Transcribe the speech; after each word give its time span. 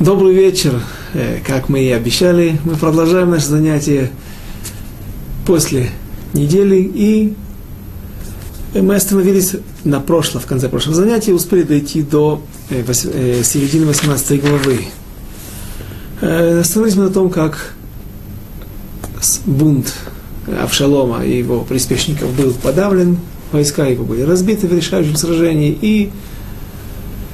Добрый 0.00 0.34
вечер. 0.34 0.82
Э, 1.12 1.38
как 1.46 1.68
мы 1.68 1.80
и 1.80 1.90
обещали, 1.90 2.58
мы 2.64 2.74
продолжаем 2.74 3.30
наше 3.30 3.46
занятие 3.46 4.10
после 5.46 5.90
недели. 6.32 6.82
И 6.82 7.34
мы 8.74 8.96
остановились 8.96 9.52
на 9.84 10.00
прошлом, 10.00 10.42
в 10.42 10.46
конце 10.46 10.68
прошлого 10.68 10.96
занятия, 10.96 11.32
успели 11.32 11.62
дойти 11.62 12.02
до 12.02 12.42
э, 12.70 12.82
э, 12.84 13.42
середины 13.44 13.86
18 13.86 14.42
главы. 14.42 14.80
Остановились 16.20 16.96
мы 16.96 17.04
на 17.04 17.10
том, 17.10 17.30
как 17.30 17.74
бунт 19.46 19.94
Авшалома 20.60 21.24
и 21.24 21.38
его 21.38 21.60
приспешников 21.60 22.34
был 22.34 22.52
подавлен, 22.52 23.18
войска 23.52 23.86
его 23.86 24.04
были 24.04 24.22
разбиты 24.22 24.66
в 24.66 24.74
решающем 24.74 25.14
сражении, 25.14 25.78
и 25.80 26.10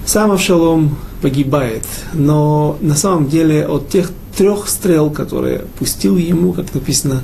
сам 0.04 0.30
Авшалом 0.30 0.98
погибает. 1.20 1.84
Но 2.12 2.78
на 2.80 2.94
самом 2.94 3.28
деле 3.28 3.66
от 3.66 3.88
тех 3.88 4.10
трех 4.36 4.68
стрел, 4.68 5.10
которые 5.10 5.64
пустил 5.78 6.16
ему, 6.16 6.52
как 6.52 6.72
написано, 6.74 7.22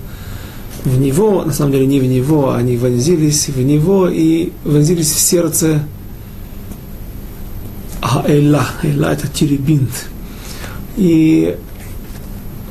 в 0.84 0.98
него, 0.98 1.42
на 1.44 1.52
самом 1.52 1.72
деле 1.72 1.86
не 1.86 1.98
в 1.98 2.04
него, 2.04 2.52
они 2.52 2.76
вонзились 2.76 3.48
в 3.48 3.60
него 3.60 4.08
и 4.08 4.52
вонзились 4.64 5.10
в 5.10 5.18
сердце 5.18 5.82
Аэла. 8.00 8.66
Эла 8.82 9.06
это 9.12 9.26
теребинт. 9.26 9.90
И 10.96 11.56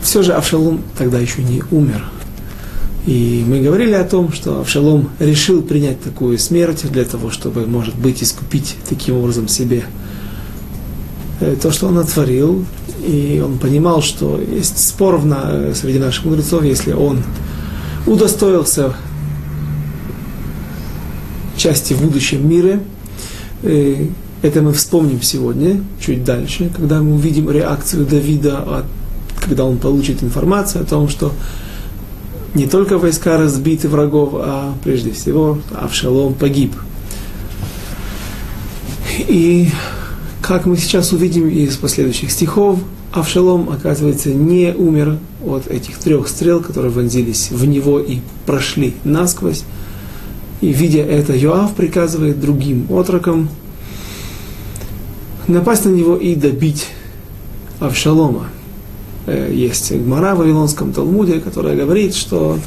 все 0.02 0.24
же 0.24 0.34
Авшалом 0.34 0.82
тогда 0.98 1.20
еще 1.20 1.44
не 1.44 1.62
умер. 1.72 2.06
И 3.06 3.44
мы 3.48 3.60
говорили 3.60 3.94
о 3.94 4.04
том, 4.04 4.32
что 4.32 4.62
Авшалом 4.62 5.10
решил 5.20 5.62
принять 5.62 6.02
такую 6.02 6.40
смерть 6.40 6.90
для 6.92 7.04
того, 7.04 7.30
чтобы, 7.30 7.68
может 7.68 7.96
быть, 7.96 8.24
искупить 8.24 8.76
таким 8.90 9.18
образом 9.18 9.48
себе 9.48 9.84
то, 11.62 11.72
что 11.72 11.88
он 11.88 11.96
натворил, 11.96 12.66
и 13.06 13.42
он 13.44 13.58
понимал, 13.58 14.02
что 14.02 14.40
есть 14.40 14.78
спор 14.78 15.22
среди 15.74 16.00
наших 16.00 16.26
мудрецов, 16.26 16.64
если 16.64 16.94
он 16.94 17.24
удостоился 18.08 18.94
части 21.58 21.94
в 21.94 22.02
будущем 22.02 22.48
мире. 22.48 22.80
Э, 23.64 24.06
это 24.42 24.62
мы 24.62 24.74
вспомним 24.74 25.22
сегодня, 25.22 25.82
чуть 26.00 26.24
дальше, 26.24 26.70
когда 26.76 27.02
мы 27.02 27.16
увидим 27.16 27.50
реакцию 27.50 28.06
Давида, 28.06 28.86
когда 29.40 29.66
он 29.66 29.78
получит 29.78 30.22
информацию 30.22 30.84
о 30.84 30.86
том, 30.86 31.10
что 31.10 31.32
не 32.54 32.68
только 32.68 32.98
войска 32.98 33.38
разбиты 33.38 33.90
врагов, 33.90 34.34
а 34.36 34.74
прежде 34.84 35.12
всего 35.12 35.58
Авшалом 35.74 36.36
погиб. 36.36 36.74
И 39.18 39.70
как 40.48 40.68
мы 40.68 40.78
сейчас 40.78 41.12
увидим 41.12 41.50
из 41.50 41.76
последующих 41.76 42.32
стихов, 42.32 42.80
Авшалом, 43.12 43.68
оказывается, 43.68 44.30
не 44.30 44.76
умер 44.76 45.18
от 45.44 45.66
этих 45.66 45.98
трех 45.98 46.28
стрел, 46.28 46.62
которые 46.62 46.92
вонзились 46.92 47.50
в 47.50 47.66
него 47.66 48.00
и 48.00 48.20
прошли 48.46 48.94
насквозь. 49.04 49.64
И, 50.62 50.72
видя 50.72 51.00
это, 51.00 51.36
Йоав 51.36 51.74
приказывает 51.74 52.40
другим 52.40 52.86
отрокам 52.92 53.50
напасть 55.48 55.86
на 55.86 55.90
него 55.90 56.16
и 56.16 56.36
добить 56.36 56.90
Авшалома. 57.80 58.50
Э, 59.26 59.52
есть 59.52 59.92
Гмара 59.92 60.36
в 60.36 60.40
Вавилонском 60.40 60.94
Талмуде, 60.94 61.40
которая 61.40 61.76
говорит, 61.76 62.14
что 62.14 62.60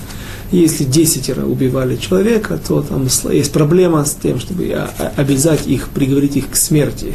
если 0.50 0.84
десятеро 0.84 1.44
убивали 1.44 1.96
человека, 1.96 2.58
то 2.66 2.80
там 2.82 3.06
есть 3.30 3.52
проблема 3.52 4.04
с 4.04 4.14
тем, 4.14 4.40
чтобы 4.40 4.72
обязать 5.16 5.66
их, 5.66 5.88
приговорить 5.88 6.36
их 6.36 6.50
к 6.50 6.56
смерти. 6.56 7.14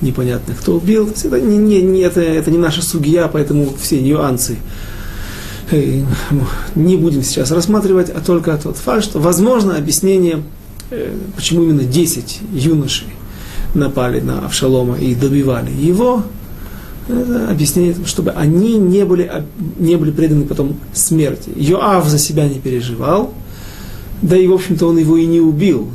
Непонятно, 0.00 0.54
кто 0.54 0.76
убил. 0.76 1.08
Это 1.08 1.40
не, 1.40 1.56
не, 1.58 1.80
не, 1.80 2.00
это, 2.00 2.20
это 2.20 2.50
не 2.50 2.58
наша 2.58 2.82
судья, 2.82 3.28
поэтому 3.28 3.72
все 3.80 4.00
нюансы 4.00 4.56
э, 5.70 6.02
не 6.74 6.96
будем 6.96 7.22
сейчас 7.22 7.52
рассматривать, 7.52 8.10
а 8.10 8.20
только 8.20 8.56
тот 8.56 8.76
факт, 8.76 9.04
что 9.04 9.20
возможно 9.20 9.76
объяснение, 9.76 10.42
э, 10.90 11.14
почему 11.36 11.62
именно 11.62 11.84
10 11.84 12.40
юношей 12.52 13.08
напали 13.74 14.20
на 14.20 14.44
Авшалома 14.46 14.98
и 14.98 15.14
добивали 15.14 15.70
его, 15.70 16.24
это 17.20 17.50
объяснение, 17.50 17.94
чтобы 18.06 18.30
они 18.30 18.76
не 18.76 19.04
были, 19.04 19.30
не 19.78 19.96
были 19.96 20.10
преданы 20.10 20.44
потом 20.44 20.76
смерти. 20.92 21.50
Йоав 21.54 22.06
за 22.08 22.18
себя 22.18 22.48
не 22.48 22.58
переживал, 22.58 23.32
да 24.22 24.36
и, 24.36 24.46
в 24.46 24.52
общем-то, 24.52 24.86
он 24.86 24.98
его 24.98 25.16
и 25.16 25.26
не 25.26 25.40
убил. 25.40 25.90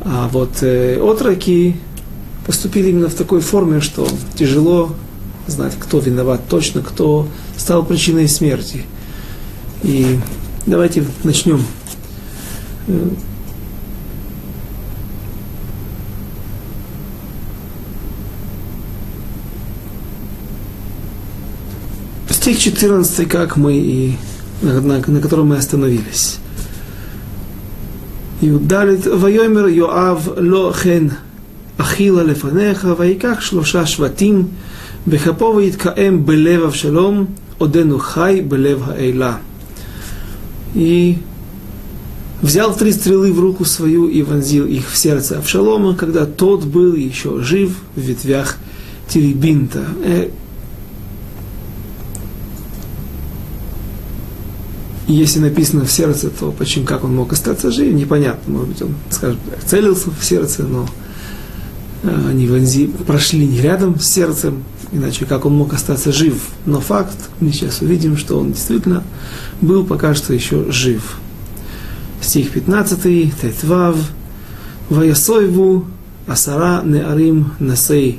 А 0.00 0.28
вот 0.32 0.62
э, 0.62 1.00
отроки 1.00 1.76
поступили 2.46 2.90
именно 2.90 3.08
в 3.08 3.14
такой 3.14 3.40
форме, 3.40 3.80
что 3.80 4.08
тяжело 4.34 4.94
знать, 5.46 5.74
кто 5.78 5.98
виноват 5.98 6.42
точно, 6.48 6.82
кто 6.82 7.28
стал 7.56 7.84
причиной 7.84 8.28
смерти. 8.28 8.84
И 9.82 10.18
давайте 10.66 11.04
начнем 11.24 11.60
Стих 22.42 22.58
14, 22.58 23.28
как 23.28 23.56
мы 23.56 23.76
и 23.76 24.16
на, 24.62 24.80
на 24.80 25.20
котором 25.20 25.50
мы 25.50 25.58
остановились. 25.58 26.40
И 28.40 28.46
Юдалит 28.46 29.06
Вайомер 29.06 29.68
Йоав 29.68 30.26
Лохен 30.36 31.12
Ахила 31.78 32.22
Лефанеха 32.22 32.96
Вайках 32.96 33.42
Шлоша 33.42 33.86
Шватим 33.86 34.50
Бехапова 35.06 35.60
Иткаэм 35.68 36.24
Белев 36.24 36.74
шалом, 36.74 37.28
Одену 37.60 37.98
Хай 37.98 38.40
Белев 38.40 38.88
эйла. 38.98 39.38
И 40.74 41.18
взял 42.40 42.74
три 42.74 42.90
стрелы 42.90 43.32
в 43.32 43.38
руку 43.38 43.64
свою 43.64 44.08
и 44.08 44.20
вонзил 44.22 44.66
их 44.66 44.90
в 44.90 44.96
сердце 44.96 45.38
Авшалома, 45.38 45.94
когда 45.94 46.26
тот 46.26 46.64
был 46.64 46.96
еще 46.96 47.40
жив 47.40 47.76
в 47.94 48.00
ветвях 48.00 48.56
Теребинта. 49.06 49.84
Э, 50.02 50.30
И 55.12 55.14
если 55.14 55.40
написано 55.40 55.84
в 55.84 55.92
сердце, 55.92 56.30
то 56.30 56.50
почему, 56.52 56.86
как 56.86 57.04
он 57.04 57.14
мог 57.14 57.34
остаться 57.34 57.70
жив, 57.70 57.92
непонятно. 57.92 58.54
Может 58.54 58.68
быть, 58.70 58.80
он, 58.80 58.94
скажем, 59.10 59.38
целился 59.66 60.08
в 60.10 60.24
сердце, 60.24 60.62
но 60.62 60.88
э, 62.02 62.28
они 62.30 62.46
вонзи, 62.46 62.86
прошли 62.86 63.46
не 63.46 63.60
рядом 63.60 64.00
с 64.00 64.06
сердцем, 64.06 64.64
иначе 64.90 65.26
как 65.26 65.44
он 65.44 65.52
мог 65.52 65.74
остаться 65.74 66.12
жив. 66.14 66.48
Но 66.64 66.80
факт, 66.80 67.18
мы 67.40 67.52
сейчас 67.52 67.82
увидим, 67.82 68.16
что 68.16 68.38
он 68.38 68.52
действительно 68.52 69.04
был 69.60 69.84
пока 69.84 70.14
что 70.14 70.32
еще 70.32 70.72
жив. 70.72 71.18
Стих 72.22 72.50
15, 72.50 73.38
Тетвав, 73.38 73.98
Ваясойву, 74.88 75.84
Асара 76.26 76.80
Неарим 76.86 77.52
Насей, 77.58 78.18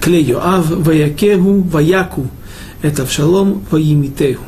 Клеюав, 0.00 0.70
Ваякегу, 0.70 1.62
Ваяку, 1.62 2.28
это 2.82 3.04
в 3.04 3.10
шалом 3.10 3.64
Ваимитеху. 3.68 4.44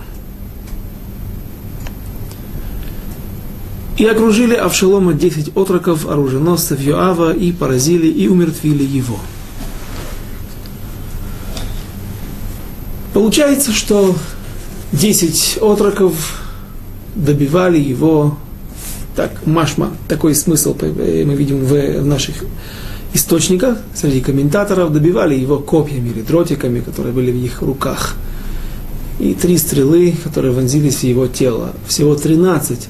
И 3.99 4.05
окружили 4.05 4.55
Авшалома 4.55 5.13
десять 5.13 5.49
отроков 5.57 6.09
оруженосцев 6.09 6.81
Йоава 6.81 7.33
и 7.33 7.51
поразили 7.51 8.07
и 8.07 8.29
умертвили 8.29 8.85
его. 8.85 9.19
Получается, 13.13 13.73
что 13.73 14.15
десять 14.93 15.59
отроков 15.61 16.15
добивали 17.17 17.81
его, 17.81 18.39
так, 19.17 19.45
машма, 19.45 19.91
такой 20.07 20.37
смысл 20.37 20.77
мы 20.81 21.35
видим 21.35 21.65
в 21.65 22.01
наших 22.05 22.45
источниках, 23.15 23.79
среди 23.97 24.21
комментаторов, 24.21 24.93
добивали 24.93 25.35
его 25.35 25.59
копьями 25.59 26.11
или 26.11 26.23
дротиками, 26.23 26.79
которые 26.79 27.13
были 27.13 27.33
в 27.33 27.45
их 27.45 27.63
руках. 27.63 28.15
И 29.19 29.35
три 29.35 29.59
стрелы, 29.59 30.15
которые 30.23 30.53
вонзились 30.53 30.99
в 30.99 31.03
его 31.03 31.27
тело. 31.27 31.73
Всего 31.89 32.15
тринадцать 32.15 32.87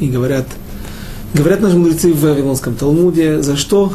и 0.00 0.08
говорят, 0.08 0.46
говорят 1.34 1.60
наши 1.60 1.76
мудрецы 1.76 2.12
в 2.12 2.20
Вавилонском 2.20 2.74
Талмуде, 2.74 3.42
за 3.42 3.56
что 3.56 3.92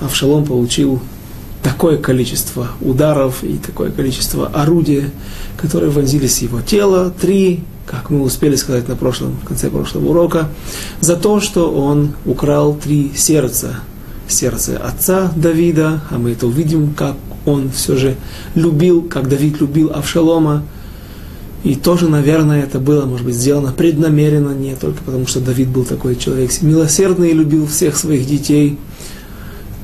Авшалом 0.00 0.44
получил 0.44 1.00
такое 1.62 1.98
количество 1.98 2.68
ударов 2.80 3.44
и 3.44 3.58
такое 3.58 3.90
количество 3.90 4.48
орудия, 4.48 5.10
которые 5.56 5.90
вонзились 5.90 6.38
в 6.38 6.42
его 6.42 6.60
тело. 6.60 7.12
Три, 7.20 7.62
как 7.86 8.10
мы 8.10 8.22
успели 8.22 8.56
сказать 8.56 8.88
на 8.88 8.96
прошлом, 8.96 9.36
в 9.42 9.46
конце 9.46 9.70
прошлого 9.70 10.08
урока, 10.08 10.48
за 11.00 11.16
то, 11.16 11.40
что 11.40 11.70
он 11.70 12.14
украл 12.24 12.74
три 12.74 13.12
сердца. 13.14 13.80
Сердце 14.28 14.78
отца 14.78 15.32
Давида, 15.34 16.02
а 16.10 16.18
мы 16.18 16.30
это 16.32 16.46
увидим, 16.46 16.94
как 16.94 17.16
он 17.46 17.70
все 17.72 17.96
же 17.96 18.16
любил, 18.54 19.02
как 19.02 19.28
Давид 19.28 19.60
любил 19.60 19.90
Авшалома, 19.92 20.62
и 21.62 21.74
тоже, 21.74 22.08
наверное, 22.08 22.62
это 22.62 22.78
было, 22.78 23.04
может 23.04 23.26
быть, 23.26 23.34
сделано 23.34 23.72
преднамеренно, 23.72 24.52
не 24.54 24.74
только 24.74 25.02
потому, 25.04 25.26
что 25.26 25.40
Давид 25.40 25.68
был 25.68 25.84
такой 25.84 26.16
человек 26.16 26.50
милосердный 26.62 27.30
и 27.30 27.34
любил 27.34 27.66
всех 27.66 27.96
своих 27.96 28.26
детей. 28.26 28.78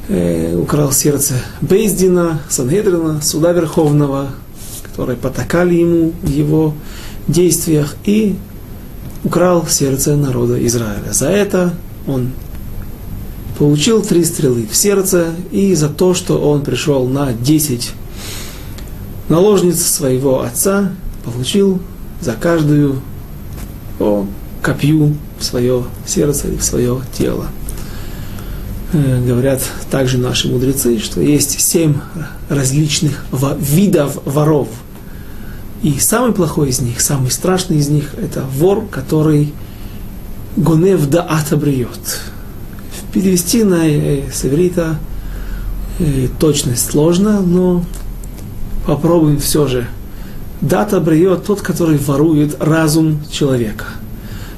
э, 0.08 0.56
украл 0.56 0.92
сердце 0.92 1.34
Бейздина, 1.60 2.40
Сангедрина, 2.48 3.20
суда 3.22 3.52
Верховного, 3.52 4.30
которые 4.82 5.16
потакали 5.16 5.74
ему 5.74 6.12
в 6.22 6.28
его 6.28 6.74
действиях, 7.28 7.96
и 8.04 8.36
украл 9.24 9.66
сердце 9.66 10.16
народа 10.16 10.64
Израиля. 10.66 11.12
За 11.12 11.28
это 11.28 11.74
он 12.06 12.30
получил 13.58 14.02
три 14.02 14.24
стрелы 14.24 14.66
в 14.70 14.76
сердце, 14.76 15.28
и 15.50 15.74
за 15.74 15.88
то, 15.88 16.14
что 16.14 16.38
он 16.38 16.62
пришел 16.62 17.06
на 17.06 17.32
десять 17.32 17.92
наложниц 19.28 19.84
своего 19.84 20.42
отца, 20.42 20.92
получил 21.26 21.80
за 22.20 22.32
каждую 22.32 23.00
по 23.98 24.26
копью 24.62 25.14
в 25.38 25.44
свое 25.44 25.84
сердце 26.06 26.48
и 26.48 26.56
в 26.56 26.62
свое 26.62 27.00
тело. 27.16 27.46
Э, 28.92 29.22
говорят 29.26 29.60
также 29.90 30.18
наши 30.18 30.48
мудрецы, 30.48 30.98
что 30.98 31.20
есть 31.20 31.60
семь 31.60 31.96
различных 32.48 33.24
видов 33.58 34.18
воров. 34.24 34.68
И 35.82 35.98
самый 35.98 36.32
плохой 36.32 36.70
из 36.70 36.80
них, 36.80 37.00
самый 37.00 37.30
страшный 37.30 37.78
из 37.78 37.88
них, 37.88 38.14
это 38.16 38.42
вор, 38.42 38.86
который 38.86 39.52
гонев 40.56 41.08
да 41.08 41.22
атабриет. 41.22 42.20
Перевести 43.12 43.64
на 43.64 43.86
э, 43.86 44.30
севрита 44.32 44.98
э, 45.98 46.28
точность 46.38 46.90
сложно, 46.90 47.40
но 47.40 47.84
попробуем 48.86 49.38
все 49.38 49.66
же. 49.66 49.86
Дата 50.60 51.00
бриет 51.00 51.44
тот, 51.44 51.60
который 51.60 51.98
ворует 51.98 52.56
разум 52.60 53.20
человека– 53.30 53.86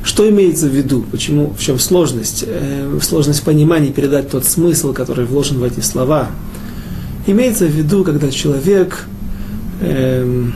что 0.09 0.27
имеется 0.29 0.69
в 0.69 0.71
виду? 0.71 1.05
Почему? 1.11 1.51
В 1.51 1.61
чем 1.61 1.79
сложность? 1.79 2.43
Э, 2.47 2.99
сложность 3.03 3.43
понимания 3.43 3.91
передать 3.93 4.31
тот 4.31 4.47
смысл, 4.47 4.95
который 4.95 5.27
вложен 5.27 5.59
в 5.59 5.65
эти 5.65 5.81
слова. 5.81 6.29
Имеется 7.27 7.67
в 7.67 7.71
виду, 7.71 8.05
когда 8.05 8.31
человек 8.31 9.05
э, 9.83 10.47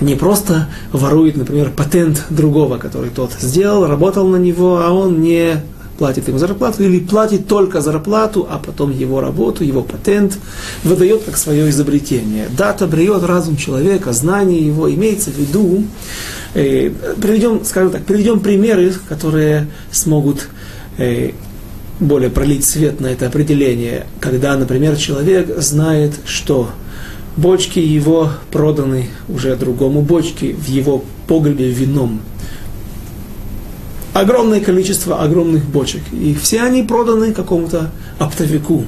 не 0.00 0.14
просто 0.14 0.68
ворует, 0.90 1.36
например, 1.36 1.70
патент 1.70 2.24
другого, 2.30 2.78
который 2.78 3.10
тот 3.10 3.32
сделал, 3.38 3.86
работал 3.86 4.26
на 4.26 4.36
него, 4.36 4.80
а 4.82 4.90
он 4.90 5.20
не 5.20 5.56
платит 6.00 6.28
ему 6.28 6.38
зарплату, 6.38 6.82
или 6.82 6.98
платит 6.98 7.46
только 7.46 7.82
зарплату, 7.82 8.48
а 8.50 8.58
потом 8.58 8.90
его 8.90 9.20
работу, 9.20 9.64
его 9.64 9.82
патент 9.82 10.38
выдает 10.82 11.24
как 11.24 11.36
свое 11.36 11.68
изобретение. 11.68 12.48
Дата 12.56 12.86
бреет 12.86 13.22
разум 13.22 13.58
человека, 13.58 14.14
знание 14.14 14.66
его, 14.66 14.90
имеется 14.90 15.30
в 15.30 15.36
виду, 15.36 15.84
э, 16.54 16.90
приведем, 17.20 17.66
скажем 17.66 17.90
так, 17.90 18.04
приведем 18.04 18.40
примеры, 18.40 18.94
которые 19.10 19.66
смогут 19.92 20.48
э, 20.96 21.32
более 22.00 22.30
пролить 22.30 22.64
свет 22.64 22.98
на 23.00 23.08
это 23.08 23.26
определение, 23.26 24.06
когда, 24.20 24.56
например, 24.56 24.96
человек 24.96 25.54
знает, 25.58 26.14
что 26.24 26.70
бочки 27.36 27.78
его 27.78 28.30
проданы 28.50 29.10
уже 29.28 29.54
другому 29.54 30.00
бочке 30.00 30.54
в 30.54 30.66
его 30.66 31.04
погребе 31.26 31.68
вином 31.68 32.22
огромное 34.12 34.60
количество 34.60 35.22
огромных 35.22 35.64
бочек. 35.64 36.02
И 36.12 36.34
все 36.34 36.62
они 36.62 36.82
проданы 36.82 37.32
какому-то 37.32 37.90
оптовику. 38.18 38.84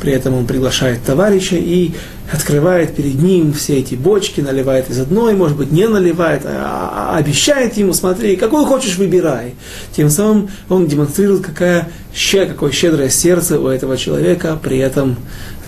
При 0.00 0.12
этом 0.12 0.34
он 0.34 0.46
приглашает 0.46 1.02
товарища 1.02 1.56
и 1.56 1.92
открывает 2.32 2.94
перед 2.94 3.14
ним 3.14 3.52
все 3.52 3.78
эти 3.78 3.94
бочки, 3.94 4.40
наливает 4.40 4.88
из 4.90 4.98
одной, 4.98 5.34
может 5.34 5.56
быть, 5.56 5.72
не 5.72 5.88
наливает, 5.88 6.42
а, 6.44 7.10
а 7.12 7.18
обещает 7.18 7.76
ему, 7.76 7.92
смотри, 7.92 8.36
какую 8.36 8.64
хочешь, 8.66 8.96
выбирай. 8.96 9.54
Тем 9.94 10.10
самым 10.10 10.48
он 10.68 10.86
демонстрирует, 10.86 11.44
какая, 11.44 11.88
какое 12.32 12.72
щедрое 12.72 13.10
сердце 13.10 13.58
у 13.58 13.66
этого 13.66 13.96
человека, 13.96 14.58
при 14.62 14.78
этом 14.78 15.16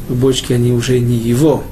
бочки, 0.09 0.53
они 0.53 0.73
уже 0.73 0.99
не 1.01 1.17
его. 1.17 1.65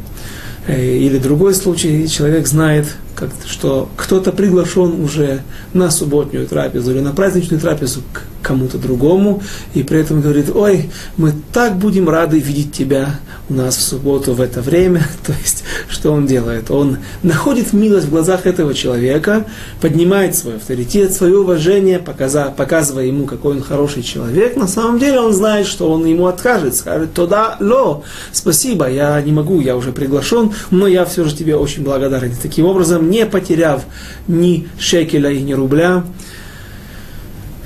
Э, 0.67 0.85
или 0.85 1.19
другой 1.19 1.55
случай, 1.55 2.09
человек 2.09 2.47
знает, 2.47 2.87
как, 3.21 3.31
что 3.47 3.89
кто-то 3.97 4.33
приглашен 4.33 5.01
уже 5.03 5.43
на 5.75 5.91
субботнюю 5.91 6.47
трапезу 6.47 6.93
или 6.93 7.01
на 7.01 7.13
праздничную 7.13 7.61
трапезу 7.61 8.03
к 8.13 8.40
кому-то 8.50 8.79
другому, 8.79 9.41
и 9.75 9.85
при 9.85 10.00
этом 10.00 10.20
говорит, 10.20 10.50
ой, 10.52 10.91
мы 11.17 11.32
так 11.52 11.76
будем 11.76 12.08
рады 12.08 12.41
видеть 12.41 12.73
тебя 12.73 13.20
у 13.49 13.55
нас 13.55 13.76
в 13.76 13.82
субботу 13.82 14.35
в 14.35 14.41
это 14.41 14.61
время. 14.61 15.06
То 15.26 15.32
есть, 15.41 15.62
что 15.88 16.11
он 16.11 16.26
делает? 16.26 16.69
Он 16.73 16.99
находит 17.23 17.73
милость 17.73 18.08
в 18.08 18.11
глазах 18.11 18.47
этого 18.47 18.75
человека, 18.75 19.47
поднимает 19.81 20.35
свой 20.35 20.56
авторитет, 20.56 21.12
свое 21.12 21.38
уважение, 21.38 22.00
показывая 22.00 23.05
ему, 23.05 23.26
какой 23.26 23.55
он 23.55 23.62
хороший 23.62 24.02
человек. 24.02 24.56
На 24.56 24.67
самом 24.67 24.99
деле 24.99 25.20
он 25.20 25.32
знает, 25.32 25.69
что 25.69 25.88
он 25.88 26.05
ему 26.05 26.26
откажет, 26.26 26.75
скажет, 26.75 27.14
туда, 27.14 27.56
ло, 27.61 28.02
спасибо, 28.32 28.91
я 28.91 29.23
не 29.23 29.31
могу, 29.31 29.61
я 29.61 29.76
уже 29.76 29.93
приглашен, 29.93 30.52
но 30.73 30.88
я 30.88 31.05
все 31.05 31.25
же 31.25 31.37
тебе 31.37 31.55
очень 31.55 31.85
благодарен. 31.85 32.32
Таким 32.43 32.67
образом, 32.67 33.11
не 33.11 33.26
потеряв 33.26 33.85
ни 34.26 34.67
шекеля 34.76 35.31
и 35.31 35.41
ни 35.41 35.52
рубля, 35.52 36.02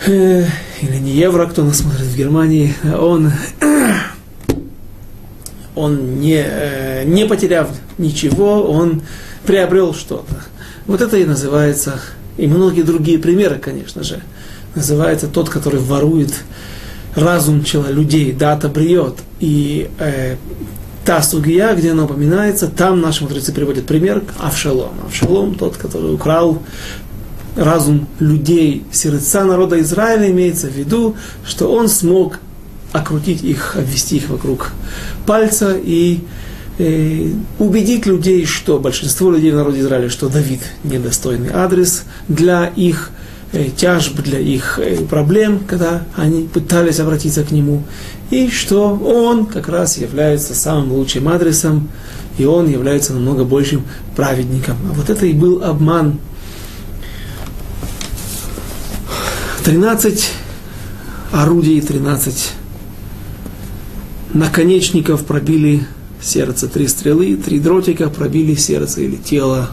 э, 0.06 0.44
или 0.84 0.98
не 0.98 1.12
евро, 1.12 1.46
кто 1.46 1.64
нас 1.64 1.78
смотрит 1.78 2.06
в 2.06 2.16
Германии, 2.16 2.74
он, 2.84 3.32
он 5.74 6.20
не, 6.20 6.42
э, 6.44 7.04
не 7.04 7.26
потеряв 7.26 7.68
ничего, 7.98 8.64
он 8.64 9.02
приобрел 9.46 9.94
что-то. 9.94 10.34
Вот 10.86 11.00
это 11.00 11.16
и 11.16 11.24
называется, 11.24 12.00
и 12.36 12.46
многие 12.46 12.82
другие 12.82 13.18
примеры, 13.18 13.58
конечно 13.58 14.02
же, 14.02 14.20
называется 14.74 15.28
тот, 15.28 15.48
который 15.48 15.80
ворует 15.80 16.32
разум 17.14 17.64
человека, 17.64 17.94
людей, 17.94 18.32
дата 18.32 18.68
бриет, 18.68 19.16
и 19.40 19.88
э, 19.98 20.36
та 21.04 21.22
сугия, 21.22 21.74
где 21.74 21.92
она 21.92 22.04
упоминается, 22.04 22.68
там 22.68 23.00
наши 23.00 23.22
мудрецы 23.22 23.52
приводят 23.52 23.86
пример 23.86 24.22
Авшалом. 24.38 24.92
Авшалом, 25.06 25.54
тот, 25.54 25.76
который 25.76 26.14
украл 26.14 26.62
разум 27.56 28.06
людей, 28.18 28.84
сердца 28.92 29.44
народа 29.44 29.80
Израиля, 29.80 30.30
имеется 30.30 30.68
в 30.68 30.72
виду, 30.72 31.16
что 31.44 31.72
он 31.72 31.88
смог 31.88 32.38
окрутить 32.92 33.42
их, 33.42 33.76
обвести 33.76 34.16
их 34.16 34.28
вокруг 34.28 34.70
пальца 35.26 35.76
и 35.76 36.20
э, 36.78 37.32
убедить 37.58 38.06
людей, 38.06 38.46
что 38.46 38.78
большинство 38.78 39.30
людей 39.30 39.50
в 39.50 39.56
народе 39.56 39.80
Израиля, 39.80 40.08
что 40.08 40.28
Давид 40.28 40.60
недостойный 40.84 41.50
адрес 41.52 42.04
для 42.28 42.66
их 42.66 43.10
э, 43.52 43.68
тяжб, 43.76 44.20
для 44.20 44.38
их 44.38 44.78
э, 44.78 45.04
проблем, 45.04 45.60
когда 45.66 46.04
они 46.16 46.46
пытались 46.46 47.00
обратиться 47.00 47.42
к 47.42 47.50
нему, 47.50 47.82
и 48.30 48.48
что 48.48 48.94
он 48.94 49.46
как 49.46 49.68
раз 49.68 49.98
является 49.98 50.54
самым 50.54 50.92
лучшим 50.92 51.28
адресом, 51.28 51.88
и 52.38 52.44
он 52.44 52.68
является 52.68 53.12
намного 53.12 53.44
большим 53.44 53.84
праведником. 54.14 54.76
А 54.88 54.92
вот 54.92 55.10
это 55.10 55.26
и 55.26 55.32
был 55.32 55.62
обман 55.62 56.18
13 59.64 60.30
орудий, 61.32 61.80
13 61.80 62.52
наконечников 64.34 65.24
пробили 65.24 65.86
сердце. 66.20 66.68
Три 66.68 66.86
стрелы, 66.86 67.36
три 67.36 67.60
дротика 67.60 68.10
пробили 68.10 68.56
сердце 68.56 69.00
или 69.00 69.16
тело 69.16 69.70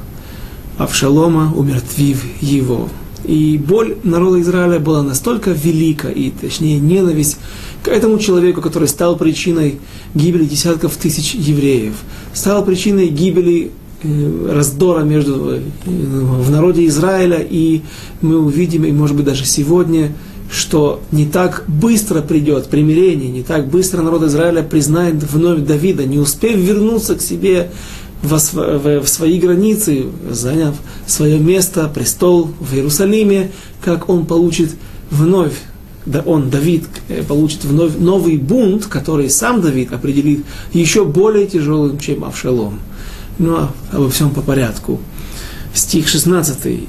Авшалома, 0.78 1.54
умертвив 1.54 2.24
его. 2.40 2.88
И 3.26 3.58
боль 3.58 3.98
народа 4.04 4.40
Израиля 4.40 4.80
была 4.80 5.04
настолько 5.04 5.52
велика, 5.52 6.08
и 6.08 6.32
точнее 6.32 6.80
ненависть 6.80 7.38
к 7.84 7.90
этому 7.90 8.18
человеку, 8.18 8.62
который 8.62 8.88
стал 8.88 9.18
причиной 9.18 9.82
гибели 10.16 10.46
десятков 10.46 10.96
тысяч 10.96 11.34
евреев, 11.34 11.96
стал 12.34 12.64
причиной 12.64 13.10
гибели 13.10 13.72
раздора 14.04 15.04
между, 15.04 15.56
э, 15.56 15.62
в 15.86 16.50
народе 16.50 16.86
Израиля, 16.88 17.40
и 17.40 17.82
мы 18.22 18.40
увидим, 18.40 18.86
и 18.86 18.92
может 18.92 19.16
быть 19.16 19.26
даже 19.26 19.46
сегодня, 19.46 20.12
что 20.52 21.02
не 21.12 21.26
так 21.26 21.64
быстро 21.68 22.22
придет 22.22 22.68
примирение, 22.68 23.30
не 23.30 23.44
так 23.44 23.70
быстро 23.70 24.02
народ 24.02 24.24
Израиля 24.24 24.64
признает 24.64 25.16
вновь 25.24 25.62
Давида, 25.62 26.06
не 26.06 26.20
успев 26.20 26.58
вернуться 26.58 27.16
к 27.16 27.22
себе 27.22 27.72
в, 28.22 28.38
свои 29.06 29.40
границы, 29.40 30.06
заняв 30.30 30.76
свое 31.08 31.40
место, 31.40 31.90
престол 31.94 32.52
в 32.60 32.74
Иерусалиме, 32.76 33.52
как 33.84 34.10
он 34.10 34.26
получит 34.26 34.72
вновь 35.10 35.54
да 36.06 36.24
он, 36.26 36.50
Давид, 36.50 36.86
э, 37.10 37.24
получит 37.24 37.64
вновь 37.64 37.96
новый 37.98 38.38
бунт, 38.38 38.86
который 38.86 39.30
сам 39.30 39.62
Давид 39.62 39.94
определит 39.94 40.44
еще 40.74 41.06
более 41.06 41.46
тяжелым, 41.46 42.00
чем 42.00 42.26
Авшалом. 42.26 42.80
Ну, 43.40 43.56
а 43.56 43.72
обо 43.92 44.10
всем 44.10 44.32
по 44.32 44.42
порядку. 44.42 45.00
Стих 45.74 46.08
16. 46.08 46.88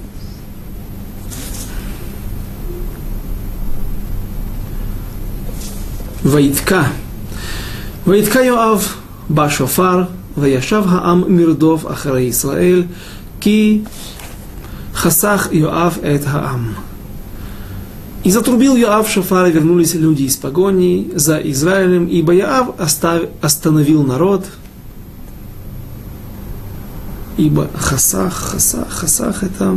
Ваидка. 6.23 6.87
Ваидка 8.05 8.43
Йоав 8.43 8.97
Башофар, 9.29 10.09
Ваяшав 10.37 10.87
Хаам 10.89 11.33
Мирдов 11.33 11.87
Ахара 11.87 12.29
Исраэль, 12.29 12.89
Ки 13.41 13.85
Хасах 14.93 15.53
Йоав 15.53 15.99
Эт 16.03 16.25
Хаам. 16.25 16.75
И 18.25 18.31
затрубил 18.31 18.77
Йоав 18.77 19.09
Шафар, 19.11 19.47
и 19.47 19.53
вернулись 19.53 19.95
люди 19.95 20.25
из 20.25 20.37
погони 20.37 21.11
за 21.15 21.39
Израилем, 21.39 22.07
ибо 22.07 22.33
Йоав 22.33 22.81
оставил, 22.81 23.31
остановил 23.41 24.05
народ– 24.05 24.47
ибо 27.43 27.69
Хасах, 27.75 28.33
Хасах, 28.33 28.89
Хасах 28.89 29.43
это 29.43 29.77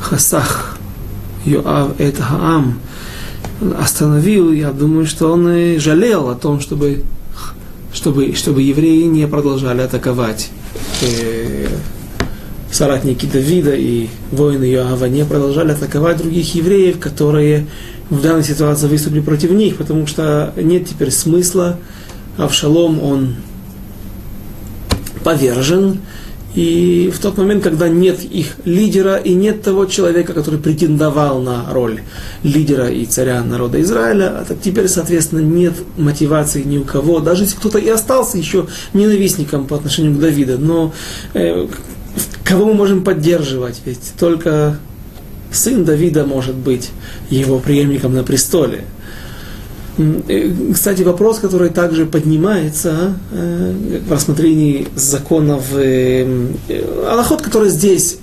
Хасах, 0.00 0.78
Йоав 1.44 2.00
это 2.00 2.22
Хаам, 2.22 2.80
остановил, 3.78 4.52
я 4.52 4.72
думаю, 4.72 5.06
что 5.06 5.32
он 5.32 5.50
и 5.50 5.78
жалел 5.78 6.30
о 6.30 6.34
том, 6.34 6.60
чтобы, 6.60 7.02
чтобы, 7.92 8.34
чтобы 8.34 8.62
евреи 8.62 9.02
не 9.02 9.26
продолжали 9.26 9.82
атаковать 9.82 10.50
э, 11.02 11.68
соратники 12.70 13.26
Давида 13.26 13.74
и 13.74 14.08
воины 14.32 14.64
Иоава 14.64 15.06
не 15.06 15.24
продолжали 15.24 15.72
атаковать 15.72 16.18
других 16.18 16.54
евреев, 16.54 16.98
которые 16.98 17.66
в 18.08 18.22
данной 18.22 18.44
ситуации 18.44 18.86
выступили 18.86 19.20
против 19.20 19.50
них, 19.50 19.76
потому 19.76 20.06
что 20.06 20.52
нет 20.56 20.88
теперь 20.88 21.10
смысла. 21.10 21.78
Авшалом, 22.38 23.02
он 23.02 23.36
повержен, 25.26 26.02
и 26.54 27.12
в 27.12 27.18
тот 27.18 27.36
момент, 27.36 27.64
когда 27.64 27.88
нет 27.88 28.22
их 28.22 28.54
лидера 28.64 29.16
и 29.16 29.34
нет 29.34 29.60
того 29.60 29.86
человека, 29.86 30.34
который 30.34 30.60
претендовал 30.60 31.40
на 31.40 31.66
роль 31.72 32.02
лидера 32.44 32.88
и 32.88 33.04
царя 33.06 33.42
народа 33.42 33.80
Израиля, 33.80 34.38
а 34.38 34.44
так 34.44 34.58
теперь, 34.62 34.86
соответственно, 34.86 35.40
нет 35.40 35.74
мотивации 35.96 36.62
ни 36.62 36.78
у 36.78 36.84
кого, 36.84 37.18
даже 37.18 37.42
если 37.42 37.56
кто-то 37.56 37.78
и 37.78 37.88
остался 37.88 38.38
еще 38.38 38.68
ненавистником 38.94 39.66
по 39.66 39.74
отношению 39.74 40.14
к 40.14 40.20
Давиду, 40.20 40.60
но 40.60 40.94
э, 41.34 41.66
кого 42.44 42.66
мы 42.66 42.74
можем 42.74 43.02
поддерживать? 43.02 43.80
Ведь 43.84 44.12
только 44.16 44.78
сын 45.50 45.84
Давида 45.84 46.24
может 46.24 46.54
быть 46.54 46.90
его 47.30 47.58
преемником 47.58 48.14
на 48.14 48.22
престоле. 48.22 48.84
Э, 49.98 50.52
кстати, 50.74 51.02
вопрос, 51.02 51.38
который 51.38 51.70
также 51.70 52.04
поднимается 52.04 53.14
э, 53.32 54.00
в 54.06 54.12
рассмотрении 54.12 54.88
законов 54.94 55.64
э, 55.74 56.48
Аллахот, 57.08 57.40
которые 57.40 57.70
здесь 57.70 58.18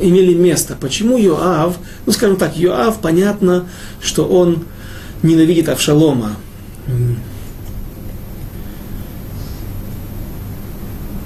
имели 0.00 0.34
место. 0.34 0.76
Почему 0.80 1.18
Йоав, 1.18 1.76
ну 2.06 2.12
скажем 2.12 2.36
так, 2.36 2.56
Йоав, 2.56 3.00
понятно, 3.00 3.68
что 4.00 4.26
он 4.26 4.64
ненавидит 5.22 5.68
Авшалома. 5.68 6.36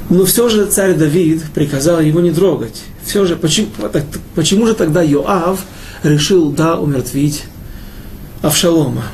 Но 0.08 0.24
все 0.24 0.48
же 0.48 0.66
царь 0.66 0.94
Давид 0.94 1.42
приказал 1.54 2.00
его 2.00 2.20
не 2.20 2.30
трогать. 2.30 2.82
Все 3.04 3.24
же, 3.26 3.36
почему, 3.36 3.68
почему 4.34 4.66
же 4.66 4.74
тогда 4.74 5.02
Йоав 5.02 5.60
решил, 6.02 6.50
да, 6.50 6.78
умертвить 6.78 7.44
Авшалома? 8.42 9.04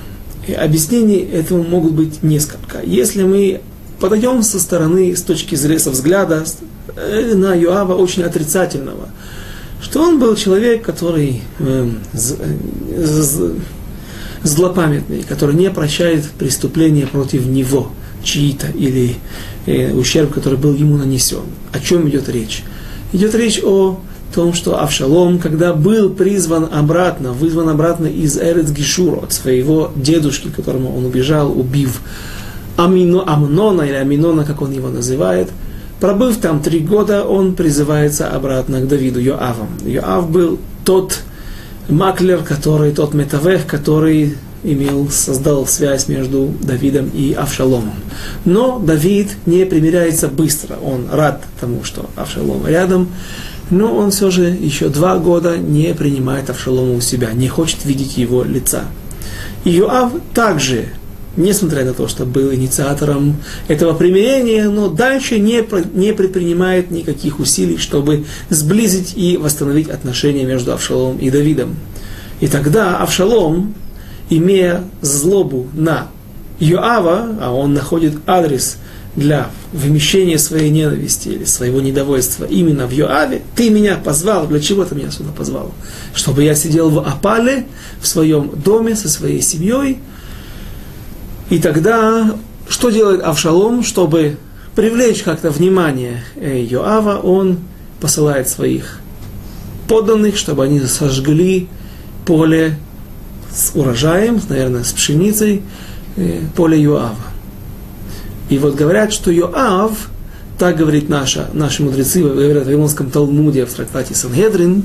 И 0.46 0.52
объяснений 0.52 1.18
этому 1.18 1.62
могут 1.62 1.92
быть 1.92 2.22
несколько. 2.22 2.80
Если 2.82 3.22
мы 3.22 3.60
подойдем 4.00 4.42
со 4.42 4.58
стороны, 4.58 5.14
с 5.14 5.22
точки 5.22 5.54
зрения, 5.54 5.90
взгляда 5.90 6.44
э, 6.96 7.34
на 7.34 7.54
Йоава 7.54 7.94
очень 7.94 8.22
отрицательного, 8.22 9.10
что 9.80 10.02
он 10.02 10.18
был 10.18 10.34
человек, 10.34 10.82
который 10.82 11.42
э, 11.58 11.90
злопамятный, 14.42 15.22
который 15.22 15.54
не 15.54 15.70
прощает 15.70 16.24
преступления 16.30 17.06
против 17.06 17.46
него– 17.46 17.92
чьи-то 18.22 18.68
или 18.68 19.16
э, 19.66 19.92
ущерб, 19.92 20.32
который 20.32 20.58
был 20.58 20.74
ему 20.74 20.96
нанесен. 20.96 21.44
О 21.72 21.80
чем 21.80 22.08
идет 22.08 22.28
речь? 22.28 22.62
Идет 23.12 23.34
речь 23.34 23.60
о 23.62 24.00
том, 24.34 24.52
что 24.54 24.80
Авшалом, 24.80 25.38
когда 25.38 25.72
был 25.72 26.10
призван 26.10 26.68
обратно, 26.72 27.32
вызван 27.32 27.68
обратно 27.68 28.06
из 28.06 28.38
Эрец 28.38 28.70
Гишур, 28.70 29.24
от 29.24 29.32
своего 29.32 29.90
дедушки, 29.96 30.48
которому 30.48 30.96
он 30.96 31.06
убежал, 31.06 31.50
убив 31.50 32.00
Амино, 32.76 33.24
Амнона 33.26 33.82
или 33.82 33.94
Аминона, 33.94 34.44
как 34.44 34.62
он 34.62 34.72
его 34.72 34.88
называет, 34.88 35.48
пробыв 36.00 36.38
там 36.38 36.60
три 36.60 36.80
года, 36.80 37.24
он 37.24 37.54
призывается 37.54 38.28
обратно 38.28 38.80
к 38.80 38.88
Давиду 38.88 39.20
Йоавом. 39.20 39.68
Йоав 39.84 40.30
был 40.30 40.58
тот 40.84 41.20
маклер, 41.88 42.42
который, 42.42 42.92
тот 42.92 43.14
метавех, 43.14 43.66
который 43.66 44.34
имел, 44.62 45.08
создал 45.10 45.66
связь 45.66 46.08
между 46.08 46.52
Давидом 46.62 47.10
и 47.14 47.32
Авшаломом. 47.32 47.94
Но 48.44 48.78
Давид 48.78 49.30
не 49.46 49.64
примиряется 49.64 50.28
быстро. 50.28 50.76
Он 50.76 51.06
рад 51.10 51.42
тому, 51.60 51.84
что 51.84 52.08
Авшалом 52.16 52.66
рядом, 52.66 53.08
но 53.70 53.94
он 53.94 54.10
все 54.10 54.30
же 54.30 54.44
еще 54.44 54.88
два 54.88 55.18
года 55.18 55.58
не 55.58 55.94
принимает 55.94 56.50
Авшалома 56.50 56.94
у 56.94 57.00
себя, 57.00 57.32
не 57.32 57.48
хочет 57.48 57.84
видеть 57.84 58.16
его 58.16 58.42
лица. 58.42 58.84
И 59.64 59.70
Йоав 59.70 60.12
также, 60.34 60.86
несмотря 61.36 61.84
на 61.84 61.92
то, 61.92 62.08
что 62.08 62.24
был 62.24 62.52
инициатором 62.52 63.36
этого 63.68 63.92
примирения, 63.94 64.68
но 64.68 64.88
дальше 64.88 65.38
не, 65.38 65.64
не 65.94 66.12
предпринимает 66.12 66.90
никаких 66.90 67.40
усилий, 67.40 67.76
чтобы 67.76 68.24
сблизить 68.48 69.14
и 69.16 69.36
восстановить 69.36 69.88
отношения 69.90 70.44
между 70.44 70.72
Авшаломом 70.72 71.18
и 71.18 71.30
Давидом. 71.30 71.76
И 72.40 72.46
тогда 72.46 72.98
Авшалом, 72.98 73.74
имея 74.30 74.84
злобу 75.00 75.66
на 75.74 76.08
Йоава, 76.60 77.36
а 77.40 77.52
он 77.52 77.74
находит 77.74 78.14
адрес 78.26 78.78
для 79.16 79.50
вымещения 79.72 80.38
своей 80.38 80.70
ненависти 80.70 81.28
или 81.28 81.44
своего 81.44 81.80
недовольства 81.80 82.44
именно 82.44 82.86
в 82.86 82.92
Йоаве, 82.92 83.42
ты 83.56 83.70
меня 83.70 83.96
позвал, 83.96 84.46
для 84.46 84.60
чего 84.60 84.84
ты 84.84 84.94
меня 84.94 85.10
сюда 85.10 85.30
позвал? 85.36 85.72
Чтобы 86.14 86.44
я 86.44 86.54
сидел 86.54 86.90
в 86.90 86.98
Апале, 87.00 87.66
в 88.00 88.06
своем 88.06 88.50
доме 88.50 88.94
со 88.94 89.08
своей 89.08 89.42
семьей. 89.42 89.98
И 91.50 91.58
тогда 91.58 92.38
что 92.68 92.90
делает 92.90 93.22
Авшалом, 93.22 93.82
чтобы 93.82 94.36
привлечь 94.74 95.22
как-то 95.22 95.50
внимание 95.50 96.22
э, 96.36 96.62
Йоава, 96.62 97.18
он 97.18 97.58
посылает 98.00 98.48
своих 98.48 99.00
подданных, 99.88 100.36
чтобы 100.36 100.64
они 100.64 100.80
сожгли 100.80 101.68
поле 102.26 102.78
с 103.50 103.72
урожаем, 103.74 104.40
наверное, 104.48 104.84
с 104.84 104.92
пшеницей, 104.92 105.62
э, 106.16 106.42
поле 106.54 106.80
Юава. 106.80 107.16
И 108.48 108.58
вот 108.58 108.74
говорят, 108.74 109.12
что 109.12 109.30
Йоав, 109.30 110.08
так 110.58 110.76
говорит 110.76 111.08
наша, 111.08 111.48
наши 111.52 111.82
мудрецы, 111.82 112.22
говорят 112.22 112.64
в 112.64 112.66
Вавилонском 112.66 113.10
Талмуде, 113.10 113.66
в 113.66 113.72
трактате 113.72 114.14
Сангедрин, 114.14 114.84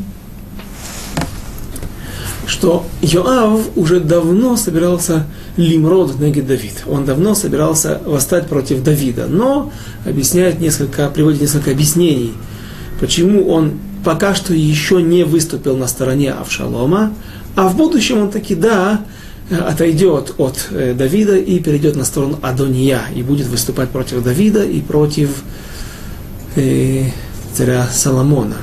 что 2.46 2.86
Йоав 3.02 3.62
уже 3.76 4.00
давно 4.00 4.58
собирался 4.58 5.26
лимрод 5.58 6.20
негид 6.20 6.46
Давид. 6.46 6.84
Он 6.88 7.06
давно 7.06 7.36
собирался 7.36 8.02
восстать 8.06 8.48
против 8.48 8.84
Давида. 8.84 9.28
Но 9.28 9.72
объясняет 10.06 10.60
несколько, 10.60 11.10
приводит 11.10 11.42
несколько 11.42 11.72
объяснений, 11.72 12.34
почему 13.00 13.48
он 13.48 13.80
пока 14.04 14.36
что 14.36 14.54
еще 14.54 15.02
не 15.02 15.24
выступил 15.24 15.78
на 15.78 15.88
стороне 15.88 16.34
Авшалома, 16.34 17.14
а 17.56 17.70
в 17.70 17.78
будущем 17.78 18.20
он 18.20 18.32
таки, 18.32 18.56
да, 18.56 19.02
отойдет 19.50 20.36
от 20.38 20.68
э, 20.72 20.94
Давида 20.94 21.38
и 21.38 21.60
перейдет 21.60 21.96
на 21.96 22.06
сторону 22.06 22.40
Адония 22.42 23.02
и 23.16 23.24
будет 23.24 23.48
выступать 23.48 23.90
против 23.90 24.24
Давида 24.24 24.64
и 24.64 24.82
против 24.82 25.44
э, 26.56 27.06
царя 27.54 27.88
Соломона. 27.92 28.56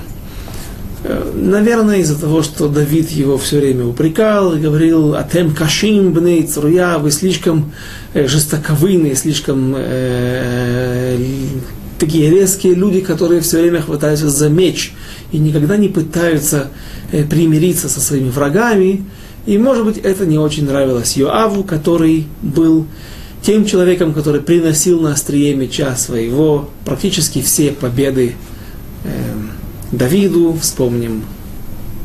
Э, 1.05 1.33
наверное, 1.35 1.99
из-за 1.99 2.19
того, 2.19 2.43
что 2.43 2.69
Давид 2.69 3.11
его 3.11 3.37
все 3.37 3.61
время 3.61 3.85
упрекал 3.85 4.55
и 4.55 4.61
говорил, 4.61 5.15
«Атем 5.15 5.55
кашим 5.55 6.13
бней 6.13 6.45
цруя, 6.45 6.99
вы 6.99 7.11
слишком 7.11 7.73
жестоковыны, 8.15 9.15
слишком 9.15 9.75
э, 9.77 11.19
такие 11.99 12.31
резкие 12.31 12.75
люди, 12.75 13.01
которые 13.01 13.43
все 13.43 13.61
время 13.61 13.83
хватаются 13.83 14.31
за 14.31 14.49
меч 14.49 14.95
и 15.31 15.39
никогда 15.39 15.77
не 15.77 15.89
пытаются 15.89 16.69
примириться 17.29 17.89
со 17.89 18.01
своими 18.01 18.31
врагами. 18.31 19.05
И, 19.51 19.59
может 19.59 19.85
быть, 19.85 19.99
это 19.99 20.27
не 20.27 20.39
очень 20.39 20.65
нравилось 20.65 21.17
Йоаву, 21.17 21.65
который 21.65 22.29
был 22.41 22.87
тем 23.43 23.65
человеком, 23.65 24.15
который 24.15 24.41
приносил 24.41 25.01
на 25.01 25.11
острие 25.11 25.57
меча 25.57 25.97
своего 25.97 26.71
практически 26.85 27.43
все 27.43 27.73
победы 27.73 28.37
э, 29.03 29.11
Давиду. 29.91 30.57
Вспомним 30.63 31.25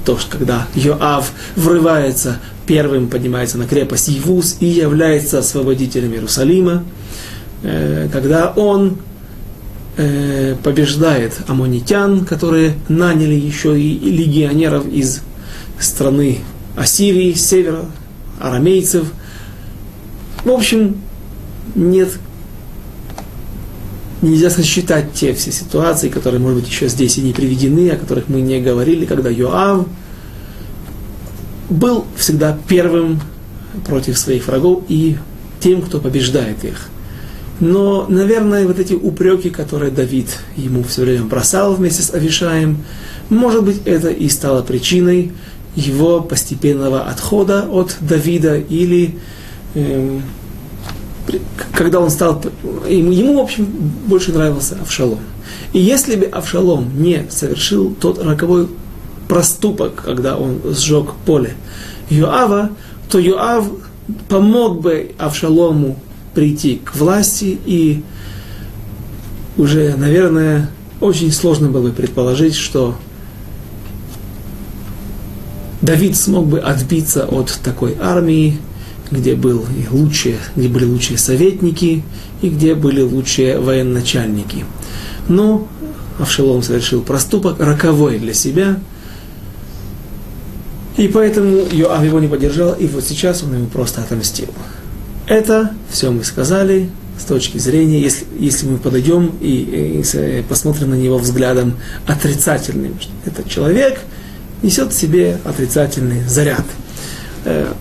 то, 0.06 0.18
что 0.18 0.40
когда 0.40 0.66
Йоав 0.74 1.34
врывается, 1.56 2.40
первым 2.66 3.10
поднимается 3.10 3.60
на 3.60 3.68
крепость 3.68 4.08
Евус 4.08 4.58
и 4.60 4.66
является 4.66 5.38
освободителем 5.38 6.14
Иерусалима, 6.14 6.84
э, 7.62 8.10
когда 8.12 8.54
он 8.56 8.98
э, 9.98 10.56
побеждает 10.64 11.34
аммонитян, 11.46 12.26
которые 12.26 12.74
наняли 12.90 13.36
еще 13.36 13.80
и 13.80 14.00
легионеров 14.10 14.88
из 14.88 15.22
страны 15.80 16.40
Ассирии, 16.76 17.34
севера, 17.34 17.86
арамейцев. 18.40 19.08
В 20.44 20.52
общем, 20.52 20.98
нет, 21.74 22.10
нельзя 24.22 24.50
сосчитать 24.50 25.14
те 25.14 25.34
все 25.34 25.52
ситуации, 25.52 26.10
которые, 26.10 26.40
может 26.40 26.60
быть, 26.60 26.70
еще 26.70 26.88
здесь 26.88 27.18
и 27.18 27.22
не 27.22 27.34
приведены, 27.34 27.90
о 27.92 27.98
которых 27.98 28.28
мы 28.28 28.42
не 28.42 28.62
говорили, 28.62 29.06
когда 29.06 29.30
Йоав 29.30 29.88
был 31.70 32.06
всегда 32.18 32.58
первым 32.68 33.22
против 33.86 34.18
своих 34.18 34.48
врагов 34.48 34.84
и 34.88 35.18
тем, 35.60 35.82
кто 35.82 36.00
побеждает 36.00 36.64
их. 36.64 36.90
Но, 37.60 38.06
наверное, 38.10 38.68
вот 38.68 38.80
эти 38.80 38.94
упреки, 38.94 39.50
которые 39.50 39.92
Давид 39.92 40.28
ему 40.58 40.84
все 40.84 41.04
время 41.04 41.24
бросал 41.24 41.74
вместе 41.74 42.04
с 42.04 42.14
Авишаем, 42.14 42.84
может 43.30 43.64
быть, 43.64 43.82
это 43.86 44.10
и 44.10 44.28
стало 44.28 44.62
причиной 44.62 45.32
его 45.76 46.22
постепенного 46.22 47.02
отхода 47.02 47.68
от 47.70 47.98
Давида 48.00 48.58
или 48.58 49.18
эм, 49.76 50.24
когда 51.74 52.00
он 52.00 52.10
стал, 52.10 52.42
ему, 52.88 53.40
в 53.40 53.44
общем, 53.44 53.66
больше 54.08 54.32
нравился 54.32 54.78
Авшалом. 54.82 55.20
И 55.74 55.80
если 55.80 56.16
бы 56.16 56.26
Авшалом 56.26 57.02
не 57.02 57.26
совершил 57.30 57.94
тот 58.00 58.24
роковой 58.24 58.68
проступок, 59.28 60.04
когда 60.06 60.38
он 60.38 60.62
сжег 60.66 61.14
поле 61.26 61.56
Йоава, 62.10 62.70
то 63.10 63.20
Йоав 63.20 63.66
помог 64.30 64.82
бы 64.82 65.12
Авшалому 65.18 65.98
прийти 66.34 66.82
к 66.84 66.96
власти, 66.96 67.58
и 67.66 68.04
уже, 69.58 69.96
наверное, 69.98 70.70
очень 71.02 71.32
сложно 71.32 71.70
было 71.70 71.88
бы 71.88 71.92
предположить, 71.92 72.56
что 72.56 72.96
Давид 75.86 76.18
смог 76.18 76.48
бы 76.48 76.60
отбиться 76.60 77.26
от 77.26 77.60
такой 77.64 77.96
армии, 78.02 78.58
где, 79.12 79.36
был 79.36 79.64
и 79.78 79.88
лучшие, 79.88 80.38
где 80.56 80.68
были 80.68 80.86
лучшие 80.86 81.20
советники 81.20 82.04
и 82.42 82.50
где 82.50 82.74
были 82.74 83.02
лучшие 83.02 83.60
военачальники. 83.60 84.66
Но 85.28 85.68
Авшалом 86.18 86.64
совершил 86.64 87.04
проступок, 87.04 87.60
роковой 87.60 88.18
для 88.18 88.34
себя, 88.34 88.80
и 90.98 91.08
поэтому 91.08 91.58
Йоав 91.72 92.04
его 92.04 92.20
не 92.20 92.28
поддержал, 92.28 92.74
и 92.74 92.88
вот 92.88 93.04
сейчас 93.04 93.44
он 93.44 93.54
ему 93.54 93.68
просто 93.68 94.02
отомстил. 94.02 94.48
Это 95.28 95.72
все 95.92 96.10
мы 96.10 96.24
сказали 96.24 96.90
с 97.20 97.26
точки 97.26 97.60
зрения, 97.60 98.02
если, 98.02 98.26
если 98.40 98.68
мы 98.68 98.78
подойдем 98.78 99.34
и, 99.40 100.02
и 100.04 100.44
посмотрим 100.50 100.92
на 100.92 100.96
него 100.96 101.20
взглядом 101.20 101.76
отрицательным. 102.08 102.98
Этот 103.26 103.50
человек 103.50 104.00
несет 104.62 104.94
в 104.94 105.00
себе 105.00 105.40
отрицательный 105.44 106.24
заряд. 106.28 106.66
Э, 107.46 107.74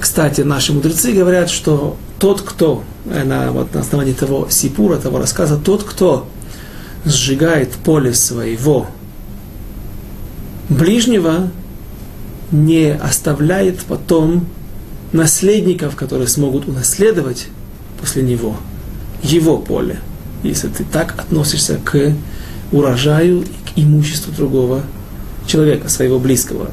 кстати, 0.00 0.40
наши 0.40 0.72
мудрецы 0.72 1.12
говорят, 1.12 1.50
что 1.50 1.96
тот, 2.18 2.42
кто, 2.42 2.82
э, 3.06 3.24
на, 3.24 3.52
вот, 3.52 3.74
на 3.74 3.80
основании 3.80 4.12
того 4.12 4.48
сипура, 4.50 4.96
того 4.96 5.18
рассказа, 5.18 5.56
тот, 5.56 5.84
кто 5.84 6.28
сжигает 7.04 7.70
поле 7.72 8.14
своего 8.14 8.86
ближнего, 10.68 11.50
не 12.50 12.92
оставляет 12.92 13.80
потом 13.80 14.46
наследников, 15.12 15.96
которые 15.96 16.28
смогут 16.28 16.68
унаследовать 16.68 17.48
после 18.00 18.22
него 18.22 18.56
его 19.22 19.58
поле. 19.58 20.00
Если 20.42 20.68
ты 20.68 20.84
так 20.84 21.14
относишься 21.18 21.78
к 21.82 22.14
урожаю 22.72 23.42
к 23.42 23.78
имуществу 23.78 24.32
другого 24.32 24.82
человека, 25.46 25.88
своего 25.88 26.18
близкого. 26.18 26.70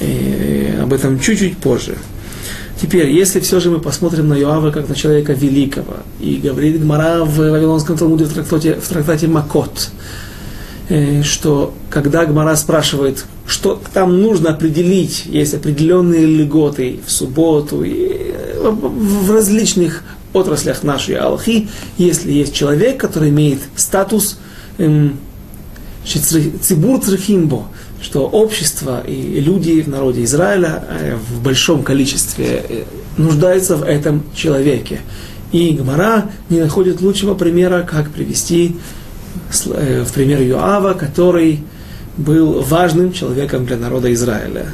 И 0.00 0.74
об 0.80 0.92
этом 0.92 1.18
чуть-чуть 1.18 1.58
позже. 1.58 1.96
Теперь, 2.80 3.10
если 3.10 3.40
все 3.40 3.58
же 3.58 3.70
мы 3.70 3.80
посмотрим 3.80 4.28
на 4.28 4.34
Йоава 4.34 4.70
как 4.70 4.88
на 4.88 4.94
человека 4.94 5.32
великого, 5.32 5.96
и 6.20 6.36
говорит 6.36 6.80
Гмара 6.80 7.24
в 7.24 7.36
Вавилонском 7.36 7.96
Талмуде 7.96 8.24
в 8.24 8.32
трактате, 8.34 8.74
в 8.74 8.86
трактате 8.86 9.28
Макот, 9.28 9.90
э, 10.90 11.22
что 11.22 11.72
когда 11.88 12.26
Гмара 12.26 12.54
спрашивает, 12.54 13.24
что 13.46 13.80
там 13.94 14.20
нужно 14.20 14.50
определить, 14.50 15.24
есть 15.24 15.54
определенные 15.54 16.26
льготы 16.26 17.00
в 17.06 17.10
субботу, 17.10 17.82
и 17.82 18.34
э, 18.34 18.70
в 18.70 19.30
различных 19.30 20.02
отраслях 20.34 20.82
нашей 20.82 21.16
Аллахи, 21.16 21.68
если 21.96 22.30
есть 22.30 22.54
человек, 22.54 23.00
который 23.00 23.30
имеет 23.30 23.60
статус 23.74 24.38
эм, 24.76 25.18
цибур 26.04 27.00
црихимбо, 27.00 27.64
что 28.00 28.26
общество 28.26 29.02
и 29.06 29.40
люди 29.40 29.82
в 29.82 29.88
народе 29.88 30.24
Израиля 30.24 30.84
э, 30.88 31.16
в 31.16 31.42
большом 31.42 31.82
количестве 31.82 32.64
э, 32.68 32.84
нуждаются 33.16 33.76
в 33.76 33.82
этом 33.82 34.22
человеке. 34.34 35.00
И 35.52 35.70
Гмара 35.70 36.30
не 36.50 36.60
находит 36.60 37.00
лучшего 37.00 37.34
примера, 37.34 37.82
как 37.82 38.10
привести 38.10 38.76
э, 39.66 40.04
в 40.06 40.12
пример 40.12 40.42
Юава, 40.42 40.94
который 40.94 41.60
был 42.16 42.62
важным 42.62 43.12
человеком 43.12 43.66
для 43.66 43.76
народа 43.76 44.12
Израиля. 44.12 44.66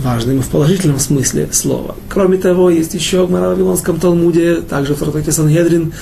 Важным 0.00 0.42
в 0.42 0.48
положительном 0.48 1.00
смысле 1.00 1.48
слова. 1.50 1.96
Кроме 2.08 2.38
того, 2.38 2.70
есть 2.70 2.94
еще 2.94 3.26
в 3.26 3.30
Вавилонском 3.30 3.98
Талмуде, 3.98 4.56
также 4.56 4.94
в 4.94 4.98
Трактате 4.98 5.32
Сангедрин, 5.32 5.92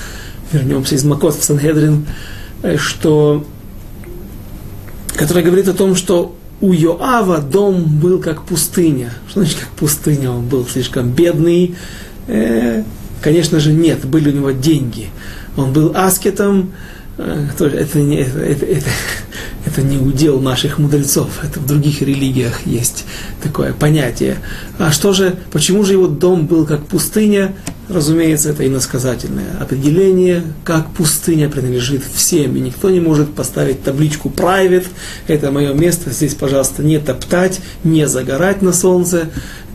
вернемся 0.51 0.95
из 0.95 1.03
Макот 1.03 1.35
в 1.35 1.43
Сангедрин, 1.43 2.05
что 2.77 3.43
который 5.17 5.43
говорит 5.43 5.67
о 5.67 5.73
том, 5.73 5.95
что 5.95 6.35
у 6.61 6.73
Йоава 6.73 7.39
дом 7.39 7.83
был 7.83 8.19
как 8.19 8.43
пустыня. 8.43 9.11
Что 9.29 9.41
значит 9.41 9.59
как 9.59 9.69
пустыня? 9.69 10.31
Он 10.31 10.45
был 10.45 10.65
слишком 10.65 11.11
бедный. 11.11 11.75
Э, 12.27 12.83
конечно 13.21 13.59
же, 13.59 13.73
нет, 13.73 14.05
были 14.05 14.31
у 14.31 14.33
него 14.33 14.51
деньги. 14.51 15.09
Он 15.55 15.71
был 15.71 15.91
аскетом. 15.95 16.71
Э, 17.17 17.47
это, 17.59 17.99
не, 17.99 18.17
это, 18.17 18.39
это, 18.39 18.65
это, 18.65 18.89
это 19.65 19.81
не 19.81 19.97
удел 19.97 20.39
наших 20.39 20.77
мудрецов. 20.77 21.43
Это 21.43 21.59
в 21.59 21.65
других 21.65 22.01
религиях 22.01 22.65
есть 22.65 23.05
такое 23.41 23.73
понятие. 23.73 24.37
А 24.77 24.91
что 24.91 25.13
же, 25.13 25.35
почему 25.51 25.83
же 25.83 25.93
его 25.93 26.07
дом 26.07 26.45
был 26.45 26.65
как 26.65 26.85
пустыня? 26.85 27.55
Разумеется, 27.89 28.49
это 28.49 28.67
иносказательное 28.67 29.57
определение, 29.61 30.43
как 30.65 30.91
пустыня 30.91 31.49
принадлежит 31.49 32.03
всем, 32.13 32.57
и 32.57 32.59
никто 32.59 32.89
не 32.89 32.99
может 32.99 33.33
поставить 33.33 33.81
табличку 33.81 34.29
private, 34.29 34.87
это 35.27 35.51
мое 35.51 35.73
место, 35.73 36.11
здесь, 36.11 36.35
пожалуйста, 36.35 36.83
не 36.83 36.99
топтать, 36.99 37.61
не 37.85 38.05
загорать 38.09 38.61
на 38.61 38.73
солнце. 38.73 39.29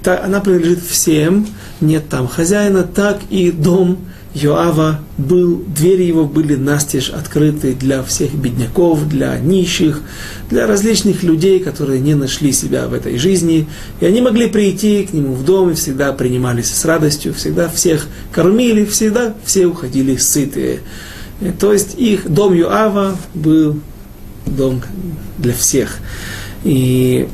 Она 0.05 0.41
принадлежит 0.41 0.85
всем, 0.85 1.47
нет 1.81 2.07
там 2.11 2.29
хозяина, 2.29 2.83
так 2.83 3.21
и 3.31 3.51
дом 3.51 3.99
Йоава 4.35 5.01
был, 5.19 5.63
двери 5.77 6.05
его 6.05 6.25
были 6.25 6.57
настежь 6.57 7.11
открыты 7.11 7.75
для 7.75 8.03
всех 8.03 8.35
бедняков, 8.35 9.07
для 9.07 9.39
нищих, 9.39 10.01
для 10.49 10.67
различных 10.67 11.23
людей, 11.23 11.61
которые 11.61 12.01
не 12.01 12.15
нашли 12.15 12.53
себя 12.53 12.89
в 12.89 12.95
этой 12.95 13.19
жизни. 13.19 13.69
И 14.01 14.07
они 14.07 14.23
могли 14.23 14.49
прийти 14.49 15.05
к 15.05 15.13
нему 15.13 15.35
в 15.35 15.45
дом 15.45 15.71
и 15.71 15.75
всегда 15.75 16.13
принимались 16.13 16.73
с 16.73 16.85
радостью, 16.87 17.35
всегда 17.35 17.69
всех 17.69 18.07
кормили, 18.33 18.87
всегда 18.87 19.35
все 19.45 19.67
уходили 19.67 20.17
сытые. 20.17 20.81
То 21.61 21.73
есть 21.73 21.95
их 21.99 22.31
дом 22.31 22.55
Йоава 22.55 23.19
был 23.35 23.81
дом 24.47 24.83
для 25.37 25.53
всех. 25.53 25.99
И 26.65 27.29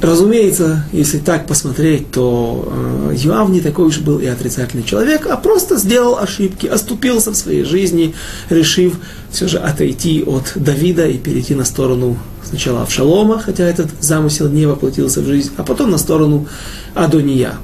Разумеется, 0.00 0.84
если 0.92 1.18
так 1.18 1.46
посмотреть, 1.46 2.10
то 2.10 2.68
э, 3.10 3.14
Юав 3.16 3.48
не 3.48 3.62
такой 3.62 3.86
уж 3.86 3.98
был 4.00 4.18
и 4.18 4.26
отрицательный 4.26 4.84
человек, 4.84 5.26
а 5.26 5.38
просто 5.38 5.78
сделал 5.78 6.18
ошибки, 6.18 6.66
оступился 6.66 7.30
в 7.30 7.36
своей 7.36 7.64
жизни, 7.64 8.14
решив 8.50 8.98
все 9.30 9.48
же 9.48 9.58
отойти 9.58 10.22
от 10.22 10.52
Давида 10.54 11.06
и 11.06 11.16
перейти 11.16 11.54
на 11.54 11.64
сторону 11.64 12.18
сначала 12.44 12.82
Авшалома, 12.82 13.38
хотя 13.38 13.64
этот 13.64 13.88
замысел 14.00 14.48
не 14.48 14.66
воплотился 14.66 15.22
в 15.22 15.26
жизнь, 15.26 15.52
а 15.56 15.62
потом 15.62 15.90
на 15.90 15.98
сторону 15.98 16.46
Адония, 16.94 17.54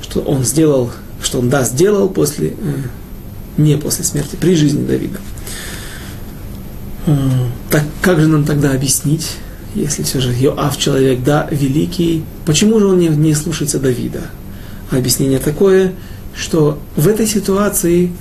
что 0.00 0.20
он 0.20 0.42
сделал, 0.42 0.90
что 1.22 1.38
он 1.40 1.50
да, 1.50 1.64
сделал 1.64 2.08
после, 2.08 2.48
э, 2.48 2.54
не 3.58 3.76
после 3.76 4.04
смерти, 4.04 4.36
при 4.40 4.56
жизни 4.56 4.86
Давида. 4.86 5.18
Э, 7.06 7.16
так 7.70 7.84
как 8.00 8.20
же 8.20 8.26
нам 8.26 8.44
тогда 8.44 8.72
объяснить 8.72 9.36
если 9.74 10.02
все 10.02 10.20
же 10.20 10.32
Йоав 10.32 10.76
человек, 10.78 11.22
да, 11.22 11.48
великий, 11.50 12.24
почему 12.46 12.78
же 12.78 12.86
он 12.86 12.98
не, 12.98 13.08
не 13.08 13.34
слушается 13.34 13.78
Давида? 13.78 14.22
Объяснение 14.90 15.38
такое, 15.38 15.92
что 16.36 16.78
в 16.96 17.08
этой 17.08 17.26
ситуации 17.26 18.12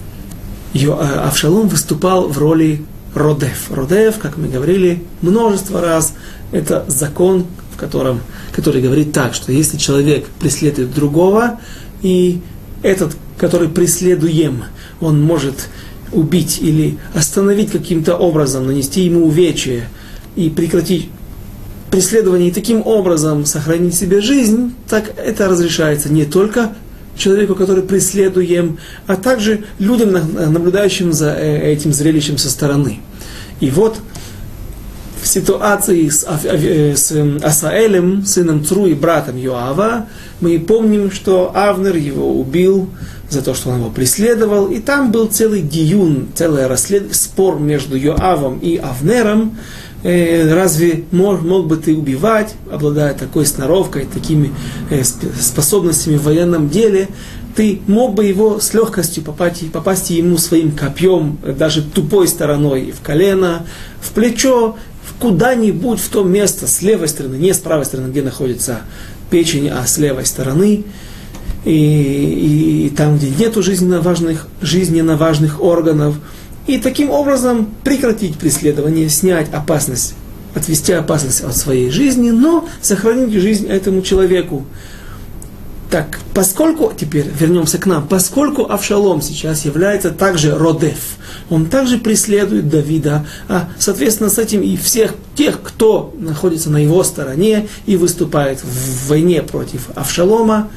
Йо, 0.74 0.98
э, 1.00 1.20
Авшалом 1.20 1.68
выступал 1.68 2.28
в 2.28 2.38
роли 2.38 2.84
Родев. 3.14 3.70
Родев, 3.70 4.18
как 4.20 4.38
мы 4.38 4.48
говорили 4.48 5.04
множество 5.22 5.82
раз, 5.82 6.14
это 6.52 6.86
закон, 6.88 7.46
в 7.74 7.78
котором, 7.78 8.22
который 8.52 8.82
говорит 8.82 9.12
так, 9.12 9.36
что 9.36 9.52
если 9.52 9.78
человек 9.78 10.26
преследует 10.40 10.94
другого, 10.94 11.60
и 12.02 12.42
этот, 12.82 13.16
который 13.38 13.70
преследуем, 13.70 14.64
он 15.00 15.22
может 15.22 15.68
убить 16.12 16.60
или 16.62 16.98
остановить 17.14 17.72
каким-то 17.72 18.16
образом, 18.16 18.66
нанести 18.66 19.02
ему 19.02 19.26
увечье 19.26 19.88
и 20.36 20.50
прекратить 20.50 21.10
преследование 21.94 22.50
и 22.50 22.52
таким 22.52 22.82
образом 22.88 23.46
сохранить 23.46 23.94
себе 23.94 24.20
жизнь, 24.20 24.74
так 24.90 25.14
это 25.16 25.48
разрешается 25.48 26.12
не 26.12 26.26
только 26.26 26.72
человеку, 27.16 27.54
который 27.54 27.84
преследуем, 27.84 28.80
а 29.06 29.16
также 29.16 29.66
людям, 29.78 30.12
наблюдающим 30.12 31.14
за 31.14 31.36
э, 31.38 31.72
этим 31.72 31.94
зрелищем 31.94 32.40
со 32.40 32.50
стороны. 32.50 33.00
И 33.60 33.70
вот 33.70 34.00
ситуации 35.24 36.10
с, 36.10 36.26
э, 36.44 36.96
с 36.96 37.12
эм, 37.12 37.40
Асаэлем, 37.44 38.26
сыном 38.26 38.66
Цру 38.66 38.88
и 38.88 38.96
братом 38.96 39.38
Йоава, 39.38 40.08
мы 40.42 40.60
помним, 40.60 41.12
что 41.12 41.52
Авнер 41.54 41.96
его 41.96 42.40
убил 42.40 42.90
за 43.30 43.44
то, 43.44 43.54
что 43.54 43.70
он 43.70 43.82
его 43.82 43.90
преследовал, 43.92 44.66
и 44.66 44.80
там 44.80 45.12
был 45.12 45.28
целый 45.28 45.62
диюн, 45.62 46.30
целый 46.34 46.66
расслед... 46.66 47.16
спор 47.16 47.60
между 47.60 47.96
Йоавом 47.96 48.58
и 48.58 48.78
Авнером, 48.78 49.58
э, 50.04 50.54
разве 50.54 51.06
мог, 51.12 51.42
мог 51.42 51.68
бы 51.68 51.78
ты 51.78 51.96
убивать, 51.96 52.56
обладая 52.72 53.14
такой 53.14 53.46
сноровкой, 53.46 54.06
такими 54.06 54.54
э, 54.90 55.04
способностями 55.04 56.18
в 56.18 56.24
военном 56.24 56.70
деле, 56.70 57.10
ты 57.56 57.82
мог 57.88 58.16
бы 58.16 58.26
его 58.26 58.60
с 58.60 58.74
легкостью 58.74 59.24
попасть, 59.24 59.72
попасть 59.72 60.10
ему 60.10 60.38
своим 60.38 60.72
копьем, 60.72 61.38
даже 61.58 61.84
тупой 61.84 62.28
стороной 62.28 62.92
в 62.92 63.02
колено, 63.02 63.66
в 64.02 64.12
плечо, 64.12 64.76
куда-нибудь 65.20 66.00
в 66.00 66.10
то 66.10 66.24
место 66.24 66.68
с 66.68 66.82
левой 66.82 67.08
стороны, 67.08 67.36
не 67.36 67.54
с 67.54 67.60
правой 67.60 67.86
стороны, 67.86 68.10
где 68.10 68.22
находится 68.22 68.82
печень, 69.30 69.70
а 69.70 69.86
с 69.86 69.98
левой 69.98 70.26
стороны, 70.26 70.84
и, 71.66 71.72
и, 71.72 72.88
и 72.88 72.90
там, 72.90 73.18
где 73.18 73.30
нет 73.30 73.56
жизненно 73.56 74.02
важных, 74.02 74.48
жизненно 74.62 75.16
важных 75.16 75.62
органов, 75.62 76.16
и 76.68 76.78
таким 76.78 77.10
образом 77.10 77.70
прекратить 77.84 78.38
преследование, 78.38 79.10
снять 79.10 79.52
опасность, 79.54 80.16
отвести 80.56 80.94
опасность 80.94 81.42
от 81.42 81.56
своей 81.56 81.90
жизни, 81.90 82.32
но 82.32 82.68
сохранить 82.82 83.34
жизнь 83.34 83.68
этому 83.68 84.02
человеку. 84.02 84.66
Так, 85.90 86.20
поскольку, 86.34 86.92
теперь 86.98 87.28
вернемся 87.40 87.78
к 87.78 87.86
нам, 87.86 88.08
поскольку 88.08 88.64
Авшалом 88.64 89.22
сейчас 89.22 89.64
является 89.64 90.10
также 90.10 90.58
Родеф, 90.58 91.18
он 91.52 91.68
также 91.68 92.00
преследует 92.00 92.68
Давида, 92.68 93.28
а 93.48 93.70
соответственно 93.78 94.32
с 94.32 94.40
этим 94.40 94.62
и 94.62 94.76
всех 94.76 95.14
тех, 95.36 95.62
кто 95.62 96.12
находится 96.18 96.72
на 96.72 96.78
его 96.78 97.04
стороне 97.04 97.68
и 97.86 97.96
выступает 97.96 98.64
в 98.64 99.10
войне 99.10 99.44
против 99.44 99.90
Авшалома, 99.94 100.70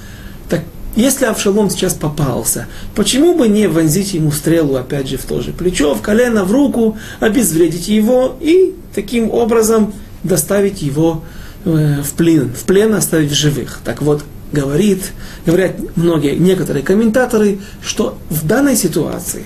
если 0.97 1.27
Авшалом 1.27 1.71
сейчас 1.71 1.95
попался, 1.95 2.67
почему 2.95 3.37
бы 3.37 3.49
не 3.49 3.69
вонзить 3.69 4.15
ему 4.15 4.33
стрелу, 4.33 4.77
опять 4.77 5.09
же, 5.09 5.19
в 5.19 5.25
то 5.25 5.43
же 5.43 5.53
плечо, 5.53 5.95
в 5.95 6.01
колено, 6.01 6.45
в 6.45 6.53
руку, 6.53 6.97
обезвредить 7.21 7.89
его 7.89 8.37
и 8.41 8.75
таким 8.95 9.31
образом 9.31 9.93
доставить 10.23 10.83
его 10.83 11.23
э, 11.65 12.03
в 12.03 12.13
плен, 12.15 12.53
в 12.53 12.65
плен 12.65 12.95
оставить 12.95 13.31
в 13.31 13.35
живых. 13.35 13.81
Так 13.85 14.01
вот, 14.01 14.25
говорит, 14.53 15.13
говорят 15.45 15.73
многие, 15.97 16.35
некоторые 16.37 16.83
комментаторы, 16.83 17.59
что 17.83 18.19
в 18.31 18.47
данной 18.47 18.75
ситуации 18.75 19.45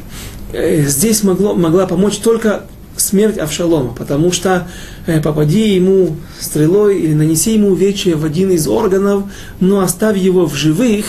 э, 0.53 0.83
здесь 0.87 1.23
могло, 1.25 1.55
могла 1.55 1.87
помочь 1.87 2.19
только 2.19 2.63
смерть 3.01 3.39
Авшалома, 3.39 3.95
потому 3.95 4.33
что 4.33 4.69
э, 5.07 5.21
попади 5.21 5.75
ему 5.75 6.17
стрелой 6.39 7.01
или 7.01 7.15
нанеси 7.15 7.55
ему 7.55 7.69
увечье 7.69 8.17
в 8.17 8.25
один 8.25 8.51
из 8.51 8.69
органов, 8.69 9.25
но 9.61 9.81
оставь 9.81 10.17
его 10.17 10.47
в 10.47 10.55
живых, 10.55 11.07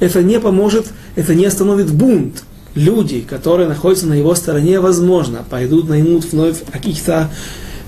это 0.00 0.22
не 0.22 0.40
поможет, 0.40 0.86
это 1.16 1.34
не 1.34 1.46
остановит 1.46 1.92
бунт. 1.92 2.44
Люди, 2.74 3.20
которые 3.20 3.68
находятся 3.68 4.06
на 4.06 4.14
его 4.14 4.34
стороне, 4.34 4.80
возможно, 4.80 5.44
пойдут 5.48 5.88
наймут 5.88 6.24
вновь 6.32 6.64
каких-то 6.72 7.30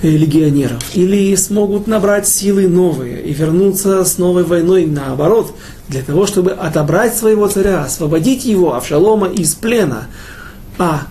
Э, 0.03 0.11
легионеров, 0.11 0.83
или 0.95 1.35
смогут 1.37 1.87
набрать 1.87 2.29
силы 2.29 2.69
новые 2.69 3.23
и 3.23 3.33
вернуться 3.33 4.05
с 4.05 4.19
новой 4.19 4.45
войной 4.45 4.85
наоборот, 4.85 5.55
для 5.89 6.03
того, 6.03 6.27
чтобы 6.27 6.51
отобрать 6.51 7.17
своего 7.17 7.49
царя, 7.49 7.85
освободить 7.85 8.45
его, 8.45 8.75
Авшалома, 8.75 9.27
из 9.29 9.55
плена. 9.55 10.09
А 10.77 11.07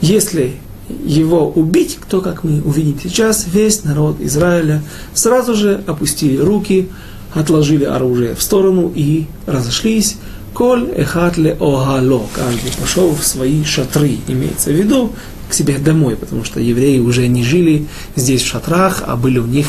если 0.00 0.54
его 0.88 1.48
убить, 1.48 1.98
то, 2.08 2.20
как 2.20 2.44
мы 2.44 2.60
увидим 2.62 2.98
сейчас, 3.02 3.46
весь 3.52 3.84
народ 3.84 4.20
Израиля 4.20 4.82
сразу 5.14 5.54
же 5.54 5.82
опустили 5.86 6.36
руки, 6.36 6.88
отложили 7.34 7.84
оружие 7.84 8.34
в 8.34 8.42
сторону 8.42 8.92
и 8.94 9.26
разошлись. 9.46 10.16
Коль 10.54 10.90
эхатле 10.96 11.54
огало. 11.60 12.26
Каждый 12.34 12.72
пошел 12.80 13.14
в 13.14 13.22
свои 13.22 13.62
шатры, 13.64 14.18
имеется 14.26 14.70
в 14.70 14.74
виду, 14.74 15.12
к 15.50 15.52
себе 15.52 15.78
домой, 15.78 16.16
потому 16.16 16.44
что 16.44 16.60
евреи 16.60 16.98
уже 16.98 17.28
не 17.28 17.44
жили 17.44 17.86
здесь 18.16 18.42
в 18.42 18.46
шатрах, 18.46 19.02
а 19.06 19.16
были 19.16 19.38
у 19.38 19.46
них 19.46 19.66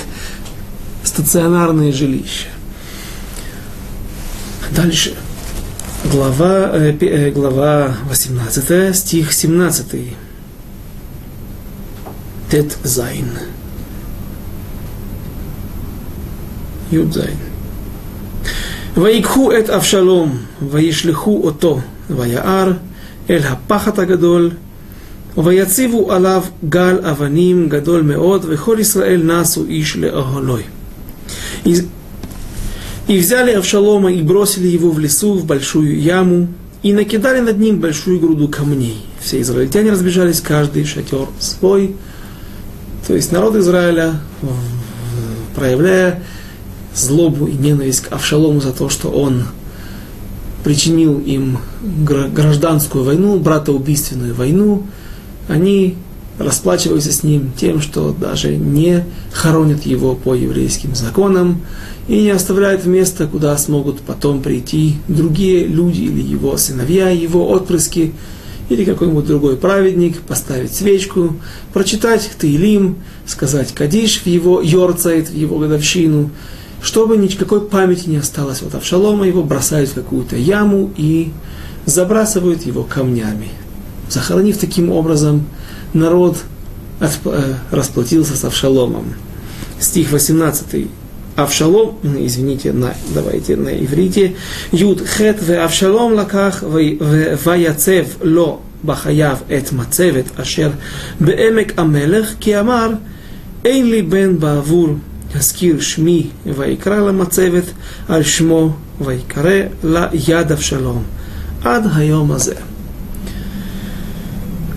стационарные 1.04 1.92
жилища. 1.92 2.48
Дальше. 4.76 5.14
Глава, 6.12 6.70
э, 6.74 6.96
э 7.02 7.32
глава 7.32 7.98
18, 8.10 8.96
стих 8.96 9.34
17. 9.34 10.16
Тет 12.51 12.77
Зайн. 12.85 13.29
Юд 16.91 17.13
Зайн. 17.13 17.37
ויקחו 18.97 19.53
את 19.59 19.71
אבשלום 19.71 20.39
וישלחו 20.71 21.41
אותו 21.45 21.81
ויער 22.11 22.73
אל 23.31 23.41
הפחת 23.45 23.99
הגדול 23.99 24.51
ויציבו 25.37 26.13
עליו 26.13 26.43
גל 26.69 26.99
אבנים 27.03 27.69
גדול 27.69 28.03
מאוד, 28.03 28.45
וכל 28.49 28.77
ישראל 28.81 29.23
נסו 29.23 29.65
איש 29.65 29.97
לאהלוי. 29.97 30.63
И 33.09 33.19
взяли 33.19 33.51
Авшалома 33.51 34.13
и 34.13 34.23
бросили 34.23 34.69
его 34.69 34.91
в 34.91 34.99
лесу, 34.99 35.35
в 35.35 35.45
большую 35.45 36.01
яму, 36.01 36.49
и 36.83 36.93
накидали 36.93 37.41
над 37.41 37.59
ним 37.59 37.81
большую 37.81 38.21
груду 38.21 38.49
камней. 38.49 39.05
Все 39.21 39.41
израильтяне 39.41 39.91
разбежались, 39.91 40.41
каждый 40.41 40.85
шатер 40.85 41.27
свой. 41.39 41.97
то 43.08 43.16
есть 43.16 43.32
народ 43.32 43.56
Израиля, 43.56 44.20
проявляя 45.56 46.22
злобу 46.94 47.48
и 47.48 47.54
ненависть 47.54 48.02
к 48.02 48.12
Авшалому 48.12 48.60
за 48.60 48.74
то, 48.74 48.90
что 48.90 49.10
он 49.10 49.46
причинил 50.64 51.18
им 51.20 51.60
гражданскую 51.82 53.06
войну, 53.06 53.40
братоубийственную 53.40 54.36
войну, 54.36 54.84
они 55.48 55.96
расплачиваются 56.38 57.14
с 57.14 57.24
ним 57.24 57.52
тем, 57.58 57.82
что 57.82 58.12
даже 58.12 58.56
не 58.58 59.06
хоронят 59.32 59.86
его 59.86 60.14
по 60.14 60.36
еврейским 60.36 60.94
законам 60.94 61.62
и 62.08 62.22
не 62.22 62.30
оставляют 62.32 62.86
места, 62.86 63.28
куда 63.28 63.58
смогут 63.58 64.02
потом 64.02 64.42
прийти 64.42 64.98
другие 65.08 65.66
люди 65.66 66.02
или 66.02 66.22
его 66.22 66.58
сыновья, 66.58 67.10
его 67.10 67.50
отпрыски, 67.50 68.14
или 68.70 68.84
какой-нибудь 68.84 69.26
другой 69.26 69.56
праведник, 69.56 70.22
поставить 70.22 70.74
свечку, 70.74 71.36
прочитать 71.74 72.30
Таилим, 72.38 72.98
сказать 73.26 73.74
Кадиш 73.74 74.22
в 74.22 74.28
его 74.28 74.62
Йорцайт, 74.62 75.30
в 75.30 75.36
его 75.36 75.58
годовщину, 75.58 76.30
чтобы 76.82 77.18
никакой 77.18 77.62
памяти 77.62 78.10
не 78.10 78.18
осталось 78.18 78.62
от 78.62 78.76
Авшалома, 78.76 79.26
его 79.26 79.44
бросают 79.44 79.90
в 79.90 79.94
какую-то 79.94 80.36
яму 80.36 80.92
и 80.98 81.32
забрасывают 81.86 82.66
его 82.66 82.84
камнями 82.84 83.50
захоронив 84.10 84.58
таким 84.58 84.92
образом 84.92 85.46
народ 85.94 86.38
э, 87.00 87.54
расплатился 87.72 88.36
с 88.36 88.44
Авшаломом. 88.44 89.14
Стих 89.80 90.12
18. 90.12 90.88
Авшалом, 91.37 91.99
извините, 92.05 92.73
на, 92.73 92.95
давайте 93.15 93.57
на 93.57 93.71
иврите, 93.71 94.37
Юд 94.71 95.01
хет 95.07 95.43
ве 95.43 95.59
Авшалом 95.59 96.13
лаках 96.13 96.63
ваяцев 96.63 98.19
ло 98.23 98.61
בחייו 98.85 99.37
את 99.59 99.73
מצבת 99.73 100.41
אשר 100.41 100.71
בעמק 101.21 101.79
המלך, 101.79 102.35
כי 102.41 102.61
אמר, 102.61 102.91
אין 103.65 103.91
לי 103.91 104.03
בן 104.03 104.39
בעבור 104.39 104.89
יזכיר 105.37 105.81
שמי, 105.81 106.27
ויקרא 106.47 106.97
למצבת 106.97 107.65
על 108.09 108.23
שמו, 108.23 108.71
ויקרא 109.01 109.61
לה 109.85 110.09
יד 110.29 110.53
אבשלום, 110.53 111.03
עד 111.65 111.87
היום 111.95 112.33
הזה. 112.33 112.55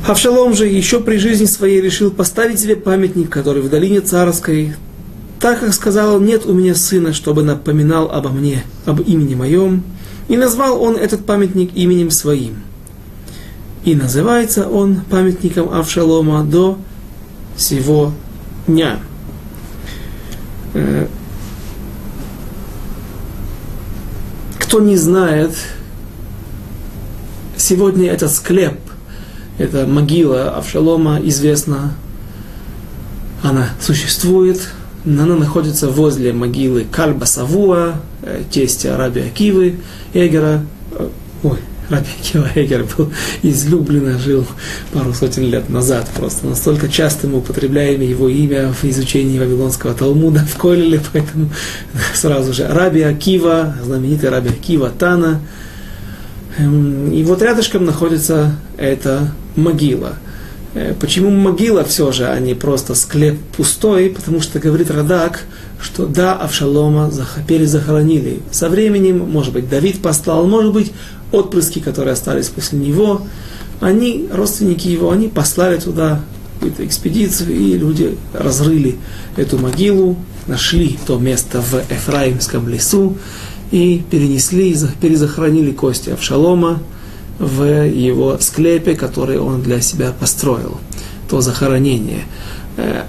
Авшалом 0.08 0.54
же 0.54 0.68
еще 0.68 1.00
при 1.00 1.18
жизни 1.18 1.48
своей 1.48 1.82
решил 1.82 2.12
поставить 2.12 2.60
себе 2.60 2.76
памятник, 2.76 3.32
который 3.32 3.64
в 3.64 3.70
долине 3.72 4.02
царской, 4.02 4.76
так 5.41 5.61
как 5.61 5.73
сказал 5.73 6.21
нет 6.21 6.47
у 6.47 6.53
меня 6.53 6.75
сына, 6.75 7.13
чтобы 7.13 7.43
напоминал 7.43 8.11
обо 8.11 8.29
мне, 8.29 8.65
об 8.87 9.01
имени 9.01 9.35
моем, 9.35 9.83
и 10.29 10.37
назвал 10.37 10.81
он 10.81 10.97
этот 10.97 11.27
памятник 11.27 11.75
именем 11.75 12.11
своим. 12.11 12.63
И 13.85 13.95
называется 13.95 14.69
он 14.69 15.01
памятником 15.09 15.73
Авшалома 15.73 16.45
до 16.45 16.79
сего 17.57 18.13
дня. 18.67 19.01
Э, 20.75 21.07
кто 24.59 24.81
не 24.81 24.97
знает, 24.97 25.57
сегодня 27.57 28.11
этот 28.11 28.31
склеп– 28.31 28.79
это 29.61 29.87
могила 29.87 30.57
Авшалома 30.57 31.21
известна. 31.23 31.93
Она 33.43 33.69
существует. 33.79 34.71
Она 35.05 35.25
находится 35.25 35.89
возле 35.89 36.33
могилы 36.33 36.87
Кальба 36.91 37.25
Савуа, 37.25 37.95
э, 38.23 38.43
тестя 38.51 38.97
Раби 38.97 39.23
Акивы, 39.23 39.77
Эгера, 40.13 40.63
э, 40.93 41.09
ой, 41.43 41.59
Раби 41.89 42.09
Акива 42.21 42.49
Эгер 42.55 42.85
был 42.97 43.11
излюбленно, 43.43 44.19
жил 44.19 44.47
пару 44.93 45.15
сотен 45.15 45.45
лет 45.45 45.71
назад. 45.71 46.07
Просто 46.15 46.47
настолько 46.47 46.89
часто 46.89 47.29
мы 47.29 47.39
употребляем 47.39 48.03
его 48.03 48.29
имя 48.29 48.73
в 48.73 48.85
изучении 48.85 49.39
Вавилонского 49.39 49.95
Талмуда 49.95 50.41
в 50.41 50.59
Колеле, 50.59 51.01
поэтому 51.13 51.49
сразу 52.15 52.53
же 52.53 52.69
Раби 52.69 53.01
Акива, 53.01 53.75
знаменитый 53.83 54.29
Раби 54.29 54.51
Акива 54.51 54.91
Тана. 54.91 55.41
Эм, 56.59 57.11
и 57.11 57.23
вот 57.23 57.41
рядышком 57.41 57.87
находится 57.87 58.55
эта 58.77 59.33
могила– 59.57 60.15
почему 61.01 61.31
могила 61.31 61.85
все 61.85 62.13
же, 62.13 62.27
а 62.27 62.39
не 62.39 62.55
просто 62.55 62.95
склеп 62.95 63.39
пустой? 63.57 64.11
Потому 64.11 64.41
что 64.41 64.59
говорит 64.59 64.91
Радак, 64.91 65.45
что 65.81 66.07
да, 66.07 66.35
Авшалома 66.35 67.11
перезахоронили. 67.47 68.41
Со 68.51 68.69
временем, 68.69 69.19
может 69.19 69.53
быть, 69.53 69.69
Давид 69.69 70.01
послал, 70.03 70.47
может 70.47 70.73
быть, 70.73 70.93
отпрыски, 71.33 71.79
которые 71.79 72.13
остались 72.13 72.49
после 72.49 72.79
него, 72.79 73.23
они, 73.81 74.29
родственники 74.31 74.89
его, 74.89 75.11
они 75.11 75.29
послали 75.29 75.79
туда 75.79 76.21
какую-то 76.55 76.85
экспедицию, 76.85 77.55
и 77.55 77.79
люди 77.79 78.19
разрыли 78.35 78.97
эту 79.37 79.59
могилу, 79.59 80.17
нашли 80.47 80.99
то 81.07 81.19
место 81.19 81.63
в 81.63 81.75
Эфраимском 81.91 82.69
лесу 82.69 83.17
и 83.71 84.03
перенесли, 84.11 84.77
перезахоронили 85.01 85.73
кости 85.73 86.11
Авшалома, 86.11 86.83
в 87.41 87.89
его 87.89 88.37
склепе, 88.39 88.95
который 88.95 89.39
он 89.39 89.63
для 89.63 89.81
себя 89.81 90.13
построил, 90.13 90.79
то 91.29 91.41
захоронение. 91.41 92.25
Э, 92.77 93.05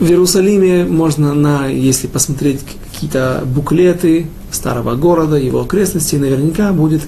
в 0.00 0.08
Иерусалиме 0.08 0.84
можно, 0.84 1.34
на, 1.34 1.66
если 1.66 2.06
посмотреть 2.06 2.60
какие-то 2.92 3.42
буклеты 3.44 4.26
старого 4.50 4.94
города, 4.94 5.36
его 5.36 5.60
окрестностей, 5.60 6.18
наверняка 6.18 6.72
будет 6.72 7.02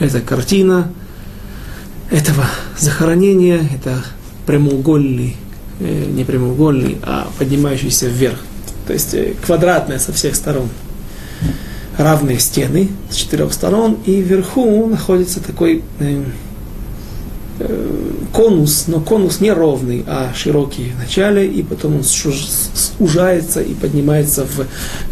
эта 0.00 0.20
картина 0.20 0.92
этого 2.10 2.44
захоронения, 2.76 3.60
это 3.72 4.02
прямоугольный, 4.44 5.36
э, 5.78 6.04
не 6.06 6.24
прямоугольный, 6.24 6.98
а 7.02 7.28
поднимающийся 7.38 8.08
вверх, 8.08 8.40
то 8.88 8.92
есть 8.92 9.14
э, 9.14 9.34
квадратная 9.46 10.00
со 10.00 10.12
всех 10.12 10.34
сторон 10.34 10.68
равные 11.98 12.38
стены 12.38 12.88
с 13.10 13.16
четырех 13.16 13.52
сторон, 13.52 13.98
и 14.06 14.20
вверху 14.20 14.86
находится 14.86 15.42
такой 15.42 15.82
э, 16.00 16.22
э, 17.58 18.10
конус, 18.32 18.84
но 18.86 19.00
конус 19.00 19.40
не 19.40 19.52
ровный, 19.52 20.04
а 20.06 20.32
широкий 20.34 20.92
в 20.96 20.98
начале, 20.98 21.46
и 21.46 21.62
потом 21.62 21.96
он 21.96 22.04
сужается 22.04 23.60
и 23.60 23.74
поднимается 23.74 24.46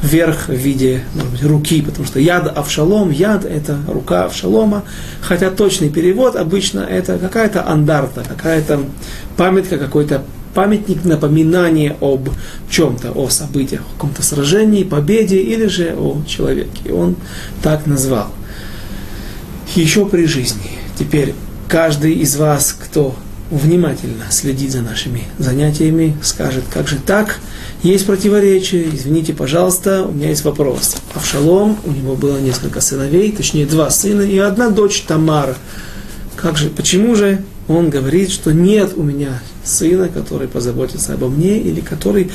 вверх 0.03 0.49
в 0.49 0.55
виде 0.55 1.03
может 1.15 1.31
быть, 1.33 1.43
руки, 1.45 1.83
потому 1.83 2.07
что 2.07 2.19
яд 2.19 2.57
Авшалом, 2.57 3.11
яд 3.11 3.45
это 3.45 3.79
рука 3.87 4.25
Авшалома, 4.25 4.85
хотя 5.21 5.51
точный 5.51 5.91
перевод 5.91 6.37
обычно 6.37 6.81
это 6.81 7.19
какая-то 7.19 7.67
андарта, 7.69 8.25
какая-то 8.27 8.81
памятка, 9.37 9.77
какой-то 9.79 10.23
памятник 10.55 11.05
напоминание 11.05 11.97
об 12.01 12.29
чем-то, 12.71 13.13
о 13.13 13.29
событиях, 13.29 13.83
о 13.83 13.93
каком-то 13.95 14.23
сражении, 14.23 14.85
победе 14.85 15.41
или 15.41 15.67
же 15.67 15.95
о 15.97 16.23
человеке. 16.27 16.93
Он 16.93 17.17
так 17.63 17.87
назвал. 17.87 18.29
Еще 19.75 20.07
при 20.07 20.27
жизни. 20.27 20.71
Теперь 20.99 21.35
каждый 21.69 22.15
из 22.15 22.37
вас, 22.37 22.77
кто 22.79 23.15
внимательно 23.51 24.25
следит 24.31 24.73
за 24.73 24.83
нашими 24.83 25.25
занятиями, 25.39 26.17
скажет, 26.23 26.65
как 26.73 26.89
же 26.89 26.99
так, 27.05 27.41
есть 27.83 28.07
противоречие, 28.07 28.95
извините, 28.95 29.33
пожалуйста, 29.33 30.05
у 30.05 30.13
меня 30.13 30.29
есть 30.29 30.45
вопрос. 30.45 30.97
Авшалом, 31.15 31.79
у 31.85 31.91
него 31.91 32.15
было 32.15 32.39
несколько 32.39 32.81
сыновей, 32.81 33.33
точнее 33.33 33.67
два 33.67 33.91
сына 33.91 34.23
и 34.23 34.39
одна 34.39 34.71
дочь 34.71 35.03
Тамара. 35.03 35.57
Как 36.37 36.57
же, 36.57 36.69
почему 36.71 37.15
же 37.15 37.43
он 37.69 37.91
говорит, 37.91 38.31
что 38.31 38.53
нет 38.53 38.93
у 38.97 39.03
меня 39.03 39.41
сына, 39.65 40.09
который 40.09 40.49
позаботится 40.49 41.15
обо 41.15 41.29
мне 41.29 41.59
или 41.59 41.81
который 41.81 42.31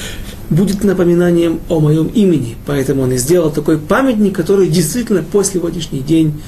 будет 0.49 0.83
напоминанием 0.83 1.59
о 1.69 1.79
моем 1.79 2.07
имени. 2.07 2.55
Поэтому 2.65 3.03
он 3.03 3.11
и 3.13 3.17
сделал 3.17 3.51
такой 3.51 3.77
памятник, 3.77 4.35
который 4.35 4.67
действительно 4.67 5.23
по 5.23 5.43
сегодняшний 5.43 6.01
день 6.01 6.41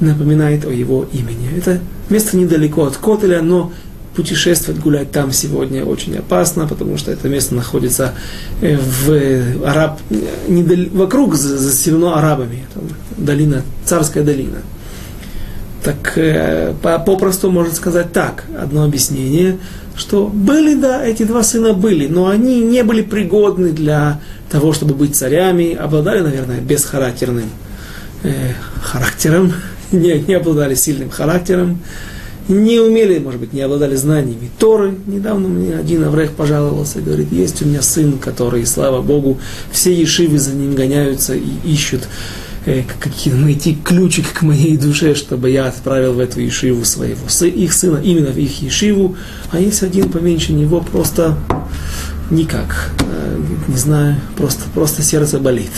напоминает 0.00 0.64
о 0.64 0.70
его 0.70 1.06
имени. 1.12 1.50
Это 1.56 1.80
место 2.08 2.36
недалеко 2.36 2.84
от 2.84 2.96
Котеля, 2.96 3.42
но 3.42 3.72
путешествовать, 4.14 4.80
гулять 4.80 5.10
там 5.10 5.32
сегодня 5.32 5.84
очень 5.84 6.16
опасно, 6.16 6.66
потому 6.66 6.98
что 6.98 7.10
это 7.10 7.28
место 7.28 7.54
находится 7.54 8.12
э, 8.60 8.76
в 8.76 9.66
араб, 9.66 10.00
недал, 10.48 10.76
вокруг 10.92 11.34
заселено 11.34 12.18
арабами, 12.18 12.66
там, 12.74 12.84
долина, 13.16 13.62
царская 13.84 14.22
долина. 14.22 14.58
Так 15.82 16.12
э, 16.16 16.74
попросту 16.82 17.50
можно 17.50 17.74
сказать 17.74 18.12
так, 18.12 18.44
одно 18.60 18.84
объяснение, 18.84 19.58
что 19.96 20.28
были, 20.28 20.74
да, 20.74 21.04
эти 21.04 21.24
два 21.24 21.42
сына 21.42 21.72
были, 21.72 22.06
но 22.06 22.28
они 22.28 22.60
не 22.60 22.82
были 22.82 23.02
пригодны 23.02 23.70
для 23.70 24.20
того, 24.50 24.72
чтобы 24.72 24.94
быть 24.94 25.16
царями, 25.16 25.74
обладали, 25.74 26.20
наверное, 26.20 26.60
бесхарактерным 26.60 27.50
э, 28.22 28.52
характером, 28.82 29.52
не, 29.92 30.20
не 30.20 30.34
обладали 30.34 30.74
сильным 30.74 31.10
характером, 31.10 31.80
не 32.48 32.80
умели, 32.80 33.18
может 33.18 33.40
быть, 33.40 33.52
не 33.52 33.60
обладали 33.60 33.94
знаниями 33.94 34.50
Торы. 34.58 34.94
Недавно 35.06 35.48
мне 35.48 35.76
один 35.76 36.04
Аврех 36.04 36.32
пожаловался, 36.32 37.00
говорит, 37.00 37.30
есть 37.30 37.62
у 37.62 37.66
меня 37.66 37.82
сын, 37.82 38.18
который, 38.18 38.66
слава 38.66 39.00
Богу, 39.00 39.38
все 39.70 39.94
ешивы 39.94 40.38
за 40.38 40.52
ним 40.52 40.74
гоняются 40.74 41.34
и 41.34 41.50
ищут 41.64 42.02
найти 42.66 43.76
ключик 43.82 44.32
к 44.32 44.42
моей 44.42 44.76
душе, 44.76 45.14
чтобы 45.14 45.50
я 45.50 45.66
отправил 45.66 46.14
в 46.14 46.18
эту 46.18 46.40
ешиву 46.40 46.84
своего 46.84 47.20
их 47.46 47.72
сына, 47.72 47.98
именно 48.02 48.30
в 48.30 48.38
их 48.38 48.62
ешиву, 48.62 49.16
а 49.50 49.58
есть 49.58 49.82
один 49.82 50.10
поменьше 50.10 50.52
него, 50.52 50.80
просто 50.80 51.36
никак, 52.30 52.90
э, 53.00 53.40
не 53.68 53.76
знаю, 53.76 54.16
просто, 54.36 54.62
просто 54.74 55.02
сердце 55.02 55.38
болит. 55.38 55.72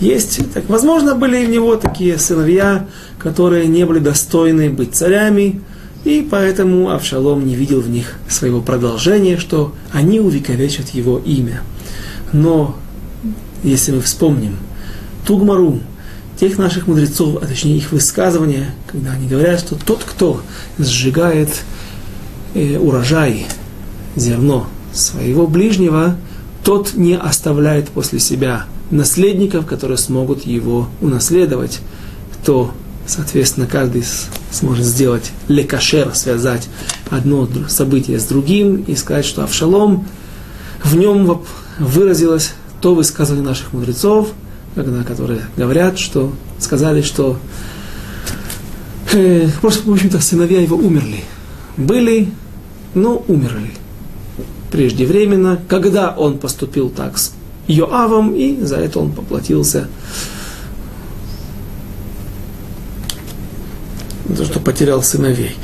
Есть, 0.00 0.40
так, 0.52 0.68
возможно, 0.68 1.14
были 1.14 1.44
у 1.44 1.48
него 1.48 1.76
такие 1.76 2.18
сыновья, 2.18 2.86
которые 3.18 3.66
не 3.66 3.84
были 3.84 3.98
достойны 3.98 4.70
быть 4.70 4.94
царями, 4.94 5.60
и 6.04 6.26
поэтому 6.28 6.90
Авшалом 6.90 7.46
не 7.46 7.54
видел 7.54 7.80
в 7.80 7.90
них 7.90 8.14
своего 8.28 8.62
продолжения, 8.62 9.36
что 9.36 9.74
они 9.92 10.20
увековечат 10.20 10.90
его 10.90 11.18
имя. 11.18 11.60
Но, 12.32 12.76
если 13.62 13.92
мы 13.92 14.00
вспомним 14.00 14.56
Тугмару, 15.26 15.80
тех 16.40 16.56
наших 16.56 16.86
мудрецов, 16.86 17.36
а 17.42 17.46
точнее 17.46 17.76
их 17.76 17.92
высказывания, 17.92 18.74
когда 18.86 19.12
они 19.12 19.28
говорят, 19.28 19.60
что 19.60 19.74
тот, 19.74 20.02
кто 20.04 20.40
сжигает 20.78 21.50
э, 22.54 22.78
урожай, 22.78 23.46
зерно 24.16 24.66
своего 24.90 25.46
ближнего, 25.46 26.16
тот 26.64 26.94
не 26.94 27.14
оставляет 27.14 27.90
после 27.90 28.20
себя 28.20 28.64
наследников, 28.90 29.66
которые 29.66 29.98
смогут 29.98 30.46
его 30.46 30.88
унаследовать. 31.02 31.80
Кто, 32.40 32.72
соответственно, 33.06 33.66
каждый 33.66 34.02
сможет 34.50 34.86
сделать 34.86 35.32
лекашер, 35.48 36.14
связать 36.14 36.70
одно 37.10 37.46
событие 37.68 38.18
с 38.18 38.24
другим 38.24 38.76
и 38.76 38.96
сказать, 38.96 39.26
что 39.26 39.44
Авшалом, 39.44 40.08
в 40.82 40.96
нем 40.96 41.42
выразилось 41.78 42.52
то 42.80 42.94
высказывание 42.94 43.46
наших 43.46 43.74
мудрецов, 43.74 44.30
которые 44.74 45.42
говорят, 45.56 45.98
что 45.98 46.32
сказали, 46.58 47.02
что 47.02 47.38
э, 49.12 49.48
просто, 49.60 49.88
в 49.88 49.92
общем-то, 49.92 50.20
сыновья 50.20 50.60
его 50.60 50.76
умерли. 50.76 51.24
Были, 51.76 52.30
но 52.94 53.24
умерли 53.28 53.72
преждевременно, 54.70 55.58
когда 55.68 56.10
он 56.10 56.38
поступил 56.38 56.90
так 56.90 57.18
с 57.18 57.32
Йоавом, 57.66 58.34
и 58.34 58.60
за 58.60 58.76
это 58.76 59.00
он 59.00 59.12
поплатился 59.12 59.88
за 64.28 64.36
то, 64.36 64.44
что 64.44 64.60
потерял 64.60 65.02
сыновей. 65.02 65.56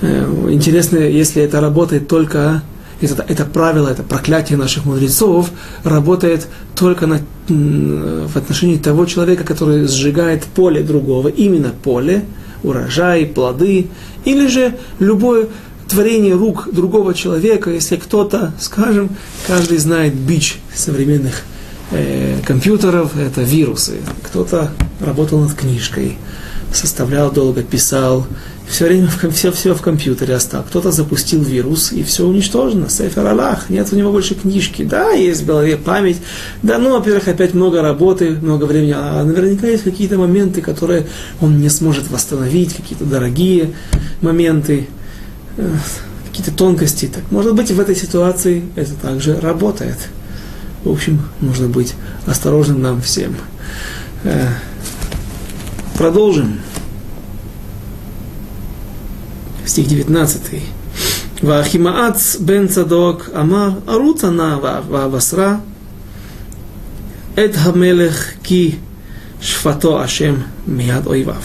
Э, 0.00 0.48
интересно, 0.50 0.98
если 0.98 1.42
это 1.42 1.60
работает 1.60 2.08
только 2.08 2.62
это, 3.00 3.24
это 3.28 3.44
правило, 3.44 3.88
это 3.88 4.02
проклятие 4.02 4.58
наших 4.58 4.84
мудрецов 4.84 5.50
работает 5.82 6.48
только 6.74 7.06
на, 7.06 7.20
в 7.48 8.36
отношении 8.36 8.76
того 8.76 9.06
человека, 9.06 9.44
который 9.44 9.86
сжигает 9.86 10.44
поле 10.44 10.82
другого, 10.82 11.28
именно 11.28 11.70
поле, 11.70 12.24
урожай, 12.62 13.26
плоды, 13.26 13.88
или 14.24 14.46
же 14.46 14.76
любое 14.98 15.48
творение 15.88 16.34
рук 16.34 16.68
другого 16.72 17.14
человека, 17.14 17.70
если 17.70 17.96
кто-то, 17.96 18.52
скажем, 18.58 19.10
каждый 19.46 19.78
знает 19.78 20.14
бич 20.14 20.58
современных 20.74 21.42
э, 21.90 22.40
компьютеров, 22.44 23.16
это 23.16 23.42
вирусы. 23.42 23.98
Кто-то 24.22 24.72
работал 25.00 25.40
над 25.40 25.54
книжкой, 25.54 26.16
составлял 26.72 27.30
долго, 27.30 27.62
писал, 27.62 28.26
все 28.68 28.86
время 28.86 29.08
все, 29.30 29.52
все 29.52 29.74
в 29.74 29.82
компьютере 29.82 30.34
осталось. 30.34 30.66
Кто-то 30.68 30.90
запустил 30.90 31.42
вирус, 31.42 31.92
и 31.92 32.02
все 32.02 32.26
уничтожено. 32.26 32.88
Сефер 32.88 33.26
Аллах, 33.26 33.68
нет 33.70 33.88
у 33.92 33.96
него 33.96 34.10
больше 34.10 34.34
книжки. 34.34 34.84
Да, 34.84 35.10
есть 35.10 35.42
в 35.42 35.46
голове 35.46 35.76
память. 35.76 36.18
Да, 36.62 36.78
ну, 36.78 36.92
во-первых, 36.92 37.28
опять 37.28 37.54
много 37.54 37.82
работы, 37.82 38.30
много 38.30 38.64
времени. 38.64 38.94
А 38.96 39.22
наверняка 39.22 39.66
есть 39.66 39.84
какие-то 39.84 40.18
моменты, 40.18 40.62
которые 40.62 41.06
он 41.40 41.60
не 41.60 41.68
сможет 41.68 42.10
восстановить, 42.10 42.74
какие-то 42.74 43.04
дорогие 43.04 43.74
моменты, 44.22 44.88
э, 45.56 45.70
какие-то 46.30 46.52
тонкости. 46.52 47.10
Так, 47.14 47.24
может 47.30 47.54
быть, 47.54 47.70
в 47.70 47.78
этой 47.78 47.94
ситуации 47.94 48.64
это 48.76 48.94
также 48.94 49.38
работает. 49.38 49.98
В 50.84 50.90
общем, 50.90 51.22
нужно 51.40 51.68
быть 51.68 51.94
осторожным 52.26 52.82
нам 52.82 53.00
всем. 53.02 53.36
Э, 54.24 54.48
продолжим 55.96 56.60
стих 59.66 59.88
19. 59.88 60.40
Вахимаац 61.42 62.36
бен 62.38 62.68
Цадок 62.68 63.30
Амар 63.34 63.74
Арутана 63.86 64.58
Вавасра 64.58 65.60
Эт 67.36 67.56
Хамелех 67.56 68.34
Ки 68.42 68.78
Шфато 69.40 70.00
Ашем 70.00 70.44
миад 70.66 71.06
Ойвав. 71.06 71.44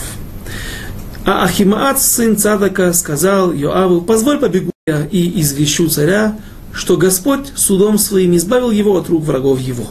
А 1.26 1.44
Ахимаац, 1.44 2.02
сын 2.02 2.38
Цадака, 2.38 2.94
сказал 2.94 3.52
Йоаву, 3.52 4.02
позволь 4.02 4.40
побегу 4.40 4.72
я 4.88 5.06
и 5.12 5.42
извещу 5.42 5.90
царя, 5.90 6.40
что 6.74 6.98
Господь 6.98 7.52
судом 7.56 7.98
своим 7.98 8.36
избавил 8.36 8.72
его 8.72 8.98
от 8.98 9.10
рук 9.10 9.24
врагов 9.26 9.60
его. 9.60 9.88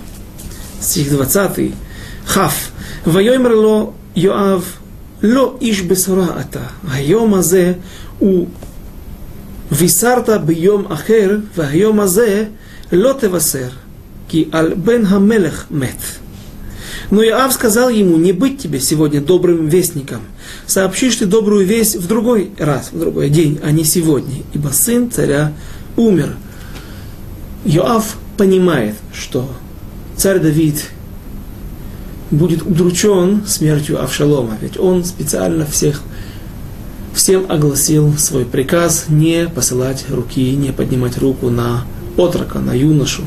Стих 0.81 1.11
20. 1.11 1.75
Хав. 2.27 2.55
Вайомерло 3.05 3.95
Йоав, 4.15 4.65
ло 5.23 5.57
иш 5.61 5.83
бесора 5.83 6.29
ата, 6.39 6.71
айом 6.93 7.35
азе, 7.35 7.79
у 8.21 8.47
Висарта 9.71 10.39
бьем 10.39 10.87
ахер, 10.91 11.43
вахьем 11.55 12.01
азе, 12.01 12.49
лотевасер, 12.91 13.73
ки 14.29 14.49
аль 14.53 14.75
бен 14.75 15.07
хамелех 15.07 15.67
мет. 15.71 15.97
Но 17.11 17.23
Иав 17.23 17.53
сказал 17.53 17.89
ему, 17.89 18.17
не 18.17 18.33
быть 18.33 18.59
тебе 18.59 18.81
сегодня 18.81 19.21
добрым 19.21 19.69
вестником. 19.69 20.23
Сообщишь 20.67 21.17
ты 21.17 21.27
добрую 21.27 21.67
весть 21.67 21.97
в 21.97 22.07
другой 22.07 22.51
раз, 22.59 22.91
в 22.93 22.99
другой 22.99 23.31
день, 23.31 23.61
а 23.63 23.71
не 23.71 23.85
сегодня, 23.85 24.43
ибо 24.53 24.69
сын 24.69 25.11
царя 25.11 25.53
умер. 25.97 26.37
Иоав 27.65 28.17
понимает, 28.37 28.95
что 29.13 29.51
царь 30.17 30.39
Давид 30.39 30.85
будет 32.31 32.63
удручен 32.63 33.45
смертью 33.47 34.03
Авшалома, 34.03 34.57
ведь 34.61 34.79
он 34.79 35.05
специально 35.05 35.65
всех 35.65 36.03
всем 37.19 37.47
огласил 37.49 38.17
свой 38.17 38.45
приказ 38.45 39.07
не 39.09 39.49
посылать 39.49 40.05
руки, 40.09 40.55
не 40.55 40.71
поднимать 40.71 41.19
руку 41.19 41.51
на 41.51 41.83
отрока, 42.17 42.61
на 42.61 42.73
юношу. 42.73 43.25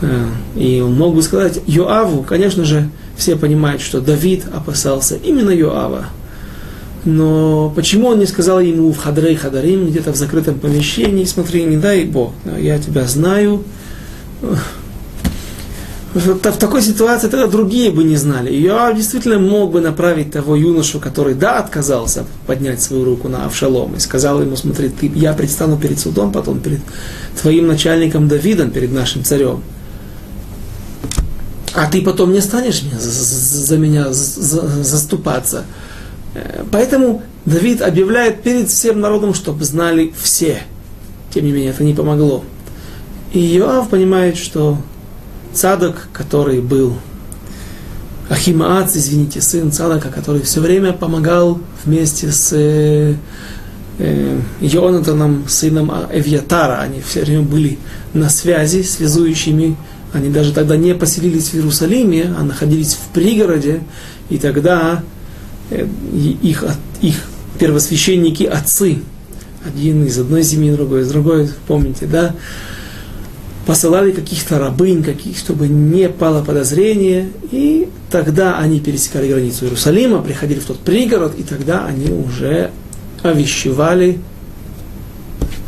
Э, 0.00 0.26
и 0.56 0.80
он 0.80 0.94
мог 0.94 1.14
бы 1.14 1.22
сказать 1.22 1.60
Йоаву, 1.66 2.22
конечно 2.22 2.64
же, 2.64 2.88
все 3.14 3.36
понимают, 3.36 3.82
что 3.82 4.00
Давид 4.00 4.44
опасался 4.50 5.14
именно 5.16 5.50
Йоава. 5.50 6.06
Но 7.04 7.70
почему 7.76 8.08
он 8.08 8.18
не 8.18 8.26
сказал 8.26 8.60
ему 8.60 8.90
в 8.92 8.96
Хадрей 8.96 9.36
Хадарим, 9.36 9.88
где-то 9.88 10.12
в 10.12 10.16
закрытом 10.16 10.58
помещении, 10.58 11.24
смотри, 11.26 11.64
не 11.64 11.76
дай 11.76 12.06
Бог, 12.06 12.32
я 12.58 12.78
тебя 12.78 13.04
знаю, 13.04 13.62
в 16.16 16.58
такой 16.58 16.82
ситуации 16.82 17.28
тогда 17.28 17.46
другие 17.46 17.90
бы 17.90 18.02
не 18.02 18.16
знали. 18.16 18.52
Я 18.52 18.92
действительно 18.92 19.38
мог 19.38 19.72
бы 19.72 19.80
направить 19.80 20.32
того 20.32 20.56
юношу, 20.56 20.98
который, 20.98 21.34
да, 21.34 21.58
отказался 21.58 22.24
поднять 22.46 22.80
свою 22.80 23.04
руку 23.04 23.28
на 23.28 23.44
Авшалом 23.44 23.94
и 23.96 24.00
сказал 24.00 24.40
ему, 24.40 24.56
смотри, 24.56 24.88
ты, 24.88 25.10
я 25.14 25.34
предстану 25.34 25.76
перед 25.76 25.98
судом, 25.98 26.32
потом 26.32 26.60
перед 26.60 26.80
твоим 27.40 27.66
начальником 27.66 28.28
Давидом, 28.28 28.70
перед 28.70 28.92
нашим 28.92 29.24
царем. 29.24 29.62
А 31.74 31.90
ты 31.90 32.00
потом 32.00 32.32
не 32.32 32.40
станешь 32.40 32.82
меня, 32.82 32.98
за, 32.98 33.10
за 33.10 33.76
меня 33.76 34.12
за, 34.12 34.82
заступаться. 34.82 35.64
Э, 36.34 36.64
поэтому 36.70 37.22
Давид 37.44 37.82
объявляет 37.82 38.42
перед 38.42 38.70
всем 38.70 39.00
народом, 39.00 39.34
чтобы 39.34 39.64
знали 39.64 40.14
все. 40.18 40.62
Тем 41.34 41.44
не 41.44 41.52
менее, 41.52 41.70
это 41.70 41.84
не 41.84 41.92
помогло. 41.92 42.42
И 43.34 43.58
Иоав 43.58 43.90
понимает, 43.90 44.38
что 44.38 44.78
Цадок, 45.56 46.08
который 46.12 46.60
был 46.60 46.96
Ахимаац, 48.28 48.94
извините, 48.94 49.40
сын 49.40 49.72
Цадака, 49.72 50.10
который 50.10 50.42
все 50.42 50.60
время 50.60 50.92
помогал 50.92 51.58
вместе 51.84 52.30
с 52.30 52.52
э, 52.52 53.14
э, 53.98 54.40
Йонатаном, 54.60 55.44
сыном 55.48 55.90
Эвьятара. 56.12 56.80
Они 56.80 57.00
все 57.00 57.22
время 57.22 57.42
были 57.42 57.78
на 58.12 58.28
связи, 58.28 58.82
связующими. 58.82 59.76
Они 60.12 60.28
даже 60.28 60.52
тогда 60.52 60.76
не 60.76 60.94
поселились 60.94 61.48
в 61.48 61.54
Иерусалиме, 61.54 62.34
а 62.38 62.42
находились 62.42 62.94
в 62.94 63.14
пригороде. 63.14 63.80
И 64.28 64.36
тогда 64.36 65.02
э, 65.70 65.86
их, 66.42 66.64
их 67.00 67.14
первосвященники, 67.58 68.42
отцы, 68.42 68.98
один 69.64 70.04
из 70.04 70.18
одной 70.18 70.44
семьи, 70.44 70.70
другой 70.70 71.02
из 71.02 71.08
другой, 71.08 71.48
помните, 71.66 72.06
да, 72.06 72.34
посылали 73.66 74.12
каких-то 74.12 74.60
рабынь, 74.60 75.02
каких, 75.02 75.36
чтобы 75.36 75.66
не 75.66 76.08
пало 76.08 76.42
подозрение, 76.42 77.28
и 77.50 77.88
тогда 78.10 78.58
они 78.58 78.78
пересекали 78.78 79.28
границу 79.28 79.64
Иерусалима, 79.64 80.22
приходили 80.22 80.60
в 80.60 80.64
тот 80.64 80.78
пригород, 80.78 81.34
и 81.36 81.42
тогда 81.42 81.84
они 81.84 82.12
уже 82.12 82.70
овещевали 83.24 84.20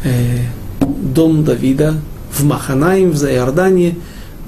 э, 0.05 0.39
дом 0.81 1.45
Давида 1.45 1.97
в 2.33 2.45
Маханаим, 2.45 3.11
в 3.11 3.17
Зайордании, 3.17 3.97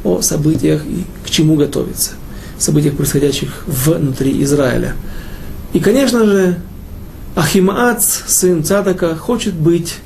о 0.04 0.22
событиях 0.22 0.82
и 0.86 1.04
к 1.26 1.30
чему 1.30 1.56
готовиться, 1.56 2.12
событиях, 2.56 2.94
происходящих 2.94 3.64
внутри 3.66 4.42
Израиля. 4.44 4.94
И, 5.72 5.80
конечно 5.80 6.24
же, 6.24 6.56
Ахимаац, 7.34 8.22
сын 8.26 8.62
Цадака, 8.62 9.16
хочет 9.16 9.54
быть 9.54 9.96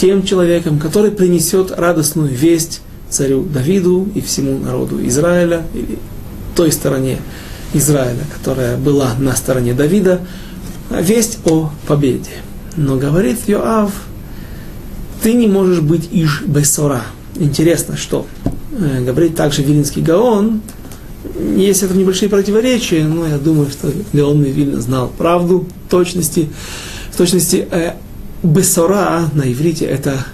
тем 0.00 0.22
человеком, 0.22 0.78
который 0.78 1.10
принесет 1.10 1.70
радостную 1.70 2.30
весть 2.30 2.80
царю 3.10 3.42
Давиду 3.42 4.08
и 4.14 4.22
всему 4.22 4.58
народу 4.58 5.06
Израиля, 5.06 5.62
или 5.74 5.98
той 6.56 6.72
стороне 6.72 7.18
Израиля, 7.74 8.24
которая 8.34 8.78
была 8.78 9.12
на 9.18 9.36
стороне 9.36 9.74
Давида, 9.74 10.22
весть 10.90 11.40
о 11.44 11.70
победе. 11.86 12.30
Но 12.76 12.96
говорит 12.96 13.40
Йоав, 13.46 13.92
ты 15.22 15.34
не 15.34 15.48
можешь 15.48 15.80
быть 15.80 16.08
Иш 16.10 16.44
Бесора. 16.46 17.02
Интересно, 17.36 17.98
что 17.98 18.26
э, 18.72 19.04
говорит 19.04 19.36
также 19.36 19.62
Вилинский 19.62 20.00
Гаон, 20.00 20.62
есть 21.56 21.82
это 21.82 21.94
небольшие 21.94 22.30
противоречия, 22.30 23.04
но 23.04 23.26
я 23.26 23.36
думаю, 23.36 23.68
что 23.68 23.92
Гаон 24.14 24.42
Вильна 24.44 24.80
знал 24.80 25.12
правду, 25.18 25.66
точности, 25.90 26.48
в 27.12 27.18
точности 27.18 27.68
э, 27.70 27.92
Бесора 28.42 29.28
на 29.34 29.52
иврите 29.52 29.84
это 29.84 30.24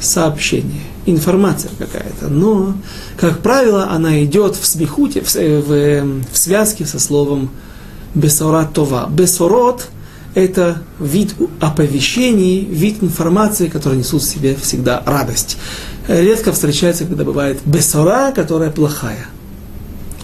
сообщение, 0.00 0.80
информация 1.04 1.70
какая-то. 1.78 2.28
Но, 2.28 2.74
как 3.18 3.40
правило, 3.40 3.90
она 3.90 4.24
идет 4.24 4.56
в 4.56 4.66
смехуте, 4.66 5.20
в, 5.20 5.34
в, 5.34 6.22
в 6.32 6.38
связке 6.38 6.86
со 6.86 6.98
словом 6.98 7.50
бесора 8.14 8.68
това. 8.72 9.06
Бесорот– 9.06 9.88
это 10.34 10.82
вид 10.98 11.34
оповещений, 11.60 12.64
вид 12.64 13.02
информации, 13.02 13.68
который 13.68 13.98
несут 13.98 14.22
в 14.22 14.28
себе 14.28 14.54
всегда 14.54 15.02
радость. 15.04 15.58
Редко 16.08 16.52
встречается, 16.52 17.04
когда 17.04 17.24
бывает 17.24 17.58
бесора, 17.64 18.32
которая 18.32 18.70
плохая. 18.70 19.26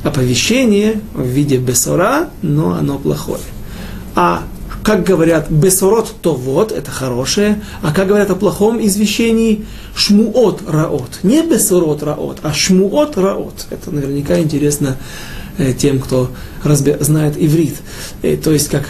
Оповещение 0.02 1.00
в 1.12 1.26
виде 1.26 1.58
бесора, 1.58 2.30
но 2.40 2.74
оно 2.74 2.98
плохое. 2.98 3.40
А 4.14 4.42
как 4.86 5.02
говорят 5.02 5.50
бесорот, 5.50 6.14
то 6.22 6.32
вот, 6.32 6.70
это 6.70 6.92
хорошее, 6.92 7.60
а 7.82 7.92
как 7.92 8.06
говорят 8.06 8.30
о 8.30 8.36
плохом 8.36 8.78
извещении, 8.80 9.66
шмуот 9.96 10.62
раот. 10.64 11.24
Не 11.24 11.42
бесорот 11.42 12.04
раот, 12.04 12.38
а 12.44 12.52
шмуот 12.52 13.16
раот. 13.16 13.66
Это 13.70 13.90
наверняка 13.90 14.38
интересно 14.38 14.96
э, 15.58 15.72
тем, 15.72 15.98
кто 15.98 16.30
разбе- 16.62 17.02
знает 17.02 17.34
иврит. 17.36 17.78
Э, 18.22 18.36
то 18.36 18.52
есть, 18.52 18.68
как 18.68 18.88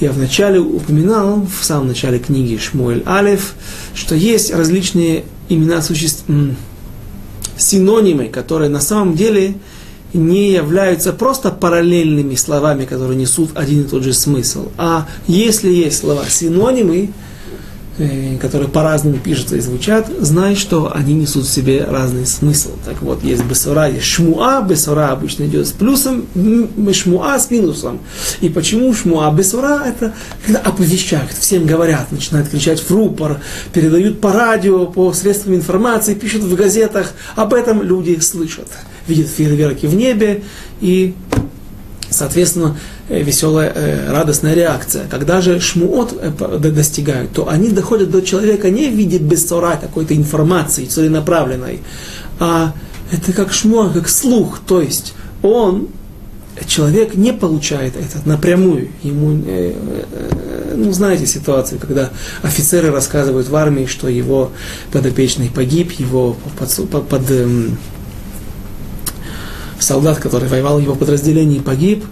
я 0.00 0.10
вначале 0.10 0.58
упоминал, 0.58 1.46
в 1.46 1.64
самом 1.64 1.86
начале 1.86 2.18
книги 2.18 2.56
Шмуэль 2.56 3.04
Алев, 3.06 3.54
что 3.94 4.16
есть 4.16 4.52
различные 4.52 5.22
имена 5.48 5.80
существ, 5.80 6.24
синонимы, 7.56 8.26
которые 8.26 8.68
на 8.68 8.80
самом 8.80 9.14
деле 9.14 9.54
не 10.12 10.52
являются 10.52 11.12
просто 11.12 11.50
параллельными 11.50 12.34
словами, 12.34 12.84
которые 12.84 13.16
несут 13.16 13.50
один 13.54 13.82
и 13.82 13.84
тот 13.84 14.02
же 14.02 14.12
смысл. 14.12 14.68
А 14.76 15.06
если 15.26 15.70
есть 15.70 15.98
слова 15.98 16.24
синонимы, 16.28 17.10
э, 17.98 18.36
которые 18.38 18.68
по-разному 18.68 19.18
пишутся 19.18 19.56
и 19.56 19.60
звучат, 19.60 20.10
знай, 20.18 20.56
что 20.56 20.90
они 20.94 21.14
несут 21.14 21.44
в 21.44 21.50
себе 21.50 21.84
разный 21.84 22.26
смысл. 22.26 22.70
Так 22.84 23.02
вот, 23.02 23.22
есть 23.22 23.44
бесора, 23.44 23.88
есть 23.88 24.06
шмуа, 24.06 24.62
бесора 24.62 25.12
обычно 25.12 25.44
идет 25.44 25.68
с 25.68 25.72
плюсом, 25.72 26.26
шмуа 26.92 27.38
с 27.38 27.50
минусом. 27.50 28.00
И 28.40 28.48
почему 28.48 28.92
шмуа? 28.92 29.30
Бесора 29.30 29.84
это 29.86 30.12
когда 30.44 30.60
оповещают, 30.60 31.32
всем 31.32 31.66
говорят, 31.66 32.10
начинают 32.10 32.48
кричать 32.48 32.80
в 32.80 32.90
рупор, 32.90 33.40
передают 33.72 34.20
по 34.20 34.32
радио, 34.32 34.86
по 34.86 35.12
средствам 35.12 35.54
информации, 35.54 36.14
пишут 36.14 36.42
в 36.42 36.54
газетах, 36.56 37.12
об 37.36 37.54
этом 37.54 37.82
люди 37.82 38.18
слышат. 38.18 38.66
Видят 39.10 39.28
фейерверки 39.28 39.86
в 39.86 39.94
небе 39.94 40.42
и 40.80 41.14
соответственно, 42.10 42.76
э, 43.08 43.22
веселая, 43.22 43.72
э, 43.74 44.12
радостная 44.12 44.54
реакция. 44.54 45.06
Когда 45.08 45.40
же 45.40 45.60
шмуот 45.60 46.16
э, 46.20 46.58
достигают, 46.58 47.32
то 47.32 47.48
они 47.48 47.70
доходят 47.70 48.10
до 48.10 48.20
человека 48.20 48.70
не 48.70 48.88
в 48.88 48.94
виде 48.94 49.18
бессора 49.18 49.76
какой-то 49.80 50.14
информации 50.14 50.84
целенаправленной, 50.84 51.80
а 52.38 52.74
это 53.10 53.32
как 53.32 53.52
шмуа, 53.52 53.88
как 53.88 54.08
слух, 54.08 54.60
то 54.66 54.80
есть 54.80 55.14
он, 55.42 55.88
человек 56.66 57.14
не 57.14 57.32
получает 57.32 57.94
это 57.96 58.20
напрямую. 58.28 58.88
Ему, 59.02 59.42
ну, 60.76 60.92
знаете 60.92 61.26
ситуацию, 61.26 61.80
когда 61.80 62.10
офицеры 62.42 62.90
рассказывают 62.90 63.48
в 63.48 63.56
армии, 63.56 63.86
что 63.86 64.08
его 64.08 64.52
подопечный 64.92 65.48
погиб, 65.48 65.92
его 65.92 66.36
под, 66.58 66.90
под, 66.90 67.08
под 67.08 67.30
эм, 67.30 67.78
солдат, 69.80 70.18
который 70.18 70.48
воевал 70.48 70.78
в 70.78 70.82
его 70.82 70.94
подразделении, 70.94 71.58
погиб, 71.58 72.04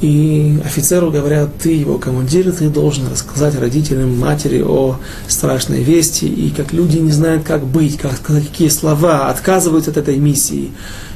и 0.00 0.58
офицеру 0.64 1.10
говорят, 1.10 1.50
ты 1.62 1.72
его 1.72 1.98
командир, 1.98 2.50
ты 2.52 2.70
должен 2.70 3.06
рассказать 3.08 3.54
родителям, 3.58 4.18
матери 4.18 4.62
о 4.62 4.96
страшной 5.28 5.82
вести, 5.82 6.24
и 6.24 6.50
как 6.50 6.72
люди 6.72 6.96
не 6.96 7.12
знают, 7.12 7.44
как 7.44 7.66
быть, 7.66 7.98
как 7.98 8.18
какие 8.22 8.68
слова, 8.68 9.28
отказываются 9.28 9.90
от 9.90 9.98
этой 9.98 10.16
миссии. 10.16 10.70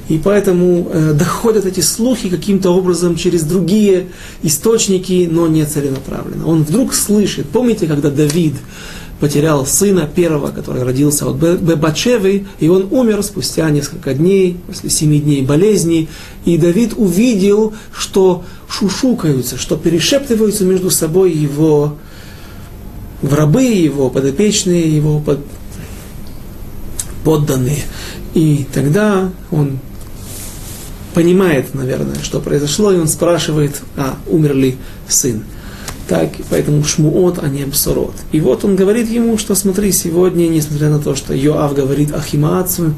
И 0.08 0.20
поэтому 0.22 0.86
э, 0.92 1.14
доходят 1.14 1.64
эти 1.64 1.80
слухи 1.80 2.28
каким-то 2.28 2.70
образом 2.72 3.16
через 3.16 3.42
другие 3.42 4.08
источники, 4.42 5.26
но 5.30 5.48
не 5.48 5.64
целенаправленно. 5.64 6.46
Он 6.46 6.62
вдруг 6.62 6.92
слышит, 6.92 7.46
помните, 7.48 7.86
когда 7.86 8.10
Давид 8.10 8.54
потерял 9.20 9.64
сына 9.66 10.08
первого, 10.12 10.50
который 10.50 10.82
родился 10.82 11.28
от 11.28 11.36
Бебачевы, 11.36 12.46
и 12.58 12.68
он 12.68 12.88
умер 12.90 13.22
спустя 13.22 13.70
несколько 13.70 14.14
дней, 14.14 14.58
после 14.66 14.90
семи 14.90 15.20
дней 15.20 15.42
болезни, 15.42 16.08
и 16.44 16.58
Давид 16.58 16.94
увидел, 16.96 17.74
что 17.92 18.44
шушукаются, 18.68 19.56
что 19.56 19.76
перешептываются 19.76 20.64
между 20.64 20.90
собой 20.90 21.32
его 21.32 21.96
врабы, 23.22 23.62
его 23.62 24.10
подопечные, 24.10 24.94
его 24.94 25.20
под... 25.20 25.40
подданные. 27.22 27.84
И 28.34 28.66
тогда 28.74 29.30
он 29.50 29.78
понимает, 31.14 31.72
наверное, 31.74 32.20
что 32.22 32.40
произошло, 32.40 32.92
и 32.92 32.98
он 32.98 33.06
спрашивает, 33.06 33.80
а 33.96 34.16
умер 34.26 34.54
ли 34.54 34.76
сын 35.08 35.44
так, 36.08 36.30
поэтому 36.50 36.84
шмуот, 36.84 37.38
а 37.42 37.48
не 37.48 37.62
абсорот. 37.62 38.14
И 38.32 38.40
вот 38.40 38.64
он 38.64 38.76
говорит 38.76 39.08
ему, 39.08 39.38
что 39.38 39.54
смотри, 39.54 39.92
сегодня, 39.92 40.48
несмотря 40.48 40.90
на 40.90 40.98
то, 40.98 41.14
что 41.14 41.34
Йоав 41.34 41.74
говорит 41.74 42.14
Ахимацу, 42.14 42.94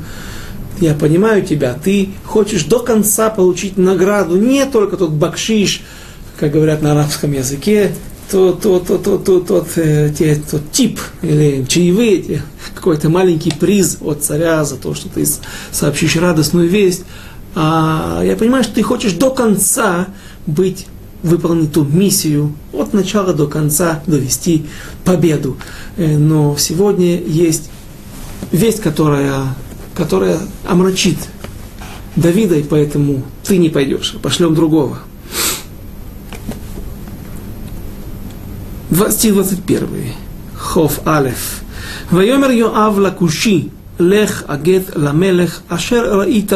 я 0.81 0.95
понимаю 0.95 1.43
тебя, 1.43 1.75
ты 1.83 2.11
хочешь 2.25 2.65
до 2.65 2.81
конца 2.81 3.31
получить 3.31 3.79
награду, 3.79 4.37
не 4.37 4.65
только 4.67 4.97
тот 4.97 5.11
бакшиш, 5.11 5.83
как 6.39 6.53
говорят 6.53 6.83
на 6.83 6.93
арабском 6.93 7.33
языке, 7.33 7.93
тот, 8.31 8.61
тот, 8.61 8.87
тот, 8.87 9.05
тот, 9.05 9.25
тот, 9.25 9.47
тот, 9.47 9.69
э, 9.77 10.13
те, 10.17 10.37
тот 10.51 10.71
тип, 10.73 11.01
или 11.23 11.65
чаевые, 11.67 12.43
какой-то 12.75 13.09
маленький 13.09 13.53
приз 13.53 13.99
от 14.01 14.25
царя 14.25 14.65
за 14.65 14.77
то, 14.77 14.95
что 14.95 15.09
ты 15.09 15.25
сообщишь 15.71 16.17
радостную 16.17 16.69
весть. 16.69 17.05
А 17.55 18.23
я 18.25 18.37
понимаю, 18.37 18.65
что 18.65 18.75
ты 18.75 18.83
хочешь 18.83 19.13
до 19.13 19.31
конца 19.31 20.09
быть 20.47 20.87
выполнить 21.26 21.74
ту 21.74 21.84
миссию 21.84 22.54
от 22.74 22.94
начала 22.94 23.34
до 23.34 23.48
конца, 23.48 24.02
довести 24.08 24.66
победу. 25.06 25.58
Э, 25.98 26.18
но 26.18 26.56
сегодня 26.58 27.22
есть 27.22 27.70
весть, 28.52 28.82
которая, 28.82 29.56
которая 29.96 30.40
омрачит 30.68 31.18
Давида, 32.16 32.56
и 32.56 32.64
поэтому 32.64 33.24
ты 33.44 33.58
не 33.58 33.70
пойдешь, 33.70 34.14
а 34.16 34.20
пошлем 34.20 34.56
другого. 34.56 35.00
Стих 39.10 39.34
21. 39.34 39.88
Хов 40.56 41.08
Алеф. 41.08 41.62
ויאמר 42.14 42.52
יואב 42.52 43.00
לכושי, 43.00 43.68
לך 44.00 44.44
אגד 44.48 44.80
למלך 44.96 45.60
אשר 45.70 46.20
ראית, 46.20 46.54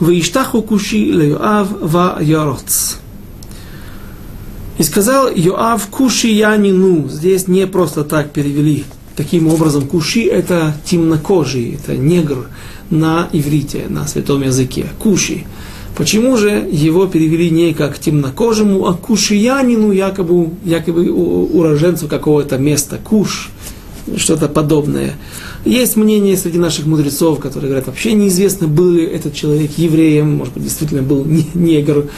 וישתחו 0.00 0.66
כושי 0.66 1.12
ליואב 1.12 1.72
וירוץ. 1.82 2.96
И 4.77 4.83
сказал 4.83 5.29
Йоав 5.33 5.87
Куши 5.87 6.27
Янину. 6.27 7.09
Здесь 7.09 7.47
не 7.47 7.65
просто 7.67 8.03
так 8.03 8.31
перевели. 8.31 8.83
Таким 9.15 9.47
образом, 9.47 9.87
Куши 9.87 10.27
это 10.27 10.75
темнокожий, 10.85 11.75
это 11.75 11.97
негр 11.97 12.47
на 12.91 13.27
иврите, 13.31 13.85
на 13.89 14.07
святом 14.07 14.43
языке. 14.43 14.85
Куши. 14.99 15.45
Почему 15.95 16.37
же 16.37 16.49
его 16.71 17.07
перевели 17.07 17.49
не 17.49 17.73
как 17.73 17.97
темнокожему, 17.97 18.85
а 18.85 18.93
кушиянину, 18.93 19.91
якобы, 19.91 20.51
якобы 20.63 21.09
уроженцу 21.11 22.07
какого-то 22.07 22.59
места, 22.59 22.99
куш, 23.03 23.49
что-то 24.15 24.47
подобное. 24.47 25.15
Есть 25.67 25.97
мнение 25.97 26.37
среди 26.37 26.57
наших 26.57 26.85
мудрецов, 26.85 27.39
которые 27.39 27.67
говорят, 27.67 27.87
вообще 27.87 28.13
неизвестно, 28.13 28.67
был 28.67 28.91
ли 28.91 29.03
этот 29.03 29.33
человек 29.33 29.71
евреем, 29.75 30.35
может 30.35 30.53
быть, 30.53 30.63
действительно 30.63 31.01
был 31.01 31.25
негр, 31.25 32.09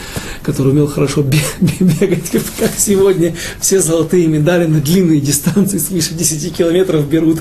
который 0.44 0.72
умел 0.72 0.86
хорошо 0.86 1.24
бегать, 1.80 2.30
как 2.60 2.72
сегодня 2.78 3.36
все 3.60 3.82
золотые 3.82 4.28
медали 4.28 4.68
на 4.68 4.80
длинные 4.80 5.20
дистанции 5.20 5.80
свыше 5.80 6.14
10 6.14 6.56
километров 6.56 7.10
берут 7.10 7.40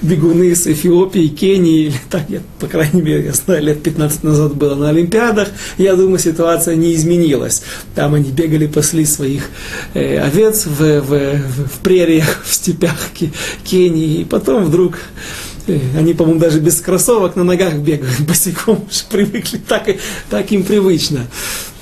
бегуны 0.00 0.54
с 0.54 0.68
Эфиопии, 0.68 1.26
Кении, 1.26 1.86
или 1.86 1.96
так, 2.08 2.22
я, 2.28 2.40
по 2.60 2.68
крайней 2.68 3.02
мере, 3.02 3.24
я 3.24 3.32
знаю, 3.32 3.64
лет 3.64 3.82
15 3.82 4.22
назад 4.22 4.54
было 4.54 4.76
на 4.76 4.90
Олимпиадах, 4.90 5.48
я 5.76 5.96
думаю, 5.96 6.20
ситуация 6.20 6.76
не 6.76 6.94
изменилась. 6.94 7.64
Там 7.96 8.14
они 8.14 8.30
бегали, 8.30 8.68
пасли 8.68 9.04
своих 9.04 9.50
э, 9.94 10.20
овец 10.20 10.66
в, 10.66 11.00
в, 11.00 11.38
в 11.40 11.78
прериях, 11.82 12.44
в 12.46 12.54
степях 12.54 13.08
Кении, 13.64 14.20
и 14.20 14.24
потом 14.24 14.64
вдруг 14.64 14.98
они, 15.96 16.14
по-моему, 16.14 16.40
даже 16.40 16.60
без 16.60 16.80
кроссовок 16.80 17.36
на 17.36 17.44
ногах 17.44 17.74
бегают 17.74 18.20
босиком, 18.28 18.84
привыкли, 19.10 19.58
так, 19.58 19.88
так 20.30 20.52
им 20.52 20.62
привычно. 20.62 21.26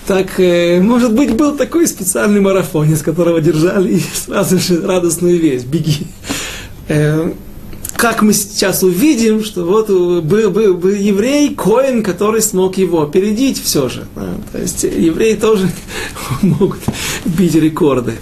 Так, 0.07 0.39
э, 0.39 0.80
может 0.82 1.14
быть, 1.14 1.35
был 1.35 1.57
такой 1.57 1.87
специальный 1.87 2.41
марафонец, 2.41 3.01
которого 3.01 3.41
держали, 3.41 3.95
и 3.95 4.01
сразу 4.01 4.59
же 4.59 4.87
радостную 4.87 5.41
весть, 5.41 5.66
беги. 5.66 6.07
Э, 6.89 7.32
как 7.97 8.20
мы 8.20 8.35
сейчас 8.35 8.82
увидим, 8.82 9.43
что 9.43 9.64
вот 9.64 9.89
был, 9.89 10.20
был, 10.51 10.74
был 10.74 10.91
еврей, 10.91 11.55
Коин, 11.55 12.03
который 12.03 12.43
смог 12.43 12.76
его 12.76 13.03
опередить 13.03 13.62
все 13.62 13.89
же. 13.89 14.07
Да? 14.14 14.35
То 14.53 14.59
есть 14.59 14.82
евреи 14.82 15.37
тоже 15.37 15.70
могут 16.43 16.80
бить 17.24 17.55
рекорды. 17.55 18.14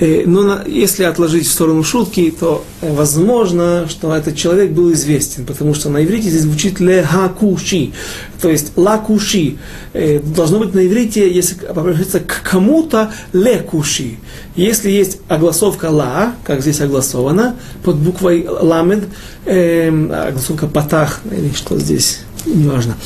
Э, 0.00 0.22
но 0.24 0.60
если 0.66 1.04
отложить 1.04 1.46
в 1.46 1.52
сторону 1.52 1.84
шутки, 1.84 2.32
то 2.38 2.64
э, 2.80 2.92
возможно, 2.92 3.86
что 3.88 4.14
этот 4.14 4.34
человек 4.34 4.70
был 4.70 4.92
известен, 4.94 5.44
потому 5.44 5.74
что 5.74 5.90
на 5.90 6.02
иврите 6.02 6.30
здесь 6.30 6.42
звучит 6.42 6.80
лехакуши, 6.80 7.92
то 8.40 8.48
есть 8.48 8.72
лакуши. 8.76 9.58
Э, 9.92 10.18
должно 10.20 10.58
быть 10.58 10.74
на 10.74 10.86
иврите, 10.86 11.30
если 11.30 11.66
обращаться 11.66 12.20
к 12.20 12.42
кому-то, 12.42 13.12
лекуши. 13.34 14.16
Если 14.56 14.90
есть 14.90 15.18
огласовка 15.28 15.90
ла, 15.90 16.34
как 16.44 16.62
здесь 16.62 16.80
огласовано, 16.80 17.56
под 17.84 17.96
буквой 17.96 18.46
ламед, 18.48 19.04
огласовка 19.46 20.66
патах, 20.66 21.20
или 21.30 21.52
что 21.54 21.78
здесь, 21.78 22.20
неважно. 22.46 22.96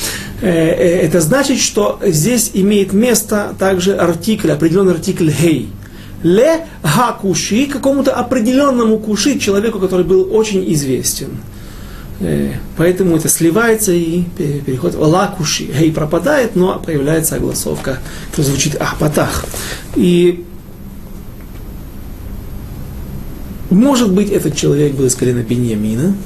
Это 0.40 1.20
значит, 1.20 1.59
что 1.59 1.99
здесь 2.05 2.51
имеет 2.55 2.92
место 2.92 3.55
также 3.59 3.95
артикль, 3.95 4.51
определенный 4.51 4.95
артикль 4.95 5.30
хей 5.30 5.70
ле 6.25 6.66
хакуши, 6.83 7.66
какому-то 7.66 8.12
определенному 8.12 8.99
куши, 8.99 9.39
человеку, 9.39 9.79
который 9.79 10.05
был 10.05 10.35
очень 10.35 10.72
известен. 10.72 11.29
Э, 12.20 12.55
поэтому 12.77 13.16
это 13.16 13.29
сливается 13.29 13.93
и 13.93 14.22
переходит 14.22 14.97
в 14.97 15.03
лакуши. 15.03 15.64
Гей 15.64 15.93
пропадает, 15.93 16.57
но 16.57 16.81
появляется 16.85 17.37
огласовка, 17.37 18.01
которая 18.31 18.51
звучит 18.51 18.81
ахпатах. 18.81 19.45
И 19.95 20.45
может 23.70 24.12
быть, 24.12 24.31
этот 24.31 24.57
человек 24.57 24.95
был 24.95 25.07
из 25.07 25.14
колена 25.14 25.43
Беньямина, 25.43 26.16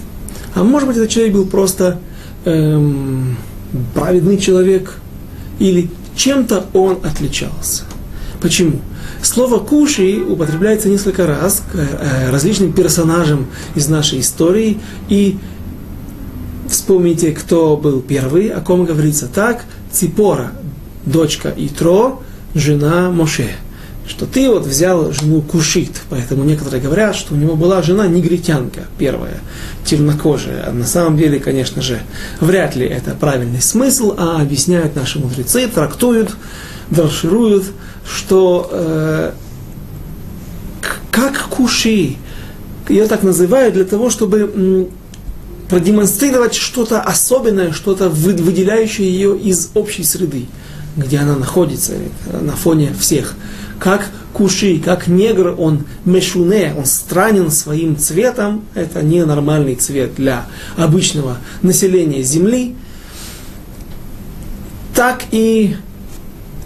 а 0.55 0.65
может 0.65 0.89
быть, 0.89 0.97
этот 0.97 1.11
человек 1.11 1.35
был 1.35 1.47
просто 1.47 1.99
эм, 2.45 3.37
праведный 3.95 4.39
человек, 4.39 4.99
или 5.59 5.91
чем-то 6.15 6.67
он 6.73 6.99
отличался. 7.03 7.85
Почему? 8.41 8.81
Слово 9.23 9.59
«куши» 9.59 10.23
употребляется 10.23 10.89
несколько 10.89 11.27
раз 11.27 11.63
к 11.73 11.77
э, 11.77 12.31
различным 12.31 12.73
персонажам 12.73 13.47
из 13.75 13.89
нашей 13.89 14.21
истории. 14.21 14.79
И 15.09 15.39
вспомните, 16.69 17.33
кто 17.33 17.77
был 17.77 18.01
первый, 18.01 18.49
о 18.49 18.61
ком 18.61 18.85
говорится 18.85 19.27
так. 19.27 19.65
Ципора, 19.91 20.53
дочка 21.05 21.53
Итро, 21.57 22.23
жена 22.55 23.11
Моше. 23.11 23.51
Что 24.07 24.25
ты 24.25 24.49
вот 24.49 24.67
взял 24.67 25.13
жену 25.13 25.43
Кушит. 25.43 26.01
Поэтому 26.09 26.45
некоторые 26.45 26.81
говорят, 26.81 27.15
что 27.15 27.35
у 27.35 27.37
него 27.37 27.57
была 27.57 27.83
жена 27.83 28.07
негритянка 28.07 28.85
первая, 28.99 29.41
темнокожая. 29.85 30.65
А 30.67 30.73
на 30.73 30.87
самом 30.87 31.19
деле, 31.19 31.39
конечно 31.41 31.83
же, 31.83 32.01
вряд 32.41 32.75
ли 32.75 32.87
это 32.87 33.15
правильный 33.15 33.61
смысл, 33.61 34.15
а 34.17 34.41
объясняют 34.41 34.97
наши 34.97 35.19
мудрецы, 35.19 35.69
трактуют, 35.69 36.31
дальшируют, 36.91 37.67
что 38.09 38.69
э, 38.73 39.33
как 41.11 41.49
куши, 41.49 42.17
ее 42.89 43.07
так 43.07 43.23
называют 43.23 43.75
для 43.75 43.85
того, 43.85 44.11
чтобы 44.11 44.89
продемонстрировать 45.69 46.55
что-то 46.55 47.03
особенное, 47.03 47.73
что-то 47.73 48.09
выделяющее 48.09 49.11
ее 49.11 49.37
из 49.37 49.71
общей 49.75 50.05
среды, 50.05 50.47
где 50.97 51.19
она 51.19 51.37
находится, 51.37 51.93
на 52.41 52.53
фоне 52.53 52.95
всех. 52.99 53.35
Как 53.79 54.09
куши, 54.33 54.81
как 54.83 55.07
негр, 55.07 55.55
он 55.59 55.85
мешуне, 56.05 56.75
он 56.77 56.87
странен 56.87 57.51
своим 57.51 57.97
цветом, 57.97 58.65
это 58.75 59.03
ненормальный 59.03 59.75
цвет 59.75 60.15
для 60.15 60.47
обычного 60.77 61.37
населения 61.63 62.23
Земли, 62.23 62.75
так 64.95 65.23
и 65.31 65.77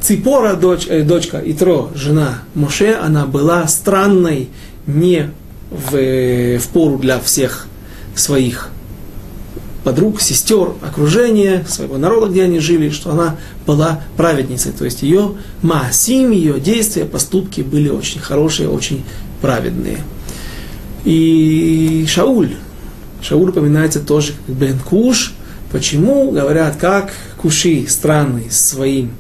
Ципора, 0.03 0.55
дочь, 0.55 0.87
э, 0.89 1.03
дочка 1.03 1.41
Итро, 1.45 1.91
жена 1.95 2.41
Моше, 2.55 2.95
она 2.95 3.25
была 3.25 3.69
странной 3.69 4.49
не 4.87 5.31
в, 5.71 5.95
э, 5.95 6.59
в 6.59 6.69
пору 6.69 6.99
для 6.99 7.21
всех 7.21 7.69
своих 8.17 8.71
подруг, 9.85 10.21
сестер, 10.21 10.73
окружения, 10.83 11.65
своего 11.69 11.99
народа, 11.99 12.33
где 12.33 12.45
они 12.45 12.59
жили, 12.59 12.91
что 12.91 13.13
она 13.13 13.37
была 13.65 14.01
праведницей. 14.17 14.73
То 14.73 14.85
есть 14.85 15.03
ее 15.03 15.33
маасим, 15.63 16.33
ее 16.33 16.59
действия, 16.59 17.05
поступки 17.05 17.61
были 17.61 17.89
очень 17.89 18.21
хорошие, 18.21 18.69
очень 18.69 19.05
праведные. 19.41 19.99
И 21.05 22.05
Шауль, 22.09 22.57
Шауль 23.21 23.51
упоминается 23.51 24.01
тоже 24.01 24.35
как 24.47 24.57
Бен 24.57 24.79
Куш. 24.81 25.33
Почему? 25.71 26.33
Говорят, 26.33 26.77
как 26.77 27.13
Куши 27.41 27.87
странный 27.89 28.51
своим 28.51 29.13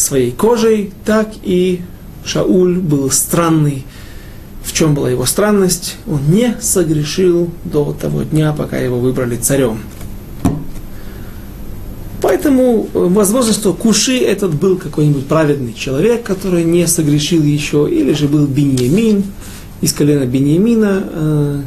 своей 0.00 0.32
кожей, 0.32 0.92
так 1.04 1.28
и 1.42 1.82
Шауль 2.24 2.78
был 2.78 3.10
странный. 3.10 3.84
В 4.64 4.72
чем 4.72 4.94
была 4.94 5.10
его 5.10 5.26
странность? 5.26 5.96
Он 6.06 6.20
не 6.28 6.56
согрешил 6.60 7.50
до 7.64 7.92
того 7.92 8.22
дня, 8.22 8.52
пока 8.52 8.78
его 8.78 8.98
выбрали 8.98 9.36
царем. 9.36 9.78
Поэтому 12.20 12.88
э, 12.92 13.06
возможно, 13.08 13.52
что 13.52 13.72
Куши 13.72 14.18
этот 14.18 14.54
был 14.54 14.76
какой-нибудь 14.76 15.26
праведный 15.26 15.72
человек, 15.72 16.24
который 16.24 16.64
не 16.64 16.86
согрешил 16.88 17.42
еще, 17.42 17.88
или 17.88 18.12
же 18.12 18.26
был 18.26 18.46
Беньямин 18.46 19.24
из 19.80 19.92
колена 19.92 20.26
Беньямина. 20.26 21.04
Э, 21.12 21.62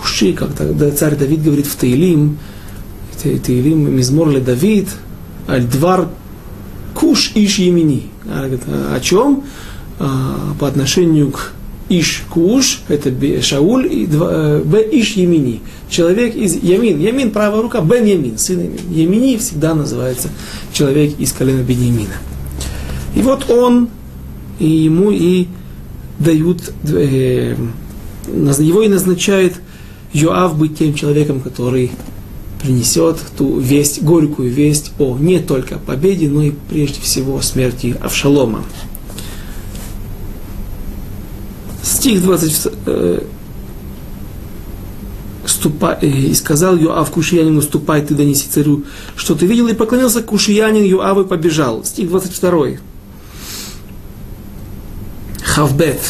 Куши, 0.00 0.32
как 0.32 0.50
царь 0.96 1.14
Давид 1.14 1.42
говорит 1.44 1.66
в 1.66 1.76
Таилим, 1.76 2.38
Таилим 3.22 3.94
Мизмор 3.94 4.30
ле 4.30 4.40
Давид, 4.40 4.88
Альдвар 5.48 6.08
Куш 6.94 7.32
Иш 7.34 7.58
Емини. 7.58 8.10
О 8.26 9.00
чем? 9.00 9.44
А, 9.98 10.54
по 10.60 10.68
отношению 10.68 11.32
к 11.32 11.52
Иш 11.88 12.24
Куш, 12.28 12.82
это 12.88 13.10
Шауль, 13.42 13.86
и 13.90 14.08
э, 14.10 14.62
Б 14.64 14.86
Иш 14.92 15.12
Емини. 15.12 15.62
Человек 15.88 16.36
из 16.36 16.54
Ямин. 16.62 17.00
Ямин, 17.00 17.30
правая 17.30 17.62
рука, 17.62 17.80
Бен 17.80 18.04
Ямин, 18.04 18.36
сын 18.36 18.60
Ямин. 18.60 18.78
Емини 18.90 19.36
всегда 19.38 19.74
называется 19.74 20.28
человек 20.72 21.18
из 21.18 21.32
колена 21.32 21.62
Беньямина. 21.62 22.14
И 23.14 23.22
вот 23.22 23.50
он, 23.50 23.88
и 24.58 24.68
ему 24.68 25.10
и 25.10 25.46
дают, 26.18 26.72
э, 26.84 27.56
его 28.26 28.82
и 28.82 28.88
назначает 28.88 29.54
Йоав 30.12 30.58
быть 30.58 30.78
тем 30.78 30.94
человеком, 30.94 31.40
который 31.40 31.90
принесет 32.62 33.18
ту 33.36 33.58
весть, 33.58 34.02
горькую 34.02 34.50
весть 34.50 34.92
о 34.98 35.16
не 35.18 35.38
только 35.38 35.78
победе, 35.78 36.28
но 36.28 36.42
и 36.42 36.52
прежде 36.68 37.00
всего 37.00 37.40
смерти 37.40 37.96
Авшалома. 38.00 38.64
Стих 41.82 42.22
20, 42.22 42.72
э, 42.86 43.22
ступай, 45.46 45.98
э, 46.00 46.06
и 46.06 46.34
сказал 46.34 46.76
Йоав 46.76 47.10
Кушиянину, 47.10 47.62
ступай, 47.62 48.02
ты 48.02 48.14
донеси 48.14 48.46
царю, 48.48 48.84
что 49.16 49.34
ты 49.34 49.46
видел, 49.46 49.68
и 49.68 49.74
поклонился 49.74 50.22
Кушиянин, 50.22 50.84
Йоав 50.84 51.18
и 51.18 51.24
побежал. 51.24 51.84
Стих 51.84 52.08
22. 52.08 52.78
Хавбет. 55.42 56.00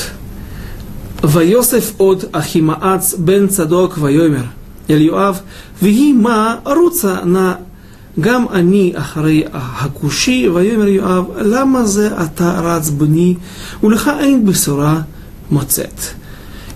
Вайосеф 1.23 1.95
от 1.99 2.29
Ахимаац 2.33 3.15
бен 3.15 3.51
Цадок 3.51 3.99
Вайомер. 3.99 4.51
אל 4.90 5.02
יואב, 5.02 5.40
ויהי 5.82 6.14
מה 6.14 6.56
ערוצה 6.66 7.16
נא 7.26 7.54
גם 8.20 8.46
אני 8.52 8.94
אחרי 8.96 9.44
הכושי, 9.54 10.50
ויאמר 10.50 10.88
יואב, 10.88 11.26
למה 11.38 11.86
זה 11.86 12.10
אתה 12.24 12.60
רץ 12.64 12.90
בני, 12.90 13.36
ולך 13.84 14.12
אין 14.20 14.46
בשורה 14.46 15.02
моцет. 15.52 16.16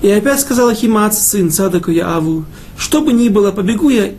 И 0.01 0.09
опять 0.09 0.39
сказал 0.39 0.69
Ахимац, 0.69 1.17
сын 1.17 1.49
Цадака 1.49 1.91
Яаву, 1.91 2.45
что 2.77 3.01
бы 3.01 3.13
ни 3.13 3.29
было, 3.29 3.51
побегу 3.51 3.89
я 3.89 4.11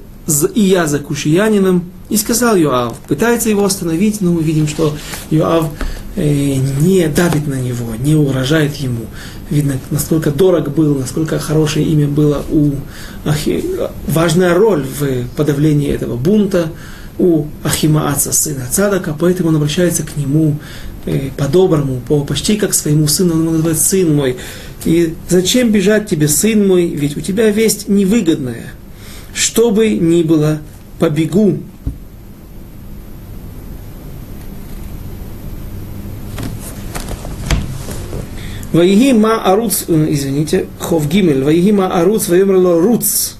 и 0.54 0.60
я 0.60 0.86
за 0.86 0.98
кушиянином. 0.98 1.84
И 2.08 2.16
сказал 2.16 2.56
Йоав, 2.56 2.96
пытается 3.06 3.50
его 3.50 3.64
остановить, 3.64 4.20
но 4.20 4.32
мы 4.32 4.42
видим, 4.42 4.66
что 4.66 4.94
Йоав 5.30 5.66
э, 5.66 5.68
не 6.15 7.07
давит 7.07 7.47
на 7.47 7.59
него, 7.59 7.95
не 7.95 8.15
угрожает 8.15 8.75
ему 8.75 9.07
видно, 9.53 9.79
насколько 9.91 10.31
дорог 10.31 10.73
был, 10.73 10.95
насколько 10.95 11.39
хорошее 11.39 11.85
имя 11.85 12.07
было 12.07 12.43
у 12.49 12.71
Ахи... 13.25 13.63
важная 14.07 14.53
роль 14.53 14.83
в 14.83 15.27
подавлении 15.35 15.89
этого 15.89 16.17
бунта 16.17 16.71
у 17.19 17.45
Ахимааца, 17.63 18.33
сына 18.33 18.65
Цадака, 18.69 19.15
поэтому 19.17 19.49
он 19.49 19.57
обращается 19.57 20.03
к 20.03 20.17
нему 20.17 20.57
э, 21.05 21.29
по-доброму, 21.37 22.01
по, 22.07 22.23
почти 22.23 22.57
как 22.57 22.71
к 22.71 22.73
своему 22.73 23.07
сыну, 23.07 23.35
он 23.35 23.41
его 23.41 23.51
называет 23.51 23.77
сын 23.77 24.15
мой. 24.15 24.37
И 24.83 25.13
зачем 25.29 25.71
бежать 25.71 26.09
тебе, 26.09 26.27
сын 26.27 26.67
мой, 26.67 26.87
ведь 26.87 27.15
у 27.15 27.21
тебя 27.21 27.49
весть 27.51 27.87
невыгодная. 27.87 28.73
Что 29.35 29.71
бы 29.71 29.89
ни 29.89 30.23
было, 30.23 30.59
побегу 30.99 31.59
Ваиги 38.73 39.13
ма 39.13 39.43
аруц, 39.43 39.83
извините, 39.87 40.65
хов 40.79 41.07
гимель, 41.07 41.43
ваиги 41.43 41.71
ма 41.71 41.87
аруц, 41.87 42.27
ваемрло 42.27 42.81
руц. 42.81 43.33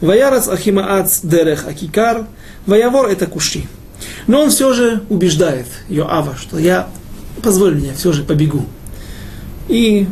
Ваярац 0.00 0.48
ахимаац 0.48 1.20
дерех 1.22 1.66
акикар, 1.68 2.26
ваявор 2.66 3.08
это 3.08 3.26
куши. 3.26 3.68
Но 4.26 4.42
он 4.42 4.50
все 4.50 4.72
же 4.72 5.04
убеждает 5.08 5.66
Йоава, 5.88 6.34
что 6.36 6.58
я, 6.58 6.88
позволь 7.42 7.76
мне, 7.76 7.92
все 7.94 8.12
же 8.12 8.24
побегу. 8.24 8.66
И 9.68 10.08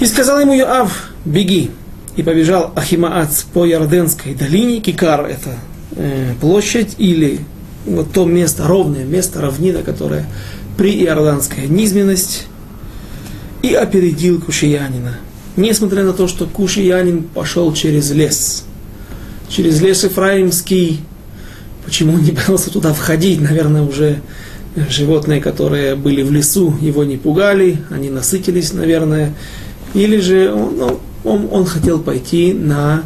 И 0.00 0.06
сказал 0.06 0.40
ему 0.40 0.52
Йоав, 0.52 1.10
беги. 1.24 1.70
И 2.16 2.22
побежал 2.22 2.72
Ахимаац 2.76 3.42
по 3.42 3.64
Ярденской 3.64 4.34
долине, 4.34 4.80
Кикар 4.80 5.24
это 5.24 5.56
э, 5.96 6.34
площадь 6.40 6.94
или 6.98 7.40
вот 7.86 8.12
то 8.12 8.24
место, 8.24 8.66
ровное 8.66 9.04
место, 9.04 9.40
равнина, 9.40 9.82
которая 9.82 10.26
при 10.76 11.02
иорданская 11.02 11.66
низменность, 11.66 12.46
и 13.62 13.74
опередил 13.74 14.40
Кушиянина. 14.40 15.18
Несмотря 15.56 16.04
на 16.04 16.12
то, 16.12 16.28
что 16.28 16.46
Кушиянин 16.46 17.24
пошел 17.24 17.72
через 17.72 18.10
лес, 18.12 18.64
через 19.48 19.80
лес 19.80 20.04
Ефраимский, 20.04 21.00
почему 21.84 22.14
он 22.14 22.22
не 22.22 22.30
боялся 22.30 22.70
туда 22.70 22.92
входить, 22.92 23.40
наверное, 23.40 23.82
уже 23.82 24.20
животные, 24.88 25.40
которые 25.40 25.96
были 25.96 26.22
в 26.22 26.30
лесу, 26.30 26.76
его 26.80 27.02
не 27.02 27.16
пугали, 27.16 27.82
они 27.90 28.10
насытились, 28.10 28.72
наверное, 28.72 29.34
или 29.94 30.20
же 30.20 30.52
он, 30.52 30.76
ну, 30.76 31.00
он, 31.24 31.48
он 31.50 31.64
хотел 31.64 31.98
пойти 31.98 32.52
на 32.52 33.02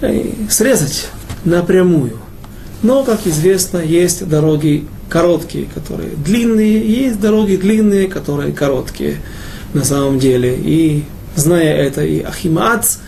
э, 0.00 0.32
срезать 0.50 1.08
напрямую. 1.44 2.18
Но, 2.84 3.02
как 3.02 3.26
известно, 3.26 3.78
есть 3.78 4.28
дороги 4.28 4.84
короткие, 5.08 5.66
которые 5.74 6.10
длинные, 6.10 6.86
есть 6.86 7.18
дороги 7.18 7.56
длинные, 7.56 8.08
которые 8.08 8.52
короткие 8.52 9.16
на 9.72 9.84
самом 9.84 10.18
деле. 10.18 10.54
И 10.54 11.04
зная 11.34 11.74
это, 11.74 12.04
и 12.04 12.20
Ахимац 12.20 12.98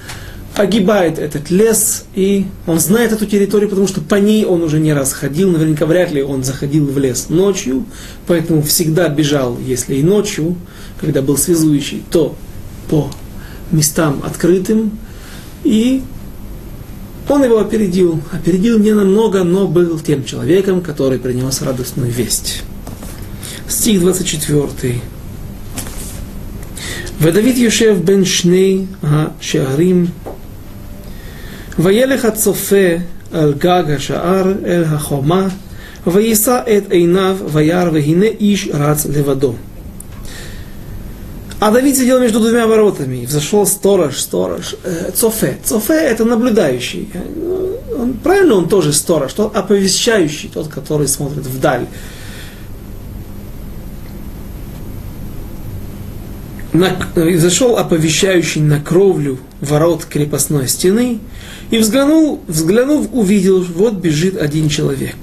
огибает 0.54 1.18
этот 1.18 1.50
лес, 1.50 2.06
и 2.14 2.46
он 2.66 2.80
знает 2.80 3.12
эту 3.12 3.26
территорию, 3.26 3.68
потому 3.68 3.86
что 3.86 4.00
по 4.00 4.14
ней 4.14 4.46
он 4.46 4.62
уже 4.62 4.80
не 4.80 4.94
раз 4.94 5.12
ходил, 5.12 5.50
наверняка 5.50 5.84
вряд 5.84 6.10
ли 6.10 6.22
он 6.22 6.42
заходил 6.42 6.86
в 6.86 6.96
лес 6.98 7.26
ночью, 7.28 7.84
поэтому 8.26 8.62
всегда 8.62 9.10
бежал, 9.10 9.58
если 9.58 9.96
и 9.96 10.02
ночью, 10.02 10.56
когда 10.98 11.20
был 11.20 11.36
связующий, 11.36 12.02
то 12.10 12.34
по 12.88 13.10
местам 13.70 14.22
открытым, 14.24 14.98
и 15.64 16.02
он 17.29 17.43
его 17.43 17.59
опередил, 17.59 18.19
опередил 18.31 18.79
не 18.79 18.91
намного, 18.91 19.43
но 19.43 19.67
был 19.67 19.99
тем 19.99 20.25
человеком, 20.25 20.81
который 20.81 21.19
принес 21.19 21.61
радостную 21.61 22.11
весть. 22.11 22.63
Стих 23.67 24.01
24. 24.01 24.93
ודוד 27.21 27.57
יושב 27.57 27.97
בין 28.03 28.25
שני 28.25 28.85
השערים 29.03 30.05
וילך 31.79 32.25
הצופה 32.25 32.95
על 33.31 33.53
גג 33.57 33.83
השער 33.95 34.53
אל 34.65 34.83
החומה, 34.83 35.47
ויישא 36.07 36.59
את 36.77 36.91
עיניו 36.91 37.37
וירא, 37.53 37.89
והנה 37.93 38.25
איש 38.25 38.69
рац 38.73 39.05
левадо. 39.05 39.53
А 41.58 41.70
Давид 41.70 41.96
сидел 41.96 42.20
между 42.20 42.40
двумя 42.40 42.66
воротами, 42.66 43.22
и 43.22 43.26
взошел 43.26 43.66
сторож, 43.66 44.18
сторож, 44.20 44.74
э, 44.84 45.10
Цофе. 45.14 45.58
Цофе 45.64 45.94
это 45.94 46.24
наблюдающий. 46.24 47.08
Он, 47.98 48.12
правильно, 48.14 48.56
он 48.56 48.68
тоже 48.68 48.92
сторож, 48.92 49.32
тот 49.32 49.56
оповещающий, 49.56 50.50
тот, 50.52 50.68
который 50.68 51.08
смотрит 51.08 51.46
вдаль. 51.46 51.86
на, 56.76 56.96
э, 57.14 57.38
зашел 57.38 57.78
оповещающий 57.78 58.60
на 58.60 58.80
кровлю 58.80 59.38
ворот 59.60 60.04
крепостной 60.04 60.68
стены 60.68 61.20
и 61.70 61.78
взглянул, 61.78 62.40
взглянув, 62.46 63.08
увидел, 63.12 63.62
вот 63.62 63.94
бежит 63.94 64.36
один 64.36 64.68
человек. 64.68 65.16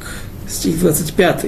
Стих 0.47 0.79
25. 0.79 1.45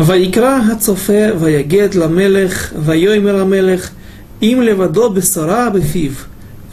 ויקרא 0.00 0.58
הצופה 0.72 1.22
ויגד 1.40 1.94
למלך 1.94 2.72
ויאמר 2.84 3.40
המלך 3.40 3.90
אם 4.42 4.62
לבדו 4.64 5.10
בשרה 5.10 5.70
בפיו 5.70 6.12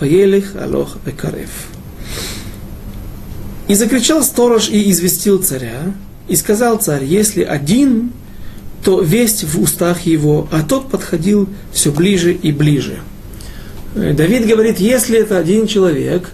וילך 0.02 0.56
הלוך 0.56 0.98
וקרב. 1.06 1.50
И 3.70 3.76
закричал 3.76 4.22
сторож 4.24 4.68
и 4.68 4.92
известил 4.92 5.42
царя, 5.42 5.94
и 6.28 6.36
сказал 6.36 6.80
царь, 6.80 7.06
если 7.06 7.44
один 7.44 8.12
то 8.84 9.00
весть 9.00 9.46
в 9.46 9.62
устах 9.62 10.02
его, 10.02 10.50
а 10.52 10.62
тот 10.62 10.90
подходил 10.90 11.48
все 11.72 11.92
ближе 11.92 12.34
и 12.34 12.52
ближе. 12.52 13.00
Э, 13.96 14.14
Давид 14.14 14.46
говорит, 14.46 14.80
если 14.80 15.18
это 15.18 15.38
один 15.38 15.68
человек, 15.68 16.32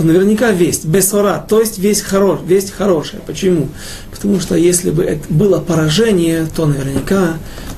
то 0.00 0.06
наверняка 0.06 0.50
весть, 0.50 0.86
бесора, 0.86 1.44
то 1.46 1.60
есть 1.60 1.78
весть, 1.78 2.00
хорош, 2.00 2.38
весть 2.46 2.72
хорошая. 2.72 3.20
Почему? 3.26 3.68
Потому 4.10 4.40
что 4.40 4.54
если 4.54 4.90
бы 4.90 5.04
это 5.04 5.22
было 5.28 5.58
поражение, 5.60 6.46
то 6.56 6.64
наверняка 6.64 7.34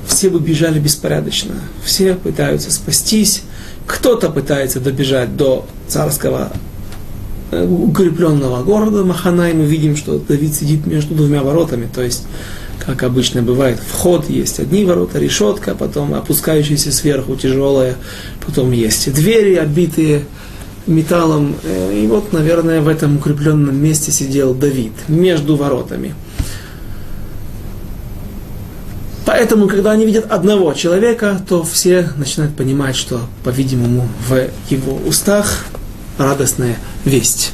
все 0.07 0.31
бы 0.31 0.39
бежали 0.39 0.79
беспорядочно. 0.79 1.57
Все 1.85 2.14
пытаются 2.14 2.70
спастись, 2.70 3.43
кто-то 3.89 4.31
пытается 4.31 4.79
добежать 4.79 5.37
до 5.37 5.66
царского 5.89 6.53
э, 7.51 7.66
укрепленного 7.66 8.62
города 8.62 9.03
Маханай, 9.03 9.53
мы 9.53 9.64
видим, 9.64 9.97
что 9.97 10.20
Давид 10.20 10.55
сидит 10.55 10.87
между 10.87 11.16
двумя 11.16 11.43
воротами, 11.43 11.89
то 11.93 12.03
есть 12.03 12.23
как 12.87 13.03
обычно 13.03 13.43
бывает, 13.43 13.81
вход 13.85 14.31
есть 14.31 14.61
одни 14.61 14.85
ворота, 14.85 15.18
решетка, 15.18 15.75
потом 15.75 16.14
опускающаяся 16.14 16.93
сверху 16.93 17.35
тяжелая, 17.35 17.97
потом 18.47 18.70
есть 18.70 19.12
двери, 19.12 19.57
обитые 19.57 20.25
металлом. 20.87 21.57
Э, 21.62 21.95
и 21.95 22.07
вот, 22.07 22.33
наверное, 22.33 22.80
в 22.80 22.89
этом 22.89 23.16
укрепленном 23.16 23.76
месте 23.76 24.12
сидел 24.12 24.55
Давид, 24.55 24.93
между 25.09 25.57
воротами. 25.57 26.14
Поэтому, 29.24 29.68
когда 29.68 29.93
они 29.93 30.05
видят 30.05 30.30
одного 30.30 30.74
человека, 30.74 31.41
то 31.49 31.62
все 31.62 32.11
начинают 32.16 32.57
понимать, 32.57 32.97
что, 32.97 33.20
по-видимому, 33.45 34.09
в 34.28 34.49
его 34.68 34.99
устах 35.07 35.64
радостная 36.18 36.76
весть. 37.05 37.53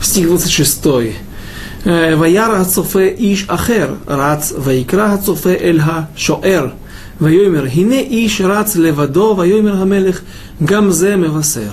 Стих 0.00 0.26
26. 0.28 0.84
וירא 1.84 2.54
הצופה 2.60 3.08
איש 3.18 3.46
אחר, 3.48 3.96
רץ 4.06 4.52
ויקרא 4.52 5.14
הצופה 5.14 5.58
אל 5.60 6.10
השוער– 6.14 6.74
ויאמר 7.21 7.65
הנה 7.73 7.95
איש 7.95 8.41
רץ 8.41 8.75
לבדו, 8.75 9.35
ויאמר 9.37 9.81
המלך 9.81 10.21
גם 10.65 10.91
זה 10.91 11.15
מבשר. 11.15 11.71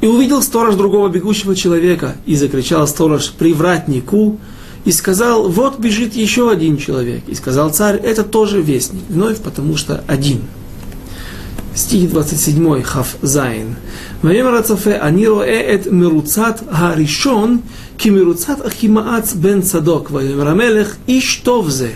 И 0.00 0.06
увидел 0.06 0.42
сторож 0.42 0.76
другого 0.76 1.08
бегущего 1.08 1.56
человека, 1.56 2.14
и 2.24 2.36
закричал 2.36 2.86
сторож 2.86 3.32
привратнику, 3.32 4.38
и 4.84 4.92
сказал, 4.92 5.48
вот 5.48 5.80
бежит 5.80 6.14
еще 6.14 6.50
один 6.50 6.78
человек. 6.78 7.22
И 7.26 7.34
сказал 7.34 7.70
царь, 7.70 7.96
это 7.96 8.22
тоже 8.22 8.62
вестник, 8.62 9.02
вновь 9.08 9.38
потому 9.38 9.76
что 9.76 10.04
один. 10.06 10.42
стих 11.74 12.10
27, 12.10 12.82
Хав 12.82 13.16
Зайн. 13.22 13.74
ויאמר 14.24 14.54
הצופה, 14.54 14.96
אני 15.00 15.26
רואה 15.26 15.74
את 15.74 15.86
מרוצת 15.90 16.60
הראשון 16.70 17.58
כמרוצת 17.98 18.66
אחימאץ 18.66 19.34
בן 19.34 19.60
צדוק. 19.60 20.10
ויאמר 20.12 20.48
המלך, 20.48 20.96
איש 21.08 21.40
טוב 21.44 21.70
זה, 21.70 21.90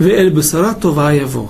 ואל 0.00 0.28
בשרה 0.28 0.74
טובה 0.74 1.12
יבוא. 1.12 1.46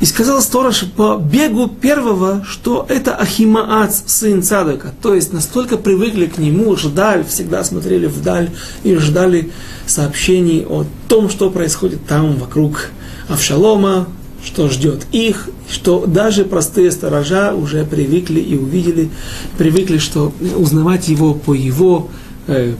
И 0.00 0.04
сказал 0.04 0.42
сторож 0.42 0.84
по 0.94 1.16
бегу 1.16 1.68
первого, 1.68 2.44
что 2.46 2.84
это 2.88 3.14
Ахимаац, 3.16 4.02
сын 4.06 4.42
Цадока. 4.42 4.92
То 5.00 5.14
есть 5.14 5.32
настолько 5.32 5.78
привыкли 5.78 6.26
к 6.26 6.36
нему, 6.36 6.76
ждали, 6.76 7.22
всегда 7.22 7.64
смотрели 7.64 8.06
вдаль 8.06 8.50
и 8.84 8.94
ждали 8.96 9.52
сообщений 9.86 10.66
о 10.68 10.84
том, 11.08 11.30
что 11.30 11.50
происходит 11.50 12.04
там 12.06 12.36
вокруг 12.36 12.90
Авшалома, 13.28 14.06
что 14.44 14.68
ждет 14.68 15.06
их, 15.12 15.48
что 15.68 16.04
даже 16.06 16.44
простые 16.44 16.90
сторожа 16.90 17.54
уже 17.54 17.84
привыкли 17.84 18.40
и 18.40 18.56
увидели, 18.56 19.08
привыкли, 19.56 19.96
что 19.96 20.32
узнавать 20.56 21.08
его 21.08 21.32
по 21.32 21.54
его, 21.54 22.08
э, 22.46 22.74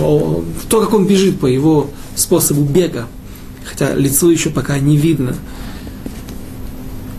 то, 0.00 0.80
как 0.80 0.94
он 0.94 1.06
бежит, 1.06 1.40
по 1.40 1.46
его 1.46 1.90
способу 2.14 2.62
бега, 2.62 3.06
хотя 3.68 3.94
лицо 3.94 4.30
еще 4.30 4.50
пока 4.50 4.78
не 4.78 4.96
видно. 4.96 5.34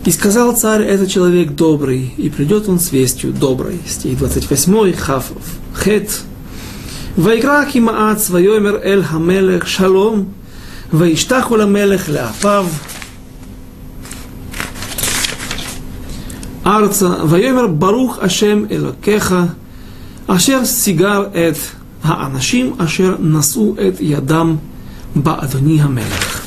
И 0.04 0.10
сказал 0.10 0.56
царь, 0.56 0.82
это 0.82 1.06
человек 1.06 1.52
добрый, 1.52 2.14
и 2.16 2.30
придет 2.30 2.68
он 2.68 2.80
с 2.80 2.90
вестью 2.90 3.32
доброй. 3.32 3.78
Стих 3.86 4.18
28, 4.18 4.92
Хафов, 4.94 5.42
Хет. 5.76 6.20
Вайкрах 7.16 7.74
и 7.74 7.80
Маац, 7.80 8.30
Вайомер 8.30 8.80
Эль 8.82 9.02
Хамелех, 9.02 9.66
Шалом, 9.66 10.32
Вайштаху 10.90 11.56
Ламелех, 11.56 12.08
Леафав, 12.08 12.66
Арца, 16.64 17.18
Вайомер 17.24 17.68
Барух 17.68 18.22
Ашем 18.22 18.66
Элокеха, 18.70 19.54
Ашер 20.26 20.64
Сигар 20.64 21.30
Эт, 21.34 21.58
Аанашим 22.02 22.76
Ашер 22.78 23.18
Насу 23.18 23.74
Эт 23.74 24.00
Ядам, 24.00 24.60
Баадони 25.14 25.78
Хамелех. 25.78 26.39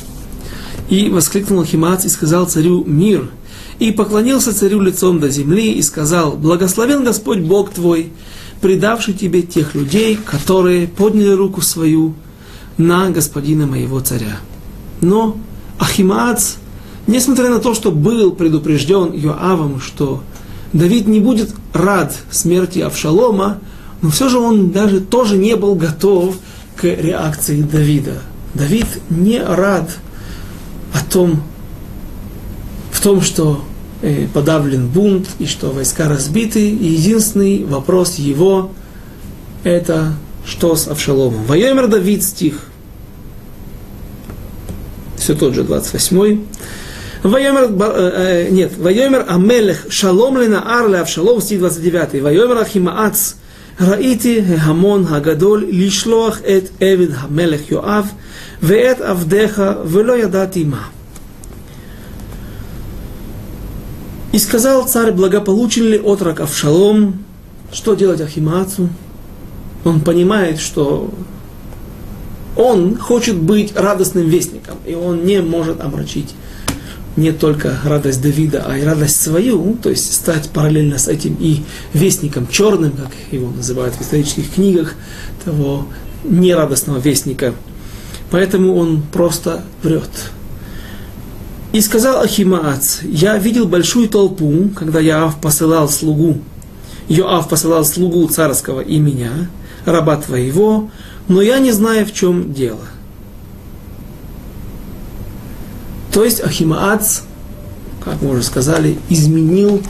И 0.88 1.08
воскликнул 1.08 1.64
Химац 1.64 2.04
и 2.04 2.08
сказал 2.08 2.46
царю 2.46 2.84
мир, 2.84 3.30
и 3.78 3.90
поклонился 3.90 4.54
царю 4.54 4.80
лицом 4.80 5.18
до 5.18 5.28
земли 5.28 5.72
и 5.72 5.82
сказал, 5.82 6.32
благословен 6.32 7.04
Господь 7.04 7.40
Бог 7.40 7.70
твой, 7.70 8.12
предавший 8.60 9.14
тебе 9.14 9.42
тех 9.42 9.74
людей, 9.74 10.16
которые 10.16 10.86
подняли 10.86 11.32
руку 11.32 11.60
свою 11.60 12.14
на 12.76 13.10
господина 13.10 13.66
моего 13.66 14.00
царя. 14.00 14.38
Но 15.00 15.36
Ахимаац, 15.78 16.54
несмотря 17.06 17.50
на 17.50 17.58
то, 17.58 17.74
что 17.74 17.90
был 17.90 18.32
предупрежден 18.32 19.12
Йоавом, 19.12 19.80
что 19.80 20.22
Давид 20.72 21.06
не 21.06 21.20
будет 21.20 21.50
рад 21.72 22.14
смерти 22.30 22.80
Авшалома, 22.80 23.58
но 24.02 24.10
все 24.10 24.28
же 24.28 24.38
он 24.38 24.70
даже 24.70 25.00
тоже 25.00 25.36
не 25.36 25.56
был 25.56 25.74
готов 25.74 26.36
к 26.76 26.84
реакции 26.84 27.62
Давида. 27.62 28.18
Давид 28.54 28.86
не 29.08 29.40
рад 29.40 29.90
о 30.94 31.04
том, 31.04 31.42
в 32.90 33.02
том, 33.02 33.20
что 33.20 33.62
э, 34.00 34.26
подавлен 34.32 34.88
бунт 34.88 35.28
и 35.38 35.46
что 35.46 35.70
войска 35.70 36.08
разбиты. 36.08 36.70
И 36.70 36.86
единственный 36.86 37.64
вопрос 37.64 38.14
его– 38.14 38.70
это 39.64 40.14
что 40.46 40.76
с 40.76 40.88
Авшаломом. 40.88 41.44
Воемер 41.44 41.88
Давид 41.88 42.22
стих. 42.22 42.60
Все 45.16 45.34
тот 45.34 45.54
же 45.54 45.62
28-й. 45.62 46.40
Воемер, 47.22 47.70
э, 47.72 48.46
э, 48.46 48.50
нет, 48.50 48.76
Воемер 48.76 49.24
Амелех 49.28 49.86
Шалом 49.88 50.36
Лена 50.36 50.78
Арле 50.78 50.98
Авшалом, 51.00 51.40
стих 51.40 51.60
29. 51.60 52.22
Воемер 52.22 52.58
Ахимаац 52.58 53.34
Раити 53.78 54.44
Гамон 54.64 55.08
Агадоль 55.10 55.64
Лишлоах 55.64 56.42
Эт 56.44 56.70
Эвид 56.78 57.14
Хамелех 57.14 57.70
Йоав 57.70 58.06
ואת 58.64 59.00
עבדיך 59.00 59.62
ולא 59.84 60.18
ידעתי 60.18 60.60
има. 60.60 60.88
И 64.32 64.38
сказал 64.38 64.84
царь, 64.88 65.12
благополучен 65.12 65.84
ли 65.84 65.98
отрок 66.00 66.40
Авшалом, 66.40 67.24
что 67.72 67.94
делать 67.94 68.20
Ахимацу? 68.20 68.88
Он 69.84 70.00
понимает, 70.00 70.58
что 70.58 71.14
он 72.56 72.98
хочет 72.98 73.36
быть 73.36 73.76
радостным 73.76 74.28
вестником, 74.28 74.78
и 74.84 74.94
он 74.94 75.24
не 75.24 75.40
может 75.40 75.80
омрачить 75.80 76.34
не 77.16 77.30
только 77.30 77.78
радость 77.84 78.22
Давида, 78.22 78.64
а 78.66 78.76
и 78.76 78.82
радость 78.82 79.22
свою, 79.22 79.76
то 79.80 79.90
есть 79.90 80.12
стать 80.12 80.50
параллельно 80.50 80.98
с 80.98 81.06
этим 81.06 81.36
и 81.38 81.62
вестником 81.92 82.48
черным, 82.48 82.90
как 82.90 83.12
его 83.30 83.50
называют 83.50 83.94
в 83.94 84.02
исторических 84.02 84.52
книгах, 84.54 84.94
того 85.44 85.86
нерадостного 86.24 86.98
вестника 86.98 87.54
Поэтому 88.34 88.74
он 88.74 89.00
просто 89.00 89.62
врет. 89.84 90.10
И 91.72 91.80
сказал 91.80 92.20
Ахимаац, 92.20 93.02
я 93.04 93.38
видел 93.38 93.68
большую 93.68 94.08
толпу, 94.08 94.70
когда 94.74 94.98
Яав 94.98 95.40
посылал 95.40 95.88
слугу, 95.88 96.38
Йоав 97.06 97.48
посылал 97.48 97.84
слугу 97.84 98.26
царского 98.26 98.80
и 98.80 98.98
меня, 98.98 99.30
раба 99.84 100.16
твоего, 100.16 100.90
но 101.28 101.42
я 101.42 101.60
не 101.60 101.70
знаю, 101.70 102.06
в 102.06 102.12
чем 102.12 102.52
дело. 102.52 102.80
То 106.12 106.24
есть 106.24 106.42
Ахимаац, 106.42 107.20
как 108.04 108.20
мы 108.20 108.30
уже 108.30 108.42
сказали, 108.42 108.98
изменил, 109.10 109.80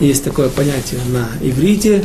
есть 0.00 0.22
такое 0.22 0.50
понятие 0.50 1.00
на 1.14 1.28
иврите, 1.40 2.04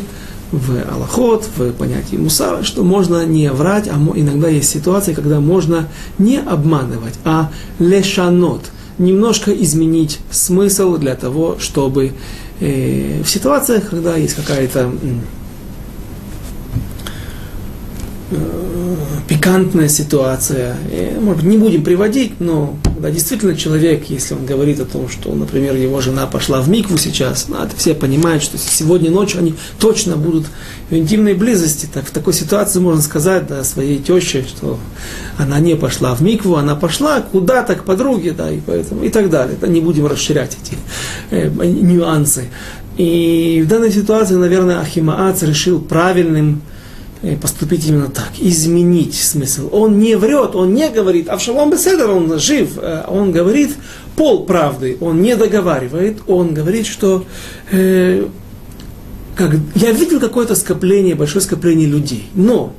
в 0.51 0.81
Аллахот, 0.91 1.47
в 1.55 1.71
понятии 1.73 2.17
мусара, 2.17 2.63
что 2.63 2.83
можно 2.83 3.25
не 3.25 3.51
врать, 3.51 3.87
а 3.87 3.95
иногда 4.15 4.49
есть 4.49 4.69
ситуации, 4.69 5.13
когда 5.13 5.39
можно 5.39 5.87
не 6.17 6.39
обманывать, 6.39 7.13
а 7.23 7.51
лешанот, 7.79 8.71
немножко 8.97 9.51
изменить 9.51 10.19
смысл 10.29 10.97
для 10.97 11.15
того, 11.15 11.57
чтобы 11.59 12.13
э, 12.59 13.21
в 13.23 13.29
ситуациях, 13.29 13.89
когда 13.89 14.17
есть 14.17 14.35
какая-то 14.35 14.91
пикантная 19.27 19.87
ситуация. 19.87 20.75
И, 20.91 21.17
может 21.19 21.43
быть, 21.43 21.51
не 21.51 21.57
будем 21.57 21.83
приводить, 21.83 22.39
но 22.39 22.75
да, 23.01 23.11
действительно 23.11 23.55
человек, 23.55 24.05
если 24.09 24.33
он 24.33 24.45
говорит 24.45 24.79
о 24.79 24.85
том, 24.85 25.09
что, 25.09 25.33
например, 25.33 25.75
его 25.75 25.99
жена 26.01 26.27
пошла 26.27 26.61
в 26.61 26.69
микву 26.69 26.97
сейчас, 26.97 27.47
ну, 27.47 27.57
это 27.57 27.75
все 27.75 27.93
понимают, 27.93 28.43
что 28.43 28.57
сегодня 28.57 29.09
ночью 29.09 29.39
они 29.39 29.55
точно 29.79 30.15
будут 30.15 30.45
в 30.89 30.95
интимной 30.95 31.33
близости. 31.33 31.87
Так 31.91 32.05
в 32.05 32.11
такой 32.11 32.33
ситуации 32.33 32.79
можно 32.79 33.01
сказать 33.01 33.47
да, 33.47 33.63
своей 33.63 33.97
теще, 33.97 34.43
что 34.47 34.77
она 35.37 35.59
не 35.59 35.75
пошла 35.75 36.13
в 36.13 36.21
микву, 36.21 36.55
она 36.55 36.75
пошла 36.75 37.21
куда-то 37.21 37.75
к 37.75 37.83
подруге, 37.83 38.31
да, 38.31 38.51
и, 38.51 38.59
поэтому, 38.59 39.03
и 39.03 39.09
так 39.09 39.29
далее. 39.29 39.57
Да, 39.59 39.67
не 39.67 39.81
будем 39.81 40.05
расширять 40.05 40.57
эти 40.61 40.77
э, 41.31 41.49
нюансы. 41.49 42.49
И 42.97 43.63
в 43.65 43.67
данной 43.67 43.91
ситуации, 43.91 44.35
наверное, 44.35 44.79
Ахимаац 44.79 45.41
решил 45.43 45.79
правильным 45.81 46.61
поступить 47.39 47.87
именно 47.87 48.09
так, 48.09 48.31
изменить 48.39 49.13
смысл. 49.13 49.69
Он 49.71 49.99
не 49.99 50.15
врет, 50.15 50.55
он 50.55 50.73
не 50.73 50.89
говорит, 50.89 51.29
а 51.29 51.37
в 51.37 51.41
Шалом 51.41 51.69
Беседер 51.69 52.09
он 52.09 52.39
жив, 52.39 52.77
э, 52.77 53.03
он 53.07 53.31
говорит 53.31 53.75
пол 54.15 54.45
правды, 54.45 54.97
он 54.99 55.21
не 55.21 55.35
договаривает, 55.35 56.17
он 56.27 56.53
говорит, 56.53 56.87
что 56.87 57.25
э, 57.71 58.27
как, 59.35 59.51
я 59.75 59.91
видел 59.91 60.19
какое-то 60.19 60.55
скопление, 60.55 61.15
большое 61.15 61.41
скопление 61.41 61.87
людей, 61.87 62.27
но 62.33 62.73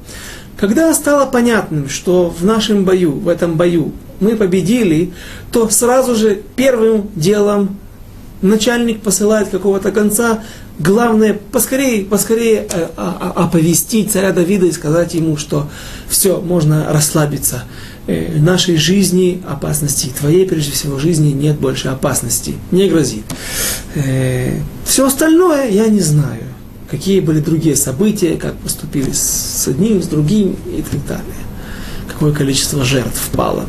когда 0.57 0.93
стало 0.95 1.27
понятным, 1.27 1.89
что 1.89 2.29
в 2.29 2.45
нашем 2.45 2.85
бою, 2.85 3.13
в 3.13 3.29
этом 3.29 3.57
бою 3.57 3.93
мы 4.21 4.37
победили, 4.37 5.13
то 5.51 5.69
сразу 5.69 6.15
же 6.15 6.43
первым 6.57 7.11
делом 7.15 7.79
начальник 8.43 9.01
посылает 9.03 9.49
какого-то 9.49 9.93
конца 9.93 10.43
Главное, 10.83 11.39
поскорее, 11.53 12.05
поскорее 12.05 12.67
э, 12.69 12.89
оповестить 12.97 14.11
царя 14.11 14.33
Давида 14.33 14.67
и 14.67 14.73
сказать 14.73 15.15
ему, 15.15 15.37
что 15.37 15.69
все, 16.09 16.41
можно 16.41 16.93
расслабиться. 16.93 17.65
Э, 18.09 18.37
нашей 18.41 18.77
жизни 18.77 19.41
опасности, 19.49 20.11
твоей, 20.19 20.45
прежде 20.45 20.73
всего, 20.73 20.99
жизни 20.99 21.31
нет 21.31 21.61
больше 21.61 21.87
опасности, 21.87 22.55
не 22.73 22.89
грозит. 22.89 23.23
Э, 23.95 24.59
все 24.85 25.07
остальное 25.07 25.71
я 25.71 25.87
не 25.87 26.01
знаю. 26.01 26.43
Какие 26.91 27.21
были 27.21 27.39
другие 27.39 27.77
события, 27.77 28.35
как 28.35 28.55
поступили 28.57 29.13
с 29.13 29.69
одним, 29.69 30.03
с 30.03 30.09
другим 30.09 30.57
и 30.67 30.83
так 30.83 31.07
далее. 31.07 31.43
Какое 32.09 32.33
количество 32.33 32.85
жертв 32.85 33.31
пало. 33.33 33.67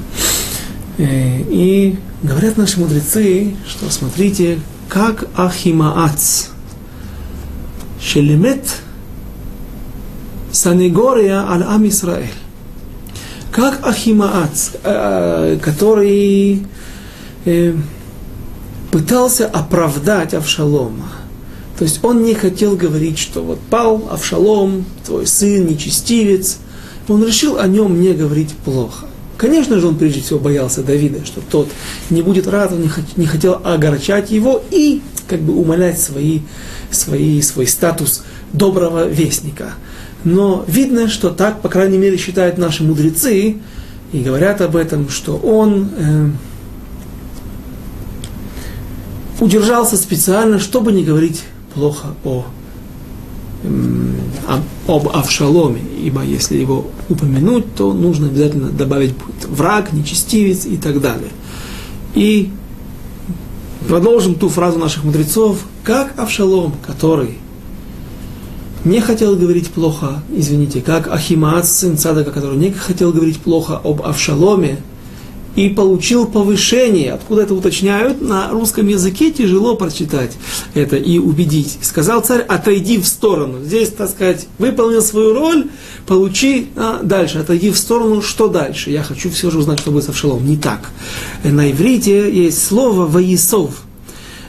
И 0.98 1.96
говорят 2.24 2.58
наши 2.58 2.80
мудрецы, 2.80 3.54
что 3.68 3.90
смотрите, 3.92 4.60
как 4.90 5.26
Ахимаац– 5.36 6.48
Шелемет 8.04 8.66
Санегория 10.52 11.40
аль 11.50 11.64
Ам 11.64 11.88
Исраэль. 11.88 12.28
Как 13.52 13.86
Ахимаац, 13.88 14.72
э, 14.84 15.58
который 15.62 16.66
пытался 18.92 19.48
оправдать 19.48 20.34
Авшалома. 20.34 21.10
То 21.78 21.86
есть 21.86 22.04
он 22.04 22.24
не 22.24 22.36
хотел 22.36 22.76
говорить, 22.76 23.18
что 23.18 23.42
вот 23.42 23.60
пал 23.70 24.08
Авшалом, 24.12 24.86
твой 25.06 25.26
сын, 25.26 25.66
нечестивец. 25.66 26.60
Он 27.08 27.26
решил 27.26 27.58
о 27.58 27.68
нем 27.68 28.00
не 28.00 28.14
говорить 28.14 28.52
плохо. 28.64 29.08
Конечно 29.38 29.80
же, 29.80 29.88
он 29.88 29.98
прежде 29.98 30.22
всего 30.22 30.40
боялся 30.40 30.84
Давида, 30.84 31.26
что 31.26 31.42
тот 31.42 31.70
не 32.10 32.22
будет 32.22 32.48
рад, 32.48 32.72
он 32.72 32.90
не 33.18 33.26
хотел 33.26 33.60
огорчать 33.64 34.32
его 34.32 34.64
и 34.72 35.02
как 35.28 35.42
бы 35.42 35.56
умолять 35.56 36.00
свои 36.00 36.42
свои, 36.92 37.42
свой 37.42 37.68
статус 37.68 38.24
доброго 38.52 39.08
вестника. 39.08 39.74
Но 40.24 40.64
видно, 40.68 41.10
что 41.10 41.30
так, 41.30 41.62
по 41.62 41.70
крайней 41.70 41.98
мере, 41.98 42.18
считают 42.18 42.58
наши 42.58 42.84
мудрецы, 42.84 43.58
и 44.14 44.20
говорят 44.20 44.62
об 44.62 44.76
этом, 44.76 45.10
что 45.10 45.36
он 45.38 45.90
э, 45.98 46.30
удержался 49.40 49.98
специально, 49.98 50.60
чтобы 50.60 50.92
не 50.92 51.04
говорить 51.04 51.44
плохо 51.74 52.10
о, 52.24 52.46
э, 53.64 54.58
об 54.88 55.10
Авшаломе, 55.10 55.82
ибо 56.04 56.22
если 56.22 56.58
его 56.58 56.86
упомянуть, 57.10 57.74
то 57.76 57.92
нужно 57.92 58.28
обязательно 58.28 58.70
добавить 58.70 59.16
враг, 59.48 59.92
нечестивец 59.92 60.68
и 60.68 60.78
так 60.78 61.02
далее. 61.02 61.32
И 62.14 62.52
продолжим 63.88 64.36
ту 64.36 64.50
фразу 64.50 64.80
наших 64.80 65.04
мудрецов, 65.04 65.60
как 65.84 66.18
Авшалом, 66.18 66.74
который 66.86 67.38
не 68.84 69.00
хотел 69.00 69.36
говорить 69.36 69.70
плохо, 69.70 70.22
извините, 70.36 70.82
как 70.82 71.08
Ахимаац, 71.08 71.70
сын 71.70 71.98
Цадака, 71.98 72.32
который 72.32 72.58
не 72.58 72.72
хотел 72.72 73.14
говорить 73.14 73.40
плохо 73.40 73.80
об 73.84 74.02
Авшаломе, 74.02 74.80
и 75.56 75.70
получил 75.70 76.26
повышение. 76.26 77.14
Откуда 77.14 77.44
это 77.44 77.54
уточняют? 77.54 78.22
На 78.22 78.50
русском 78.50 78.88
языке 78.88 79.32
тяжело 79.32 79.76
прочитать 79.76 80.32
это 80.74 80.96
и 80.96 81.20
убедить. 81.20 81.78
Сказал 81.82 82.22
царь, 82.22 82.42
отойди 82.42 82.98
в 82.98 83.06
сторону. 83.06 83.64
Здесь, 83.64 83.90
так 83.90 84.10
сказать, 84.10 84.48
выполнил 84.58 85.02
свою 85.02 85.34
роль, 85.34 85.68
получи 86.08 86.68
а 86.76 87.02
дальше. 87.04 87.40
Отойди 87.40 87.70
в 87.70 87.78
сторону, 87.78 88.22
что 88.22 88.48
дальше? 88.48 88.92
Я 88.92 89.04
хочу 89.04 89.30
все 89.30 89.52
же 89.52 89.60
узнать, 89.60 89.80
что 89.80 89.92
будет 89.92 90.06
с 90.06 90.10
Авшалом. 90.10 90.46
Не 90.46 90.58
так. 90.58 90.90
На 91.44 91.72
иврите 91.72 92.32
есть 92.34 92.66
слово 92.66 93.06
«воисов». 93.06 93.84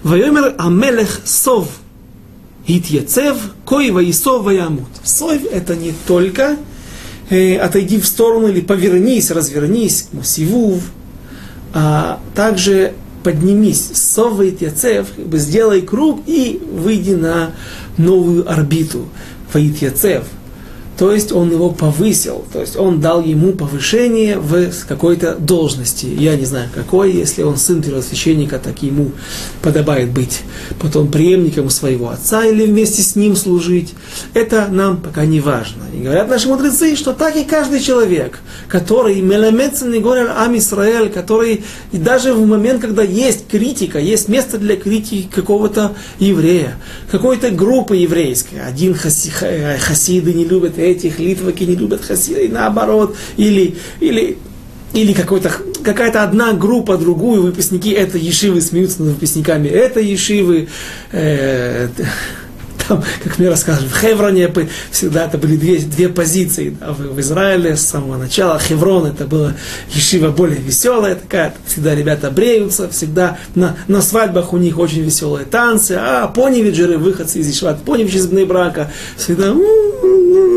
Вайомер 0.02 0.54
Амелех 0.58 1.20
Сов. 1.24 1.68
Итьецев, 2.66 3.36
кой 3.64 3.90
воисов 3.90 4.42
ваямут. 4.42 4.88
Сов 5.02 5.42
это 5.50 5.76
не 5.76 5.92
только 6.06 6.56
э, 7.30 7.56
отойди 7.56 8.00
в 8.00 8.06
сторону 8.06 8.48
или 8.48 8.60
повернись, 8.60 9.30
развернись, 9.30 10.08
сивув, 10.22 10.82
а 11.72 12.20
также 12.34 12.92
поднимись, 13.22 13.90
сов 13.94 14.40
Итьецев, 14.40 15.08
как 15.16 15.26
бы 15.26 15.38
сделай 15.38 15.82
круг 15.82 16.22
и 16.26 16.60
выйди 16.70 17.12
на 17.12 17.52
новую 17.96 18.50
орбиту. 18.50 19.08
Ваитьецев– 19.52 20.24
то 20.96 21.12
есть 21.12 21.32
он 21.32 21.50
его 21.50 21.70
повысил, 21.70 22.44
то 22.52 22.60
есть 22.60 22.76
он 22.76 23.00
дал 23.00 23.22
ему 23.22 23.52
повышение 23.52 24.38
в 24.38 24.70
какой-то 24.86 25.34
должности. 25.34 26.06
Я 26.06 26.36
не 26.36 26.44
знаю 26.44 26.68
какой, 26.74 27.12
если 27.12 27.42
он 27.42 27.56
сын 27.56 27.82
первосвященника, 27.82 28.58
так 28.58 28.82
ему 28.82 29.10
подобает 29.62 30.10
быть 30.10 30.42
потом 30.78 31.08
преемником 31.08 31.70
своего 31.70 32.10
отца 32.10 32.44
или 32.44 32.66
вместе 32.66 33.02
с 33.02 33.16
ним 33.16 33.34
служить. 33.34 33.94
Это 34.34 34.68
нам 34.68 34.98
пока 34.98 35.24
не 35.24 35.40
важно. 35.40 35.82
И 35.92 36.02
говорят 36.02 36.28
наши 36.28 36.48
мудрецы, 36.48 36.94
что 36.96 37.12
так 37.12 37.36
и 37.36 37.44
каждый 37.44 37.80
человек, 37.80 38.38
который 38.68 39.20
мелемецен 39.20 39.92
и 39.94 39.98
горел 39.98 40.28
ам 40.36 40.56
Исраэль, 40.56 41.10
который 41.10 41.64
и 41.92 41.98
даже 41.98 42.32
в 42.32 42.46
момент, 42.46 42.80
когда 42.80 43.02
есть 43.02 43.48
критика, 43.48 43.98
есть 43.98 44.28
место 44.28 44.58
для 44.58 44.76
критики 44.76 45.28
какого-то 45.32 45.94
еврея, 46.18 46.76
какой-то 47.10 47.50
группы 47.50 47.96
еврейской, 47.96 48.60
один 48.60 48.94
хаси, 48.94 49.30
хасиды 49.80 50.32
не 50.32 50.44
любят 50.44 50.78
этих, 50.84 51.18
литваки 51.18 51.64
не 51.64 51.76
любят 51.76 52.02
хасиды, 52.02 52.48
наоборот, 52.48 53.16
или, 53.36 53.76
или, 54.00 54.38
или 54.92 55.12
какая-то 55.12 56.22
одна 56.22 56.52
группа, 56.52 56.96
другую, 56.96 57.42
выпускники 57.42 57.90
этой 57.90 58.20
ешивы 58.20 58.60
смеются 58.60 59.02
над 59.02 59.14
выпускниками 59.14 59.68
этой 59.68 60.06
ешивы, 60.06 60.68
э, 61.12 61.88
там, 62.88 63.02
как 63.22 63.38
мне 63.38 63.48
рассказывают, 63.48 63.92
в 63.92 64.00
Хевроне 64.00 64.52
всегда 64.90 65.26
это 65.26 65.38
были 65.38 65.56
две, 65.56 65.78
две 65.78 66.08
позиции 66.08 66.76
да, 66.78 66.92
в, 66.92 66.98
в 66.98 67.20
Израиле 67.20 67.76
с 67.76 67.82
самого 67.82 68.16
начала. 68.16 68.58
Хеврон 68.58 69.06
это 69.06 69.26
была 69.26 69.54
ешива 69.92 70.30
более 70.30 70.58
веселая 70.58 71.14
такая, 71.14 71.54
всегда 71.66 71.94
ребята 71.94 72.30
бреются, 72.30 72.88
всегда 72.88 73.38
на, 73.54 73.76
на 73.88 74.02
свадьбах 74.02 74.52
у 74.52 74.58
них 74.58 74.78
очень 74.78 75.02
веселые 75.02 75.46
танцы, 75.46 75.98
а 76.00 76.26
поневиджеры, 76.28 76.98
выходцы 76.98 77.40
из 77.40 77.50
Ишват, 77.50 77.82
поневич 77.82 78.14
из 78.14 78.26
брака, 78.26 78.90
всегда 79.16 79.54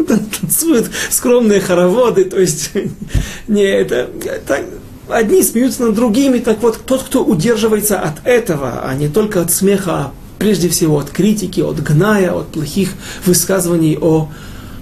танцуют 0.07 0.89
скромные 1.09 1.59
хороводы, 1.59 2.25
то 2.25 2.39
есть 2.39 2.71
не 3.47 3.63
это, 3.63 4.09
это 4.25 4.65
одни 5.09 5.43
смеются 5.43 5.83
над 5.83 5.95
другими, 5.95 6.39
так 6.39 6.61
вот, 6.61 6.79
тот, 6.85 7.03
кто 7.03 7.23
удерживается 7.23 7.99
от 7.99 8.25
этого, 8.25 8.81
а 8.83 8.93
не 8.95 9.07
только 9.07 9.41
от 9.41 9.51
смеха, 9.51 9.91
а 9.91 10.11
прежде 10.37 10.69
всего 10.69 10.99
от 10.99 11.09
критики, 11.09 11.61
от 11.61 11.81
гная, 11.81 12.31
от 12.31 12.47
плохих 12.49 12.89
высказываний 13.25 13.97
о 13.99 14.29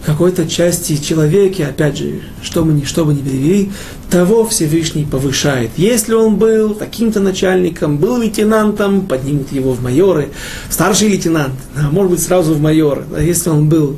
какой-то 0.05 0.47
части 0.47 0.97
человека, 0.97 1.67
опять 1.67 1.97
же, 1.97 2.21
что 2.43 2.63
мы, 2.63 2.73
ни, 2.73 2.83
что 2.83 3.05
бы 3.05 3.13
ни 3.13 3.21
перевели, 3.21 3.71
того 4.09 4.45
Всевышний 4.45 5.03
повышает. 5.03 5.71
Если 5.77 6.13
он 6.13 6.35
был 6.35 6.75
таким-то 6.75 7.19
начальником, 7.19 7.97
был 7.97 8.17
лейтенантом, 8.17 9.07
поднимут 9.07 9.51
его 9.51 9.73
в 9.73 9.81
майоры, 9.81 10.29
старший 10.69 11.09
лейтенант, 11.09 11.55
а 11.75 11.89
может 11.89 12.11
быть 12.11 12.21
сразу 12.21 12.53
в 12.53 12.61
майоры, 12.61 13.05
а 13.15 13.21
если 13.21 13.49
он 13.49 13.67
был 13.67 13.97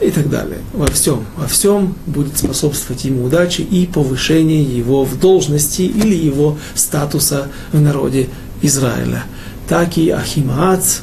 и 0.00 0.10
так 0.10 0.28
далее. 0.30 0.58
Во 0.72 0.86
всем, 0.86 1.24
во 1.36 1.46
всем 1.46 1.94
будет 2.06 2.36
способствовать 2.36 3.04
ему 3.04 3.24
удачи 3.24 3.60
и 3.60 3.86
повышение 3.86 4.62
его 4.62 5.04
в 5.04 5.20
должности 5.20 5.82
или 5.82 6.14
его 6.14 6.58
статуса 6.74 7.48
в 7.72 7.80
народе 7.80 8.28
Израиля 8.62 9.24
так 9.70 9.96
и 9.98 10.10
Ахимаац 10.10 10.98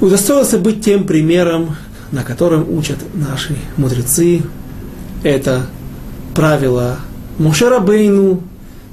удостоился 0.00 0.56
быть 0.56 0.82
тем 0.82 1.06
примером, 1.06 1.76
на 2.10 2.24
котором 2.24 2.74
учат 2.74 2.96
наши 3.12 3.54
мудрецы. 3.76 4.40
Это 5.22 5.66
правило 6.34 7.00
Мушарабейну 7.36 8.42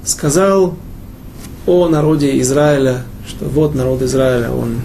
сказал 0.04 0.74
о 1.64 1.88
народе 1.88 2.38
Израиля, 2.40 3.04
что 3.26 3.46
вот 3.46 3.74
народ 3.74 4.02
Израиля, 4.02 4.52
он 4.52 4.82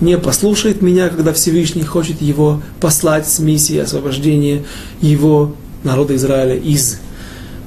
не 0.00 0.18
послушает 0.18 0.82
меня, 0.82 1.10
когда 1.10 1.32
Всевышний 1.32 1.84
хочет 1.84 2.20
его 2.20 2.60
послать 2.80 3.28
с 3.28 3.38
миссией 3.38 3.82
освобождения 3.82 4.64
его 5.00 5.54
народа 5.84 6.16
Израиля 6.16 6.56
из 6.56 6.98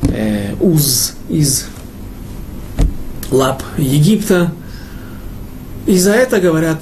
э, 0.02 0.54
уз, 0.60 1.14
из 1.30 1.66
лап 3.32 3.64
Египта. 3.78 4.52
И 5.88 5.98
за 5.98 6.12
это, 6.12 6.40
говорят, 6.40 6.82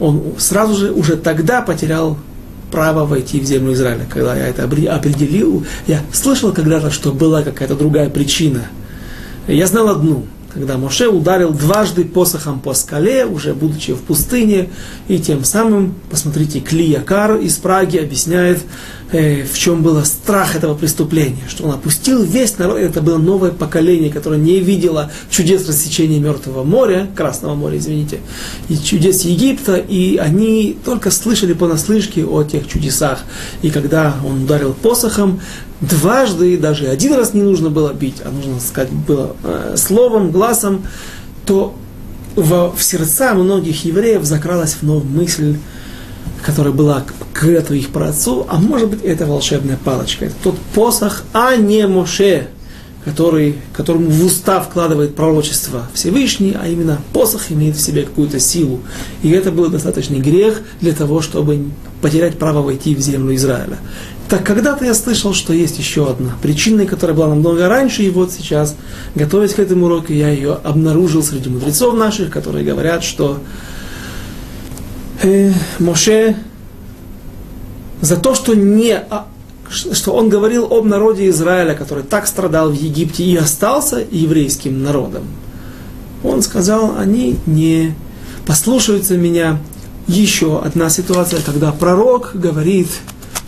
он 0.00 0.34
сразу 0.38 0.74
же, 0.76 0.92
уже 0.92 1.16
тогда 1.16 1.60
потерял 1.60 2.16
право 2.70 3.04
войти 3.04 3.40
в 3.40 3.44
землю 3.44 3.72
Израиля. 3.74 4.06
Когда 4.08 4.36
я 4.36 4.46
это 4.48 4.64
определил, 4.64 5.66
я 5.86 6.00
слышал 6.12 6.52
когда-то, 6.52 6.90
что 6.90 7.12
была 7.12 7.42
какая-то 7.42 7.74
другая 7.74 8.08
причина. 8.08 8.66
Я 9.48 9.66
знал 9.66 9.88
одну, 9.88 10.26
когда 10.52 10.78
Моше 10.78 11.08
ударил 11.08 11.52
дважды 11.52 12.04
посохом 12.04 12.60
по 12.60 12.72
скале, 12.72 13.26
уже 13.26 13.52
будучи 13.52 13.92
в 13.92 14.00
пустыне, 14.00 14.70
и 15.06 15.18
тем 15.18 15.44
самым, 15.44 15.94
посмотрите, 16.10 16.60
Клиякар 16.60 17.36
из 17.36 17.56
Праги 17.56 17.98
объясняет, 17.98 18.60
э, 19.12 19.44
в 19.44 19.58
чем 19.58 19.82
был 19.82 20.04
страх 20.04 20.56
этого 20.56 20.74
преступления, 20.74 21.42
что 21.48 21.64
он 21.64 21.74
опустил 21.74 22.22
весь 22.22 22.58
народ, 22.58 22.78
это 22.78 23.00
было 23.00 23.18
новое 23.18 23.50
поколение, 23.50 24.10
которое 24.10 24.38
не 24.38 24.60
видело 24.60 25.10
чудес 25.30 25.68
рассечения 25.68 26.18
Мертвого 26.18 26.64
моря, 26.64 27.08
Красного 27.14 27.54
моря, 27.54 27.78
извините, 27.78 28.20
и 28.68 28.76
чудес 28.76 29.22
Египта, 29.22 29.76
и 29.76 30.16
они 30.16 30.76
только 30.84 31.10
слышали 31.10 31.52
понаслышке 31.52 32.24
о 32.24 32.42
тех 32.42 32.68
чудесах. 32.68 33.20
И 33.62 33.70
когда 33.70 34.16
он 34.24 34.44
ударил 34.44 34.74
посохом, 34.74 35.40
дважды, 35.80 36.56
даже 36.56 36.86
один 36.86 37.14
раз 37.14 37.34
не 37.34 37.42
нужно 37.42 37.70
было 37.70 37.92
бить, 37.92 38.16
а 38.24 38.30
нужно 38.30 38.60
сказать 38.60 38.90
было 38.90 39.36
э, 39.44 39.74
словом, 39.76 40.30
глазом, 40.30 40.84
то 41.44 41.74
в, 42.34 42.74
в 42.76 42.82
сердца 42.82 43.34
многих 43.34 43.84
евреев 43.84 44.24
закралась 44.24 44.76
вновь 44.80 45.04
мысль, 45.04 45.56
которая 46.44 46.72
была 46.72 47.04
к 47.38 47.70
их 47.72 47.90
праотцу, 47.90 48.46
а 48.48 48.58
может 48.58 48.88
быть 48.88 49.02
это 49.02 49.26
волшебная 49.26 49.78
палочка, 49.82 50.26
это 50.26 50.34
тот 50.42 50.58
посох, 50.74 51.24
а 51.32 51.56
не 51.56 51.86
Моше, 51.86 52.48
который, 53.04 53.56
которому 53.74 54.08
в 54.08 54.24
уста 54.24 54.60
вкладывает 54.60 55.14
пророчество 55.14 55.86
Всевышний, 55.92 56.56
а 56.58 56.66
именно 56.66 56.98
посох 57.12 57.52
имеет 57.52 57.76
в 57.76 57.80
себе 57.80 58.02
какую-то 58.02 58.40
силу. 58.40 58.80
И 59.22 59.30
это 59.30 59.52
был 59.52 59.68
достаточный 59.68 60.18
грех 60.18 60.62
для 60.80 60.92
того, 60.92 61.20
чтобы 61.20 61.66
потерять 62.00 62.38
право 62.38 62.62
войти 62.62 62.94
в 62.94 63.00
землю 63.00 63.34
Израиля. 63.34 63.78
Так 64.28 64.44
когда-то 64.44 64.84
я 64.84 64.94
слышал, 64.94 65.34
что 65.34 65.52
есть 65.52 65.78
еще 65.78 66.10
одна 66.10 66.32
причина, 66.42 66.84
которая 66.86 67.16
была 67.16 67.28
намного 67.28 67.68
раньше, 67.68 68.02
и 68.02 68.10
вот 68.10 68.32
сейчас, 68.32 68.74
готовясь 69.14 69.52
к 69.52 69.60
этому 69.60 69.86
уроку, 69.86 70.12
я 70.12 70.30
ее 70.30 70.54
обнаружил 70.54 71.22
среди 71.22 71.48
мудрецов 71.48 71.94
наших, 71.94 72.30
которые 72.30 72.64
говорят, 72.64 73.04
что 73.04 73.38
э, 75.22 75.52
Моше 75.78 76.34
за 78.00 78.16
то, 78.16 78.34
что 78.34 78.54
не 78.54 78.96
а, 78.96 79.26
что 79.68 80.12
он 80.12 80.28
говорил 80.28 80.66
об 80.70 80.84
народе 80.86 81.28
Израиля, 81.28 81.74
который 81.74 82.04
так 82.04 82.26
страдал 82.26 82.70
в 82.70 82.74
Египте 82.74 83.24
и 83.24 83.36
остался 83.36 84.04
еврейским 84.10 84.82
народом. 84.82 85.24
Он 86.22 86.42
сказал, 86.42 86.96
они 86.98 87.36
не 87.46 87.94
послушаются 88.46 89.16
меня. 89.16 89.58
Еще 90.06 90.60
одна 90.60 90.88
ситуация, 90.88 91.40
когда 91.42 91.72
пророк 91.72 92.30
говорит, 92.34 92.88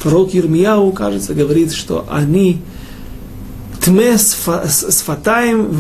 пророк 0.02 0.34
Ирмияу, 0.34 0.90
кажется, 0.92 1.34
говорит, 1.34 1.72
что 1.72 2.04
они 2.10 2.60
тме 3.80 4.18
сфатаем 4.18 5.70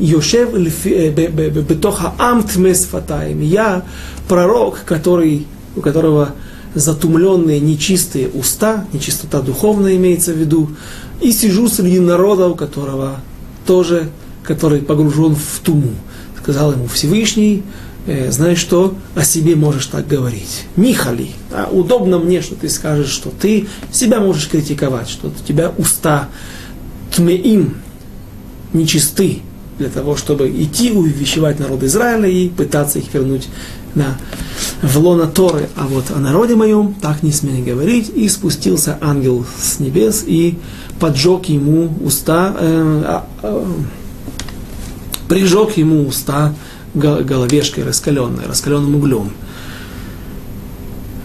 йошев 0.00 0.54
бетоха 0.54 2.14
ам 2.18 2.42
тме 2.42 2.74
сфатаем. 2.74 3.40
Я 3.40 3.84
пророк, 4.28 4.80
который, 4.84 5.46
у 5.76 5.80
которого 5.80 6.30
затумленные, 6.74 7.60
нечистые 7.60 8.28
уста, 8.28 8.86
нечистота 8.92 9.40
духовная 9.40 9.96
имеется 9.96 10.32
в 10.32 10.36
виду, 10.36 10.70
и 11.20 11.32
сижу 11.32 11.68
среди 11.68 11.98
народа, 11.98 12.48
у 12.48 12.54
которого 12.54 13.20
тоже, 13.66 14.10
который 14.42 14.80
погружен 14.80 15.34
в 15.34 15.60
туму. 15.60 15.90
Сказал 16.40 16.72
ему 16.72 16.86
Всевышний, 16.86 17.62
э, 18.06 18.30
знаешь 18.30 18.58
что, 18.58 18.94
о 19.14 19.24
себе 19.24 19.56
можешь 19.56 19.86
так 19.86 20.06
говорить. 20.06 20.64
Михали, 20.76 21.30
а 21.52 21.68
удобно 21.70 22.18
мне, 22.18 22.40
что 22.40 22.54
ты 22.54 22.68
скажешь, 22.68 23.10
что 23.10 23.30
ты 23.30 23.66
себя 23.92 24.20
можешь 24.20 24.48
критиковать, 24.48 25.08
что 25.08 25.28
у 25.28 25.46
тебя 25.46 25.72
уста 25.76 26.28
тмеим, 27.14 27.76
нечисты, 28.72 29.42
для 29.78 29.88
того, 29.88 30.16
чтобы 30.16 30.50
идти 30.50 30.90
увещевать 30.90 31.60
народ 31.60 31.82
Израиля 31.84 32.28
и 32.28 32.48
пытаться 32.48 32.98
их 32.98 33.14
вернуть 33.14 33.48
на, 33.94 34.18
в 34.82 34.96
лона 34.98 35.26
Торы. 35.26 35.68
А 35.76 35.86
вот 35.86 36.10
о 36.10 36.18
народе 36.18 36.56
моем 36.56 36.94
так 36.94 37.22
не 37.22 37.32
смей 37.32 37.62
говорить. 37.62 38.10
И 38.14 38.28
спустился 38.28 38.98
ангел 39.00 39.44
с 39.60 39.80
небес 39.80 40.24
и 40.26 40.58
поджег 40.98 41.46
ему 41.46 41.92
уста, 42.04 42.54
э, 42.58 43.20
э, 43.42 43.64
прижег 45.28 45.76
ему 45.76 46.06
уста 46.06 46.54
головешкой 46.94 47.84
раскаленной, 47.84 48.46
раскаленным 48.46 48.96
углем. 48.96 49.30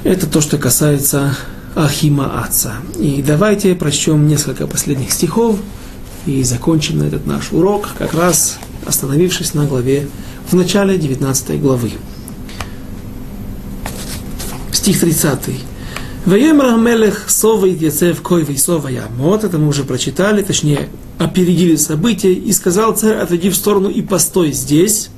Это 0.03 0.27
то, 0.27 0.41
что 0.41 0.57
касается 0.57 1.35
Ахима 1.75 2.43
Аца. 2.43 2.73
И 2.99 3.23
давайте 3.25 3.73
прочтем 3.73 4.27
несколько 4.27 4.67
последних 4.67 5.11
стихов 5.11 5.59
и 6.25 6.43
закончим 6.43 6.99
на 6.99 7.03
этот 7.03 7.25
наш 7.25 7.51
урок, 7.51 7.89
как 7.97 8.13
раз 8.13 8.57
остановившись 8.85 9.53
на 9.53 9.65
главе 9.65 10.07
в 10.49 10.53
начале 10.53 10.97
19 10.97 11.61
главы. 11.61 11.93
Стих 14.83 14.99
30. 14.99 15.39
Ваемр 16.25 16.65
Амелех 16.65 17.29
Сова 17.29 17.65
Яцев 17.67 18.21
Кой 18.21 18.43
Вейсова 18.43 18.89
Ямот, 18.89 19.45
это 19.45 19.57
мы 19.57 19.69
уже 19.69 19.85
прочитали, 19.85 20.43
точнее, 20.43 20.89
опередили 21.19 21.77
события, 21.77 22.33
и 22.33 22.51
сказал 22.51 22.93
царь, 22.93 23.15
отойди 23.15 23.49
в 23.49 23.55
сторону 23.55 23.87
и 23.87 24.01
постой 24.01 24.51
здесь. 24.51 25.09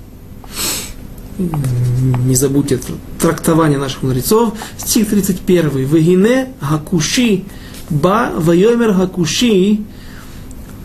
Не 1.39 2.35
забудьте 2.35 2.79
трактование 3.19 3.79
наших 3.79 4.03
мудрецов. 4.03 4.53
Стих 4.77 5.09
31. 5.09 5.69
Вегине 5.69 6.49
Хакуши 6.61 7.45
Ба 7.89 8.33
Вайомер 8.35 8.93
Хакуши 8.93 9.79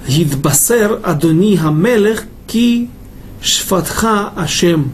Йидбасер 0.08 1.00
Адони 1.04 1.54
Хамелех 1.54 2.24
Ки 2.46 2.88
Шфатха 3.42 4.32
Ашем 4.34 4.92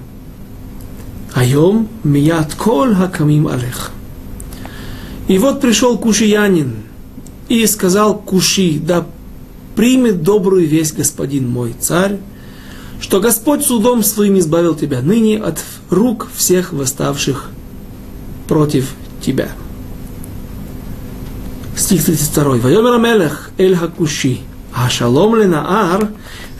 Айом 1.37 1.89
мият 2.03 2.55
кол 2.55 2.95
хакамим 2.95 3.47
алех. 3.47 3.91
И 5.29 5.37
вот 5.37 5.61
пришел 5.61 5.99
кушиянин 5.99 6.77
и 7.51 7.67
сказал 7.67 8.17
Куши, 8.19 8.81
да 8.81 9.07
примет 9.75 10.23
добрую 10.23 10.67
весть 10.67 10.97
господин 10.97 11.47
мой 11.47 11.75
царь, 11.79 12.17
что 13.01 13.21
Господь 13.21 13.67
судом 13.67 14.03
своим 14.03 14.39
избавил 14.39 14.75
тебя 14.75 15.03
ныне 15.03 15.39
от 15.39 15.63
рук 15.91 16.27
всех 16.35 16.73
восставших 16.73 17.51
против 18.49 18.95
тебя. 19.21 19.51
Стих 21.77 22.03
32. 22.03 22.57
Вайомер 22.57 22.95
Амелех 22.95 23.51
Эль 23.59 23.77
Хакуши. 23.77 24.39
Ашалом 24.75 25.37
ленаар, 25.37 26.09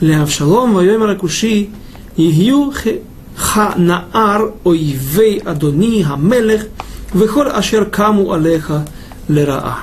леавшалом 0.01 0.75
вайомер 0.75 1.09
Акуши, 1.09 1.69
Игью 2.15 2.71
ханаар 3.37 4.53
ойвей 4.63 5.37
адони 5.37 6.03
хамелех, 6.03 6.67
выхор 7.13 7.55
ашер 7.55 7.85
каму 7.85 8.31
алеха 8.33 8.85
лераа. 9.27 9.79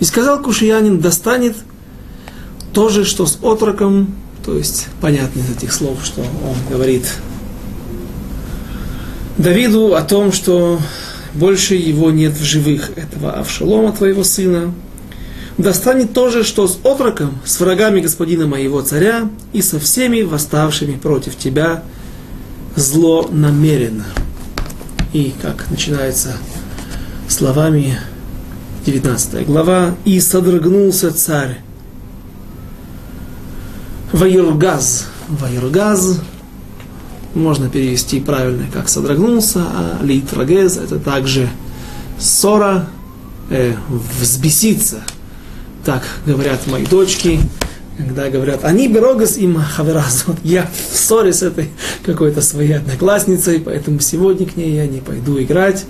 И 0.00 0.04
сказал 0.04 0.42
кушиянин, 0.42 1.00
достанет 1.00 1.56
то 2.72 2.88
же, 2.88 3.04
что 3.04 3.26
с 3.26 3.38
отроком, 3.42 4.14
то 4.44 4.56
есть 4.56 4.88
понятно 5.00 5.40
из 5.40 5.50
этих 5.50 5.72
слов, 5.72 5.98
что 6.04 6.22
он 6.22 6.56
говорит 6.70 7.06
Давиду 9.38 9.94
о 9.94 10.02
том, 10.02 10.32
что 10.32 10.78
больше 11.34 11.74
его 11.74 12.10
нет 12.10 12.32
в 12.32 12.42
живых, 12.42 12.90
этого 12.96 13.32
Авшалома, 13.32 13.92
твоего 13.92 14.24
сына, 14.24 14.72
достанет 15.58 16.14
то 16.14 16.30
же, 16.30 16.44
что 16.44 16.66
с 16.66 16.78
отроком, 16.82 17.38
с 17.44 17.60
врагами 17.60 18.00
господина 18.00 18.46
моего 18.46 18.80
царя 18.80 19.28
и 19.52 19.60
со 19.60 19.78
всеми 19.78 20.22
восставшими 20.22 20.96
против 20.96 21.36
тебя 21.36 21.82
зло 22.76 23.28
намеренно. 23.32 24.04
И 25.12 25.34
как 25.40 25.70
начинается 25.70 26.36
словами 27.28 27.98
19 28.84 29.46
глава, 29.46 29.94
«И 30.04 30.20
содрогнулся 30.20 31.12
царь 31.12 31.58
Вайргаз». 34.12 35.06
Вайргаз 35.28 36.20
можно 37.34 37.68
перевести 37.68 38.20
правильно, 38.20 38.66
как 38.72 38.88
содрогнулся, 38.88 39.60
а 39.60 39.98
литрагез 40.02 40.76
это 40.76 40.98
также 40.98 41.48
ссора, 42.18 42.88
э, 43.50 43.74
взбеситься. 44.20 45.02
Так 45.84 46.02
говорят 46.24 46.66
мои 46.66 46.84
дочки, 46.86 47.40
когда 47.96 48.28
говорят, 48.28 48.64
они 48.64 48.88
берогас 48.88 49.38
им 49.38 49.56
хавераз, 49.56 50.24
вот 50.26 50.36
я 50.44 50.66
в 50.66 50.96
ссоре 50.96 51.32
с 51.32 51.42
этой 51.42 51.70
какой-то 52.04 52.40
своей 52.42 52.74
одноклассницей, 52.74 53.60
поэтому 53.60 54.00
сегодня 54.00 54.46
к 54.46 54.56
ней 54.56 54.74
я 54.74 54.86
не 54.86 55.00
пойду 55.00 55.40
играть. 55.40 55.86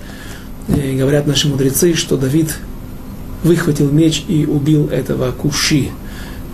И 0.69 0.97
говорят 0.97 1.27
наши 1.27 1.49
мудрецы, 1.49 1.95
что 1.95 2.17
Давид 2.17 2.57
выхватил 3.43 3.91
меч 3.91 4.25
и 4.29 4.47
убил 4.47 4.89
этого 4.89 5.31
куши, 5.33 5.91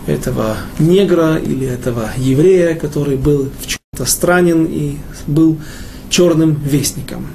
этого 0.05 0.57
негра 0.79 1.37
или 1.37 1.67
этого 1.67 2.11
еврея, 2.17 2.75
который 2.75 3.17
был 3.17 3.49
в 3.59 3.67
чем-то 3.67 4.09
странен 4.09 4.65
и 4.65 4.97
был 5.27 5.57
черным 6.09 6.59
вестником. 6.63 7.27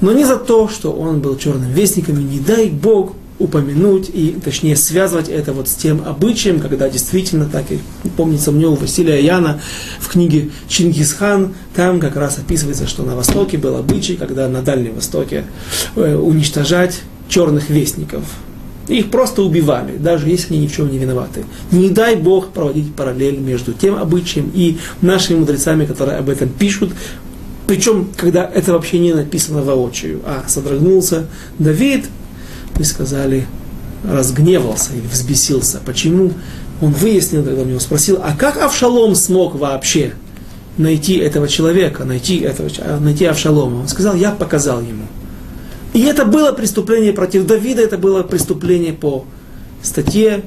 Но 0.00 0.12
не 0.12 0.24
за 0.24 0.36
то, 0.36 0.68
что 0.68 0.92
он 0.92 1.20
был 1.20 1.36
черным 1.36 1.72
вестником, 1.72 2.18
и 2.20 2.24
не 2.24 2.40
дай 2.40 2.68
Бог 2.68 3.14
упомянуть 3.40 4.10
и, 4.12 4.36
точнее, 4.44 4.76
связывать 4.76 5.28
это 5.28 5.52
вот 5.52 5.66
с 5.66 5.74
тем 5.74 6.02
обычаем, 6.06 6.60
когда 6.60 6.88
действительно, 6.88 7.46
так 7.46 7.64
и 7.72 7.80
помнится 8.16 8.52
мне 8.52 8.66
у 8.66 8.74
Василия 8.74 9.20
Яна 9.24 9.60
в 9.98 10.08
книге 10.08 10.50
Чингисхан, 10.68 11.54
там 11.74 11.98
как 11.98 12.16
раз 12.16 12.38
описывается, 12.38 12.86
что 12.86 13.02
на 13.02 13.16
Востоке 13.16 13.58
был 13.58 13.76
обычай, 13.76 14.16
когда 14.16 14.48
на 14.48 14.62
Дальнем 14.62 14.94
Востоке 14.94 15.44
э, 15.96 16.14
уничтожать 16.14 17.00
черных 17.28 17.70
вестников. 17.70 18.22
Их 18.88 19.10
просто 19.10 19.42
убивали, 19.42 19.96
даже 19.96 20.28
если 20.28 20.54
они 20.54 20.64
ни 20.64 20.66
в 20.66 20.74
чем 20.74 20.90
не 20.90 20.98
виноваты. 20.98 21.44
Не 21.70 21.90
дай 21.90 22.16
Бог 22.16 22.48
проводить 22.48 22.94
параллель 22.94 23.38
между 23.38 23.72
тем 23.72 23.94
обычаем 23.94 24.50
и 24.52 24.78
нашими 25.00 25.38
мудрецами, 25.38 25.86
которые 25.86 26.18
об 26.18 26.28
этом 26.28 26.48
пишут, 26.48 26.92
причем, 27.70 28.08
когда 28.16 28.50
это 28.52 28.72
вообще 28.72 28.98
не 28.98 29.14
написано 29.14 29.62
воочию, 29.62 30.20
а 30.26 30.44
содрогнулся 30.48 31.26
Давид, 31.60 32.06
мы 32.78 32.84
сказали, 32.84 33.46
разгневался 34.04 34.92
или 34.94 35.06
взбесился. 35.06 35.80
Почему? 35.84 36.32
Он 36.80 36.92
выяснил, 36.92 37.44
когда 37.44 37.62
у 37.62 37.64
него 37.64 37.80
спросил, 37.80 38.20
а 38.22 38.34
как 38.36 38.56
Авшалом 38.56 39.14
смог 39.14 39.54
вообще 39.54 40.14
найти 40.78 41.16
этого 41.16 41.46
человека, 41.46 42.04
найти, 42.04 42.38
этого, 42.38 42.70
найти 43.00 43.26
Авшалома? 43.26 43.80
Он 43.80 43.88
сказал, 43.88 44.14
я 44.14 44.30
показал 44.30 44.80
ему. 44.80 45.04
И 45.92 46.02
это 46.02 46.24
было 46.24 46.52
преступление 46.52 47.12
против 47.12 47.46
Давида, 47.46 47.82
это 47.82 47.98
было 47.98 48.22
преступление 48.22 48.92
по 48.92 49.24
статье, 49.82 50.42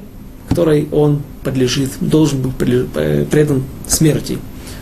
которой 0.48 0.88
он 0.90 1.22
подлежит, 1.42 1.90
должен 2.00 2.40
быть 2.42 2.54
э, 2.94 3.26
предан 3.30 3.64
смерти. 3.86 4.38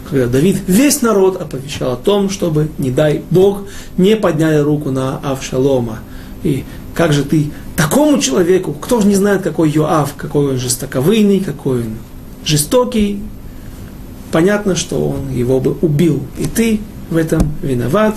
Когда 0.09 0.27
Давид, 0.27 0.59
весь 0.67 1.03
народ 1.03 1.41
оповещал 1.41 1.93
о 1.93 1.97
том, 1.97 2.31
чтобы, 2.31 2.69
не 2.79 2.91
дай 2.91 3.23
Бог, 3.31 3.65
не 3.97 4.15
подняли 4.15 4.59
руку 4.59 4.91
на 4.91 5.19
Авшалома. 5.19 6.01
И 6.43 6.65
как 6.95 7.13
же 7.13 7.25
ты 7.25 7.51
такому 7.77 8.19
человеку, 8.19 8.73
кто 8.73 9.01
же 9.01 9.07
не 9.07 9.15
знает, 9.15 9.43
какой 9.43 9.71
Йоав, 9.71 10.15
какой 10.17 10.51
он 10.51 10.59
жестоковыйный, 10.59 11.41
какой 11.41 11.83
он 11.83 11.97
жестокий, 12.45 13.21
понятно, 14.31 14.77
что 14.77 15.09
он 15.09 15.31
его 15.33 15.61
бы 15.61 15.77
убил. 15.81 16.23
И 16.39 16.47
ты 16.47 16.81
в 17.11 17.17
этом 17.17 17.53
виноват. 17.63 18.17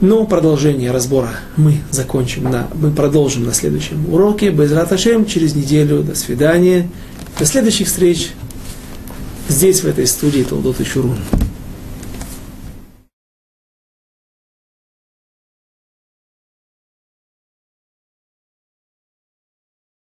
Но 0.00 0.26
продолжение 0.26 0.90
разбора 0.90 1.30
мы 1.56 1.78
закончим 1.90 2.44
на, 2.44 2.68
мы 2.74 2.90
продолжим 2.90 3.44
на 3.44 3.54
следующем 3.54 4.12
уроке. 4.12 4.50
Без 4.50 4.72
раташем 4.72 5.24
через 5.24 5.54
неделю. 5.54 6.02
До 6.02 6.14
свидания. 6.14 6.88
До 7.38 7.46
следующих 7.46 7.86
встреч 7.86 8.32
здесь, 9.48 9.80
в 9.80 9.86
этой 9.86 10.06
студии 10.06 10.42
Толдот 10.42 10.80
и 10.80 10.84
Чурун. 10.84 11.18